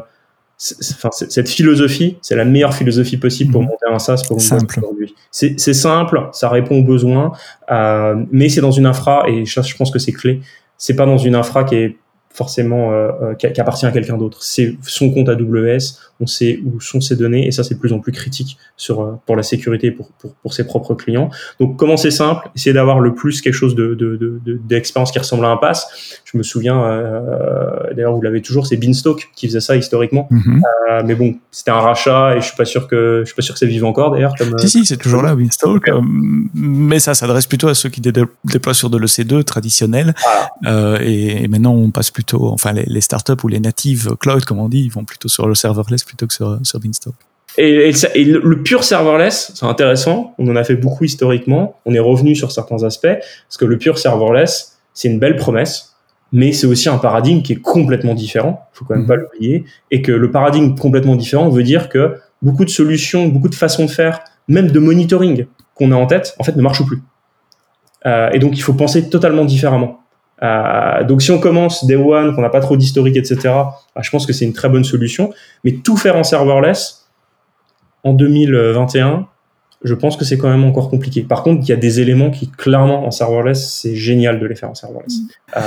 enfin, 0.94 1.10
cette 1.12 1.50
philosophie, 1.50 2.18
c'est 2.22 2.36
la 2.36 2.46
meilleure 2.46 2.74
philosophie 2.74 3.18
possible 3.18 3.52
pour 3.52 3.62
mhm. 3.62 3.70
monter 3.70 3.86
un 3.90 4.00
SaaS 4.00 4.24
pour 4.28 4.38
aujourd'hui. 4.38 5.16
C'est 5.32 5.58
simple, 5.74 6.30
ça 6.34 6.50
répond 6.50 6.80
aux 6.80 6.84
besoins, 6.84 7.32
mais 8.32 8.50
c'est 8.50 8.62
dans 8.62 8.72
une 8.72 8.86
infra 8.86 9.24
et 9.28 9.46
je, 9.46 9.62
je 9.62 9.78
pense 9.78 9.92
que 9.92 10.00
c'est 10.00 10.14
clé. 10.14 10.42
C'est 10.78 10.96
pas 10.96 11.06
dans 11.06 11.18
une 11.18 11.36
infra 11.36 11.64
qui 11.64 11.76
est 11.76 11.98
forcément 12.34 12.92
qui, 13.38 13.46
appartient 13.46 13.86
à 13.86 13.92
quelqu'un 13.92 14.18
d'autre. 14.18 14.42
C'est 14.42 14.76
son 14.84 15.12
compte 15.12 15.30
AWS, 15.30 16.00
on 16.22 16.28
sait 16.28 16.62
où 16.64 16.80
sont 16.80 17.02
ses 17.02 17.16
données 17.16 17.48
et 17.48 17.52
ça 17.52 17.64
c'est 17.64 17.74
de 17.74 17.80
plus 17.80 17.94
en 17.94 18.00
plus 18.00 18.12
critique 18.12 18.58
sur 18.78 19.02
euh, 19.02 19.14
pour 19.26 19.36
la 19.36 19.44
sécurité 19.44 19.92
pour, 19.92 20.12
pour, 20.14 20.34
pour 20.36 20.54
ses 20.54 20.66
propres 20.66 20.94
clients. 20.94 21.30
Donc 21.60 21.78
comment 21.78 21.98
c'est 21.98 22.12
simple, 22.12 22.50
essayer 22.56 22.74
d'avoir 22.74 23.00
le 23.00 23.14
plus 23.14 23.42
quelque 23.42 23.54
chose 23.54 23.76
de 23.76 23.96
d'expérience 24.68 25.10
de, 25.10 25.14
de, 25.14 25.14
qui 25.14 25.20
ressemble 25.20 25.46
à 25.46 25.50
un 25.50 25.58
pass. 25.58 26.22
Je 26.26 26.38
me 26.38 26.44
souviens 26.44 26.82
euh, 26.84 27.94
d'ailleurs 27.96 28.14
vous 28.16 28.22
l'avez 28.22 28.42
toujours, 28.42 28.68
c'est 28.68 28.78
Beanstalk 28.78 29.30
qui 29.36 29.48
faisait 29.48 29.60
ça 29.60 29.76
historiquement. 29.76 30.28
Mm-hmm. 30.32 30.62
euh, 30.92 31.04
mais 31.06 31.16
bon, 31.16 31.36
c'était 31.50 31.72
un 31.72 31.80
rachat 31.80 32.36
et 32.36 32.42
je 32.42 32.46
suis 32.46 32.56
pas 32.56 32.66
sûr 32.66 32.88
que 32.88 33.22
je 33.22 33.26
suis 33.26 33.36
pas 33.36 33.42
sûr 33.42 33.56
que 33.56 33.60
ça 33.60 33.66
vive 33.66 33.84
encore 33.84 34.12
d'ailleurs. 34.12 34.34
Comme, 34.38 34.58
si 34.60 34.70
si, 34.70 34.86
c'est 34.86 34.98
toujours 34.98 35.24
là 35.24 35.36
Beanstalk, 35.36 35.90
mais 36.54 37.00
ça 37.00 37.14
s'adresse 37.16 37.48
plutôt 37.48 37.68
à 37.68 37.74
ceux 37.74 37.90
qui 37.90 38.02
déploient 38.02 38.74
sur 38.74 38.90
de 38.90 38.98
l'EC2 38.98 39.44
traditionnel 39.44 40.14
et, 40.66 41.44
et 41.44 41.48
maintenant 41.48 41.74
on 41.74 41.90
passe 41.90 42.12
plutôt, 42.12 42.48
enfin 42.48 42.74
les, 42.74 42.84
les, 42.86 43.02
startups 43.02 43.44
ou 43.44 43.48
les 43.48 43.60
natives 43.60 44.16
cloud, 44.20 44.46
comme 44.46 44.60
on 44.60 44.70
dit, 44.70 44.82
ils 44.82 44.92
vont 44.92 45.06
plutôt 45.06 45.28
sur 45.28 45.48
le 45.48 45.56
serverless 45.56 46.04
plutôt 46.12 46.28
que 46.28 46.34
sur, 46.34 46.60
sur 46.64 46.80
Beanstalk. 46.80 47.16
Et, 47.58 47.92
et, 48.16 48.24
le 48.26 48.64
pur 48.64 48.84
serverless, 48.84 49.52
c'est 49.56 49.66
intéressant. 49.66 50.34
On 50.38 50.48
en 50.50 50.56
a 50.56 50.64
fait 50.64 50.76
beaucoup 50.76 51.04
historiquement. 51.04 51.78
On 51.86 51.94
est 51.94 52.00
revenu 52.00 52.36
sur 52.36 52.52
certains 52.52 52.84
aspects 52.84 53.08
parce 53.08 53.58
que 53.58 53.66
le 53.66 53.78
pur 53.78 53.98
serverless, 53.98 54.78
c'est 54.94 55.10
une 55.10 55.20
belle 55.20 55.36
promesse, 55.36 55.96
mais 56.32 56.54
c'est 56.54 56.68
aussi 56.68 56.88
un 56.90 56.98
paradigme 56.98 57.42
qui 57.42 57.54
est 57.54 57.62
complètement 57.62 58.14
différent. 58.14 58.68
Faut 58.74 58.86
quand 58.86 58.96
même 58.96 59.08
pas 59.08 59.16
mhm. 59.16 59.24
l'oublier. 59.24 59.66
Et 59.90 60.02
que 60.02 60.12
le 60.12 60.32
paradigme 60.32 60.76
complètement 60.76 61.16
différent 61.16 61.50
veut 61.50 61.64
dire 61.64 61.90
que 61.90 62.18
beaucoup 62.42 62.66
de 62.66 62.70
solutions, 62.70 63.28
beaucoup 63.28 63.50
de 63.50 63.56
façons 63.56 63.86
de 63.86 63.92
faire, 63.92 64.22
même 64.48 64.72
de 64.72 64.80
monitoring 64.80 65.46
qu'on 65.76 65.92
a 65.92 65.96
en 65.96 66.08
tête, 66.08 66.36
en 66.40 66.44
fait, 66.44 66.56
ne 66.56 66.62
marchent 66.62 66.86
plus. 66.86 67.02
Euh, 68.06 68.30
et 68.32 68.40
donc, 68.40 68.58
il 68.58 68.62
faut 68.62 68.74
penser 68.74 69.10
totalement 69.10 69.46
différemment. 69.46 70.00
Euh, 70.44 71.04
donc 71.04 71.22
si 71.22 71.32
on 71.32 71.40
commence 71.40 71.86
Day 71.86 71.96
One, 71.96 72.36
qu'on 72.36 72.42
n'a 72.42 72.50
pas 72.50 72.62
trop 72.62 72.78
d'historique, 72.78 73.18
etc., 73.18 73.40
bah, 73.44 74.02
je 74.02 74.10
pense 74.10 74.26
que 74.26 74.34
c'est 74.34 74.46
une 74.46 74.54
très 74.54 74.70
bonne 74.70 74.84
solution. 74.84 75.34
Mais 75.64 75.74
tout 75.74 75.98
faire 75.98 76.16
en 76.16 76.24
serverless 76.24 77.08
en 78.04 78.14
2021, 78.14 79.28
je 79.84 79.94
pense 79.96 80.18
que 80.18 80.26
c'est 80.26 80.38
quand 80.38 80.50
même 80.50 80.64
encore 80.64 80.90
compliqué. 80.90 81.22
Par 81.22 81.44
contre, 81.44 81.64
il 81.64 81.70
y 81.70 81.74
a 81.74 81.78
des 81.78 82.00
éléments 82.00 82.32
qui, 82.32 82.50
clairement, 82.50 83.06
en 83.06 83.12
serverless, 83.12 83.72
c'est 83.82 83.96
génial 83.96 84.40
de 84.40 84.46
les 84.46 84.56
faire 84.56 84.70
en 84.70 84.76
serverless. 84.76 85.14
Euh, 85.58 85.62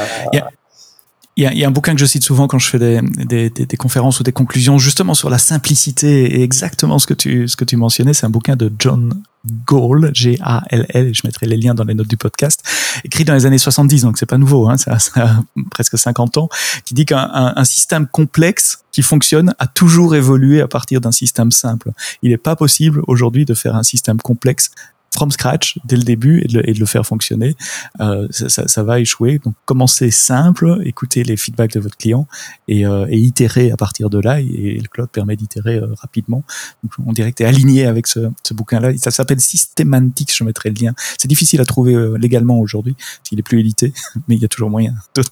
il 1.36 1.42
y, 1.42 1.46
a, 1.46 1.52
il 1.52 1.58
y 1.58 1.64
a, 1.64 1.68
un 1.68 1.72
bouquin 1.72 1.94
que 1.94 2.00
je 2.00 2.06
cite 2.06 2.22
souvent 2.22 2.46
quand 2.46 2.60
je 2.60 2.68
fais 2.68 2.78
des, 2.78 3.00
des, 3.02 3.50
des, 3.50 3.76
conférences 3.76 4.20
ou 4.20 4.22
des 4.22 4.32
conclusions, 4.32 4.78
justement 4.78 5.14
sur 5.14 5.30
la 5.30 5.38
simplicité 5.38 6.36
et 6.36 6.42
exactement 6.42 6.98
ce 6.98 7.06
que 7.06 7.14
tu, 7.14 7.48
ce 7.48 7.56
que 7.56 7.64
tu 7.64 7.76
mentionnais. 7.76 8.14
C'est 8.14 8.26
un 8.26 8.30
bouquin 8.30 8.54
de 8.54 8.72
John 8.78 9.20
Gall, 9.66 10.10
G-A-L-L, 10.14 11.14
je 11.14 11.20
mettrai 11.24 11.46
les 11.46 11.56
liens 11.56 11.74
dans 11.74 11.84
les 11.84 11.94
notes 11.94 12.08
du 12.08 12.16
podcast, 12.16 12.62
écrit 13.04 13.24
dans 13.24 13.34
les 13.34 13.46
années 13.46 13.58
70, 13.58 14.02
donc 14.02 14.16
c'est 14.16 14.26
pas 14.26 14.38
nouveau, 14.38 14.68
hein, 14.68 14.78
ça, 14.78 14.98
ça, 14.98 15.12
a 15.16 15.42
presque 15.70 15.98
50 15.98 16.38
ans, 16.38 16.48
qui 16.84 16.94
dit 16.94 17.04
qu'un 17.04 17.52
un, 17.56 17.64
système 17.64 18.06
complexe 18.06 18.84
qui 18.92 19.02
fonctionne 19.02 19.54
a 19.58 19.66
toujours 19.66 20.14
évolué 20.14 20.60
à 20.60 20.68
partir 20.68 21.00
d'un 21.00 21.12
système 21.12 21.50
simple. 21.50 21.90
Il 22.22 22.30
n'est 22.30 22.38
pas 22.38 22.56
possible 22.56 23.02
aujourd'hui 23.06 23.44
de 23.44 23.54
faire 23.54 23.74
un 23.74 23.82
système 23.82 24.18
complexe 24.18 24.70
from 25.14 25.30
scratch 25.30 25.78
dès 25.84 25.96
le 25.96 26.02
début 26.02 26.42
et 26.44 26.48
de, 26.48 26.58
le, 26.58 26.68
et 26.68 26.72
de 26.72 26.80
le 26.80 26.86
faire 26.86 27.06
fonctionner, 27.06 27.56
euh, 28.00 28.26
ça, 28.30 28.48
ça, 28.48 28.68
ça, 28.68 28.82
va 28.82 29.00
échouer. 29.00 29.40
Donc 29.44 29.54
commencez 29.64 30.10
simple, 30.10 30.80
écoutez 30.84 31.24
les 31.24 31.36
feedbacks 31.36 31.72
de 31.72 31.80
votre 31.80 31.96
client 31.96 32.26
et, 32.68 32.86
euh, 32.86 33.06
et 33.08 33.18
itérer 33.18 33.70
à 33.70 33.76
partir 33.76 34.10
de 34.10 34.18
là. 34.18 34.40
Et, 34.40 34.80
le 34.84 34.88
cloud 34.88 35.08
permet 35.10 35.36
d'itérer 35.36 35.76
euh, 35.76 35.94
rapidement. 36.00 36.42
Donc, 36.82 36.92
on 37.06 37.12
dirait 37.12 37.32
que 37.32 37.42
es 37.42 37.46
aligné 37.46 37.86
avec 37.86 38.06
ce, 38.06 38.30
ce 38.42 38.54
bouquin-là. 38.54 38.96
Ça 38.98 39.10
s'appelle 39.10 39.40
Systematics, 39.40 40.34
je 40.36 40.44
mettrai 40.44 40.70
le 40.70 40.80
lien. 40.80 40.94
C'est 41.18 41.28
difficile 41.28 41.60
à 41.60 41.64
trouver 41.64 41.94
euh, 41.94 42.16
légalement 42.16 42.58
aujourd'hui, 42.58 42.96
s'il 43.22 43.38
est 43.38 43.42
plus 43.42 43.60
édité, 43.60 43.92
mais 44.28 44.36
il 44.36 44.42
y 44.42 44.44
a 44.44 44.48
toujours 44.48 44.70
moyen 44.70 44.94
de, 45.14 45.22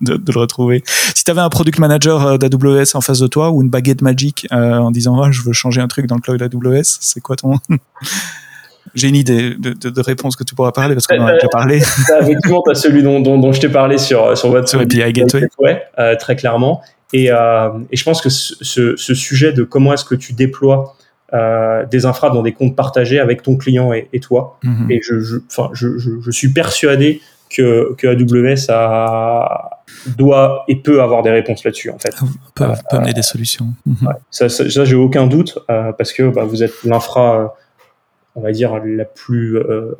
de, 0.00 0.16
de 0.16 0.32
le 0.32 0.40
retrouver. 0.40 0.82
Si 1.14 1.24
tu 1.24 1.30
avais 1.30 1.40
un 1.40 1.48
product 1.48 1.78
manager 1.78 2.26
euh, 2.26 2.38
d'AWS 2.38 2.94
en 2.94 3.00
face 3.00 3.18
de 3.18 3.26
toi 3.26 3.50
ou 3.50 3.62
une 3.62 3.70
baguette 3.70 4.02
magique 4.02 4.46
en 4.50 4.90
disant 4.90 5.20
ah, 5.20 5.30
je 5.30 5.42
veux 5.42 5.52
changer 5.52 5.80
un 5.80 5.88
truc 5.88 6.06
dans 6.06 6.16
le 6.16 6.20
cloud 6.20 6.42
AWS, 6.42 6.98
c'est 7.00 7.20
quoi 7.20 7.36
ton 7.36 7.58
j'ai 8.96 9.08
une 9.08 9.16
idée 9.16 9.50
de, 9.50 9.74
de, 9.74 9.90
de, 9.90 10.00
réponse 10.00 10.34
que 10.36 10.42
tu 10.42 10.54
pourras 10.54 10.72
parler 10.72 10.94
parce 10.94 11.06
qu'on 11.06 11.20
en 11.20 11.26
a 11.26 11.34
déjà 11.34 11.48
parlé. 11.48 11.76
Effectivement, 12.20 12.62
tu 12.64 12.70
as 12.70 12.74
celui 12.74 13.02
dont, 13.02 13.20
dont, 13.20 13.38
dont 13.38 13.52
je 13.52 13.60
t'ai 13.60 13.68
parlé 13.68 13.98
sur, 13.98 14.36
sur 14.36 14.50
votre 14.50 14.68
sur 14.68 14.80
API 14.80 15.12
Gateway. 15.12 15.48
Ouais, 15.58 15.82
euh, 15.98 16.16
très 16.16 16.34
clairement. 16.34 16.80
Et, 17.12 17.30
euh, 17.30 17.68
et, 17.92 17.96
je 17.96 18.04
pense 18.04 18.20
que 18.20 18.30
ce, 18.30 18.96
ce, 18.96 19.14
sujet 19.14 19.52
de 19.52 19.62
comment 19.62 19.92
est-ce 19.92 20.04
que 20.04 20.16
tu 20.16 20.32
déploies 20.32 20.96
euh, 21.34 21.84
des 21.86 22.04
infras 22.04 22.30
dans 22.30 22.42
des 22.42 22.52
comptes 22.52 22.74
partagés 22.74 23.20
avec 23.20 23.42
ton 23.42 23.56
client 23.56 23.92
et, 23.92 24.08
et 24.12 24.20
toi, 24.20 24.58
mm-hmm. 24.64 24.90
et 24.90 25.00
je, 25.02 25.20
je, 25.20 25.36
je, 25.72 26.20
je, 26.20 26.30
suis 26.30 26.52
persuadé 26.52 27.20
que, 27.48 27.94
que 27.96 28.06
AWS 28.08 28.70
a, 28.70 29.82
doit 30.16 30.64
et 30.68 30.76
peut 30.76 31.02
avoir 31.02 31.22
des 31.22 31.30
réponses 31.30 31.64
là-dessus 31.64 31.90
en 31.90 31.98
fait. 31.98 32.14
Peut, 32.54 32.66
peut 32.90 32.96
amener 32.96 33.12
des 33.12 33.22
solutions. 33.22 33.66
Ouais, 33.86 34.14
ça, 34.30 34.48
ça, 34.48 34.68
ça 34.68 34.84
j'ai 34.84 34.96
aucun 34.96 35.26
doute 35.26 35.58
euh, 35.70 35.92
parce 35.92 36.12
que 36.12 36.28
bah, 36.28 36.44
vous 36.44 36.62
êtes 36.62 36.82
l'infra 36.84 37.54
on 38.36 38.42
va 38.42 38.52
dire, 38.52 38.80
la 38.84 39.04
plus, 39.04 39.56
euh, 39.56 39.96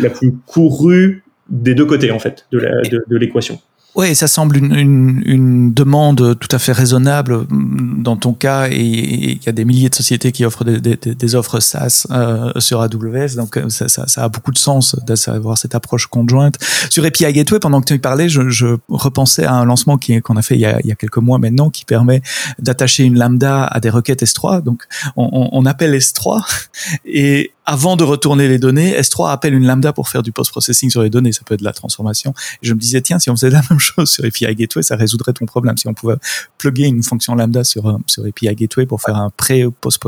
la, 0.00 0.10
plus 0.10 0.34
courue 0.46 1.22
des 1.48 1.74
deux 1.74 1.86
côtés, 1.86 2.10
en 2.10 2.18
fait, 2.18 2.46
de 2.52 3.16
l'équation. 3.16 3.58
Oui, 3.98 4.14
ça 4.14 4.28
semble 4.28 4.58
une, 4.58 4.76
une, 4.76 5.22
une, 5.24 5.74
demande 5.74 6.38
tout 6.38 6.48
à 6.54 6.60
fait 6.60 6.70
raisonnable 6.70 7.46
mm, 7.48 8.02
dans 8.02 8.16
ton 8.16 8.32
cas, 8.32 8.68
et 8.70 8.76
il 8.76 9.44
y 9.44 9.48
a 9.48 9.52
des 9.52 9.64
milliers 9.64 9.88
de 9.88 9.94
sociétés 9.94 10.30
qui 10.30 10.44
offrent 10.44 10.62
des, 10.62 10.78
des, 10.78 10.96
des 10.96 11.34
offres 11.34 11.58
SaaS 11.58 12.06
euh, 12.10 12.52
sur 12.58 12.80
AWS, 12.80 13.34
donc 13.36 13.56
euh, 13.56 13.68
ça, 13.70 13.88
ça, 13.88 14.06
ça, 14.06 14.22
a 14.22 14.28
beaucoup 14.28 14.52
de 14.52 14.58
sens 14.58 14.94
d'avoir 15.04 15.58
cette 15.58 15.74
approche 15.74 16.06
conjointe. 16.06 16.58
Sur 16.90 17.04
API 17.04 17.32
Gateway, 17.32 17.58
pendant 17.58 17.80
que 17.80 17.86
tu 17.86 17.98
parlais, 17.98 18.28
je, 18.28 18.50
je 18.50 18.76
repensais 18.88 19.44
à 19.44 19.54
un 19.54 19.64
lancement 19.64 19.98
qu'on 20.22 20.36
a 20.36 20.42
fait 20.42 20.54
il 20.54 20.60
y 20.60 20.66
a, 20.66 20.78
il 20.80 20.86
y 20.86 20.92
a, 20.92 20.94
quelques 20.94 21.18
mois 21.18 21.38
maintenant, 21.38 21.70
qui 21.70 21.84
permet 21.84 22.22
d'attacher 22.60 23.04
une 23.04 23.18
lambda 23.18 23.64
à 23.64 23.80
des 23.80 23.90
requêtes 23.90 24.22
S3. 24.22 24.62
Donc, 24.62 24.84
on, 25.16 25.48
on 25.50 25.66
appelle 25.66 25.94
S3 25.94 26.44
et 27.04 27.52
avant 27.68 27.96
de 27.96 28.04
retourner 28.04 28.48
les 28.48 28.58
données, 28.58 28.98
S3 28.98 29.30
appelle 29.30 29.52
une 29.52 29.66
lambda 29.66 29.92
pour 29.92 30.08
faire 30.08 30.22
du 30.22 30.32
post-processing 30.32 30.88
sur 30.88 31.02
les 31.02 31.10
données. 31.10 31.32
Ça 31.32 31.42
peut 31.44 31.52
être 31.52 31.60
de 31.60 31.66
la 31.66 31.74
transformation. 31.74 32.32
Et 32.62 32.66
je 32.66 32.72
me 32.72 32.80
disais, 32.80 33.02
tiens, 33.02 33.18
si 33.18 33.28
on 33.28 33.36
faisait 33.36 33.50
la 33.60 33.60
même 33.68 33.78
chose 33.78 34.10
sur 34.10 34.24
API 34.24 34.54
Gateway, 34.54 34.82
ça 34.82 34.96
résoudrait 34.96 35.34
ton 35.34 35.44
problème. 35.44 35.76
Si 35.76 35.86
on 35.86 35.92
pouvait 35.92 36.16
plugger 36.56 36.86
une 36.86 37.02
fonction 37.02 37.34
lambda 37.34 37.64
sur, 37.64 37.86
euh, 37.86 37.98
sur 38.06 38.24
API 38.24 38.54
Gateway 38.54 38.86
pour 38.86 39.02
faire 39.02 39.16
un 39.16 39.28
pré-post 39.28 39.98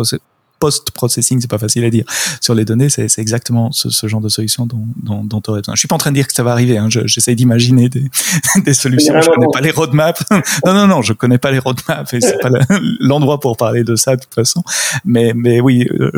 post-processing, 0.61 1.41
c'est 1.41 1.51
pas 1.51 1.59
facile 1.59 1.85
à 1.85 1.91
dire, 1.91 2.05
sur 2.41 2.55
les 2.55 2.65
données, 2.65 2.89
c'est 2.89 3.19
exactement 3.19 3.73
ce, 3.73 3.91
ce, 3.91 4.07
genre 4.07 4.21
de 4.21 4.29
solution 4.29 4.67
dont, 4.67 4.85
dont, 5.03 5.25
dont 5.25 5.41
tu 5.41 5.51
aurais 5.51 5.61
besoin. 5.61 5.75
Je 5.75 5.81
suis 5.81 5.89
pas 5.89 5.97
en 5.97 5.99
train 5.99 6.11
de 6.11 6.17
dire 6.17 6.29
que 6.29 6.35
ça 6.35 6.43
va 6.43 6.53
arriver, 6.53 6.79
hein. 6.79 6.89
j'essaie 6.89 7.35
d'imaginer 7.35 7.89
des, 7.89 8.09
des 8.65 8.75
solutions. 8.75 9.21
Je 9.21 9.31
connais 9.31 9.47
pas 9.53 9.61
les 9.61 9.71
roadmaps. 9.71 10.23
non, 10.67 10.75
non, 10.75 10.87
non, 10.87 11.03
je 11.03 11.15
connais 11.15 11.39
pas 11.39 11.51
les 11.51 11.59
roadmaps 11.59 12.13
et 12.13 12.21
c'est 12.21 12.39
pas 12.39 12.51
l'endroit 13.01 13.41
pour 13.41 13.57
parler 13.57 13.83
de 13.83 13.97
ça 13.97 14.17
de 14.17 14.23
toute 14.23 14.35
façon. 14.35 14.63
Mais, 15.05 15.33
mais 15.35 15.61
oui, 15.61 15.89
euh, 15.99 16.13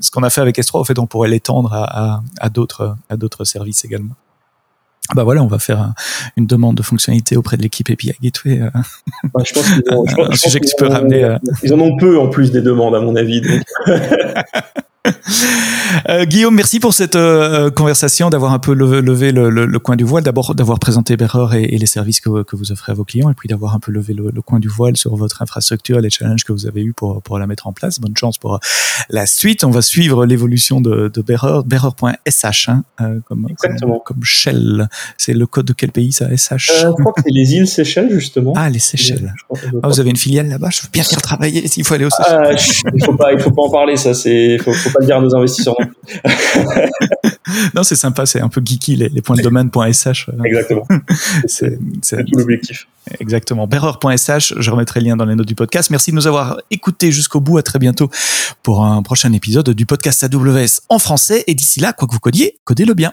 ce 0.00 0.10
qu'on 0.10 0.24
a 0.24 0.30
fait 0.30 0.40
avec 0.40 0.58
S3, 0.58 0.80
en 0.80 0.84
fait, 0.84 0.98
on 0.98 1.06
pourrait 1.06 1.28
l'étendre 1.28 1.72
à, 1.72 1.84
à, 1.84 2.22
à 2.40 2.48
d'autres, 2.48 2.96
à 3.08 3.16
d'autres 3.16 3.44
services 3.44 3.84
également 3.84 4.16
bah 5.14 5.24
voilà, 5.24 5.42
on 5.42 5.46
va 5.46 5.58
faire 5.58 5.92
une 6.36 6.46
demande 6.46 6.76
de 6.76 6.82
fonctionnalité 6.82 7.36
auprès 7.36 7.56
de 7.56 7.62
l'équipe 7.62 7.88
API 7.90 8.12
Gateway. 8.20 8.60
Euh, 8.60 8.70
bah, 9.34 9.42
je 9.44 9.52
pense 9.52 9.70
un 10.30 10.34
sujet 10.36 10.60
que 10.60 10.66
tu 10.66 10.74
peux 10.78 10.88
ramener. 10.88 11.24
Euh. 11.24 11.38
Ils 11.62 11.72
en 11.72 11.80
ont 11.80 11.96
peu 11.96 12.18
en 12.18 12.28
plus 12.28 12.50
des 12.50 12.62
demandes, 12.62 12.94
à 12.94 13.00
mon 13.00 13.16
avis. 13.16 13.42
Euh, 16.08 16.24
Guillaume, 16.24 16.54
merci 16.54 16.78
pour 16.78 16.92
cette 16.92 17.16
euh, 17.16 17.70
conversation, 17.70 18.28
d'avoir 18.28 18.52
un 18.52 18.58
peu 18.58 18.74
levé, 18.74 19.32
le, 19.32 19.50
le, 19.50 19.66
le, 19.66 19.78
coin 19.78 19.96
du 19.96 20.04
voile, 20.04 20.22
d'abord 20.22 20.54
d'avoir 20.54 20.78
présenté 20.78 21.16
Berreur 21.16 21.54
et, 21.54 21.64
et, 21.64 21.78
les 21.78 21.86
services 21.86 22.20
que, 22.20 22.42
que, 22.42 22.56
vous 22.56 22.70
offrez 22.72 22.92
à 22.92 22.94
vos 22.94 23.04
clients, 23.04 23.30
et 23.30 23.34
puis 23.34 23.48
d'avoir 23.48 23.74
un 23.74 23.80
peu 23.80 23.92
levé 23.92 24.12
le, 24.14 24.30
coin 24.42 24.58
du 24.60 24.68
voile 24.68 24.96
sur 24.96 25.16
votre 25.16 25.42
infrastructure, 25.42 26.00
les 26.00 26.10
challenges 26.10 26.44
que 26.44 26.52
vous 26.52 26.66
avez 26.66 26.82
eu 26.82 26.92
pour, 26.92 27.22
pour 27.22 27.38
la 27.38 27.46
mettre 27.46 27.66
en 27.66 27.72
place. 27.72 27.98
Bonne 27.98 28.16
chance 28.16 28.38
pour 28.38 28.60
la 29.08 29.26
suite. 29.26 29.64
On 29.64 29.70
va 29.70 29.82
suivre 29.82 30.26
l'évolution 30.26 30.80
de, 30.80 31.08
de 31.12 31.22
Berreur, 31.22 31.64
Berreur.sh, 31.64 32.68
hein, 32.68 32.84
euh, 33.00 33.20
comme, 33.26 33.48
comme, 33.58 33.98
comme, 34.04 34.24
Shell. 34.24 34.88
C'est 35.16 35.34
le 35.34 35.46
code 35.46 35.66
de 35.66 35.72
quel 35.72 35.92
pays 35.92 36.12
ça 36.12 36.26
SH 36.36 36.52
euh, 36.52 36.92
Je 36.96 37.02
crois 37.02 37.12
que 37.12 37.22
c'est 37.24 37.32
les 37.32 37.54
îles 37.54 37.68
Seychelles, 37.68 38.10
justement. 38.10 38.52
Ah, 38.56 38.68
les 38.68 38.78
Seychelles. 38.78 39.34
Ah, 39.82 39.88
vous 39.88 40.00
avez 40.00 40.10
une 40.10 40.16
filiale 40.16 40.48
là-bas? 40.48 40.70
Je 40.70 40.82
veux 40.82 40.88
bien 40.92 41.04
faire 41.04 41.22
travailler 41.22 41.66
s'il 41.68 41.84
faut 41.84 41.94
aller 41.94 42.04
au 42.04 42.10
ah, 42.18 42.56
Seychelles. 42.56 42.92
il 42.94 43.04
faut 43.04 43.14
pas, 43.14 43.32
il 43.32 43.40
faut 43.40 43.50
pas 43.50 43.62
en 43.62 43.70
parler, 43.70 43.96
ça. 43.96 44.14
C'est, 44.14 44.58
faut, 44.58 44.72
faut 44.72 44.90
pas 44.96 45.00
le 45.00 45.06
dire 45.06 45.16
à 45.16 45.20
nos 45.20 45.34
investisseurs 45.34 45.76
non, 47.74 47.82
c'est 47.82 47.96
sympa, 47.96 48.26
c'est 48.26 48.40
un 48.40 48.48
peu 48.48 48.60
geeky 48.64 48.96
les, 48.96 49.08
les 49.08 49.22
points 49.22 49.36
de 49.36 49.42
domaine.sh. 49.42 50.30
Exactement. 50.44 50.86
c'est 51.46 51.78
tout 51.78 52.38
l'objectif. 52.38 52.86
Exactement. 53.20 53.66
Berreur.sh, 53.66 54.54
je 54.58 54.70
remettrai 54.70 55.00
le 55.00 55.06
lien 55.06 55.16
dans 55.16 55.24
les 55.24 55.34
notes 55.34 55.46
du 55.46 55.54
podcast. 55.54 55.90
Merci 55.90 56.10
de 56.10 56.16
nous 56.16 56.26
avoir 56.26 56.58
écoutés 56.70 57.12
jusqu'au 57.12 57.40
bout. 57.40 57.58
À 57.58 57.62
très 57.62 57.78
bientôt 57.78 58.10
pour 58.62 58.84
un 58.84 59.02
prochain 59.02 59.32
épisode 59.32 59.70
du 59.70 59.86
podcast 59.86 60.24
AWS 60.24 60.80
en 60.88 60.98
français. 60.98 61.44
Et 61.46 61.54
d'ici 61.54 61.80
là, 61.80 61.92
quoi 61.92 62.08
que 62.08 62.12
vous 62.12 62.20
codiez, 62.20 62.58
codez-le 62.64 62.94
bien. 62.94 63.12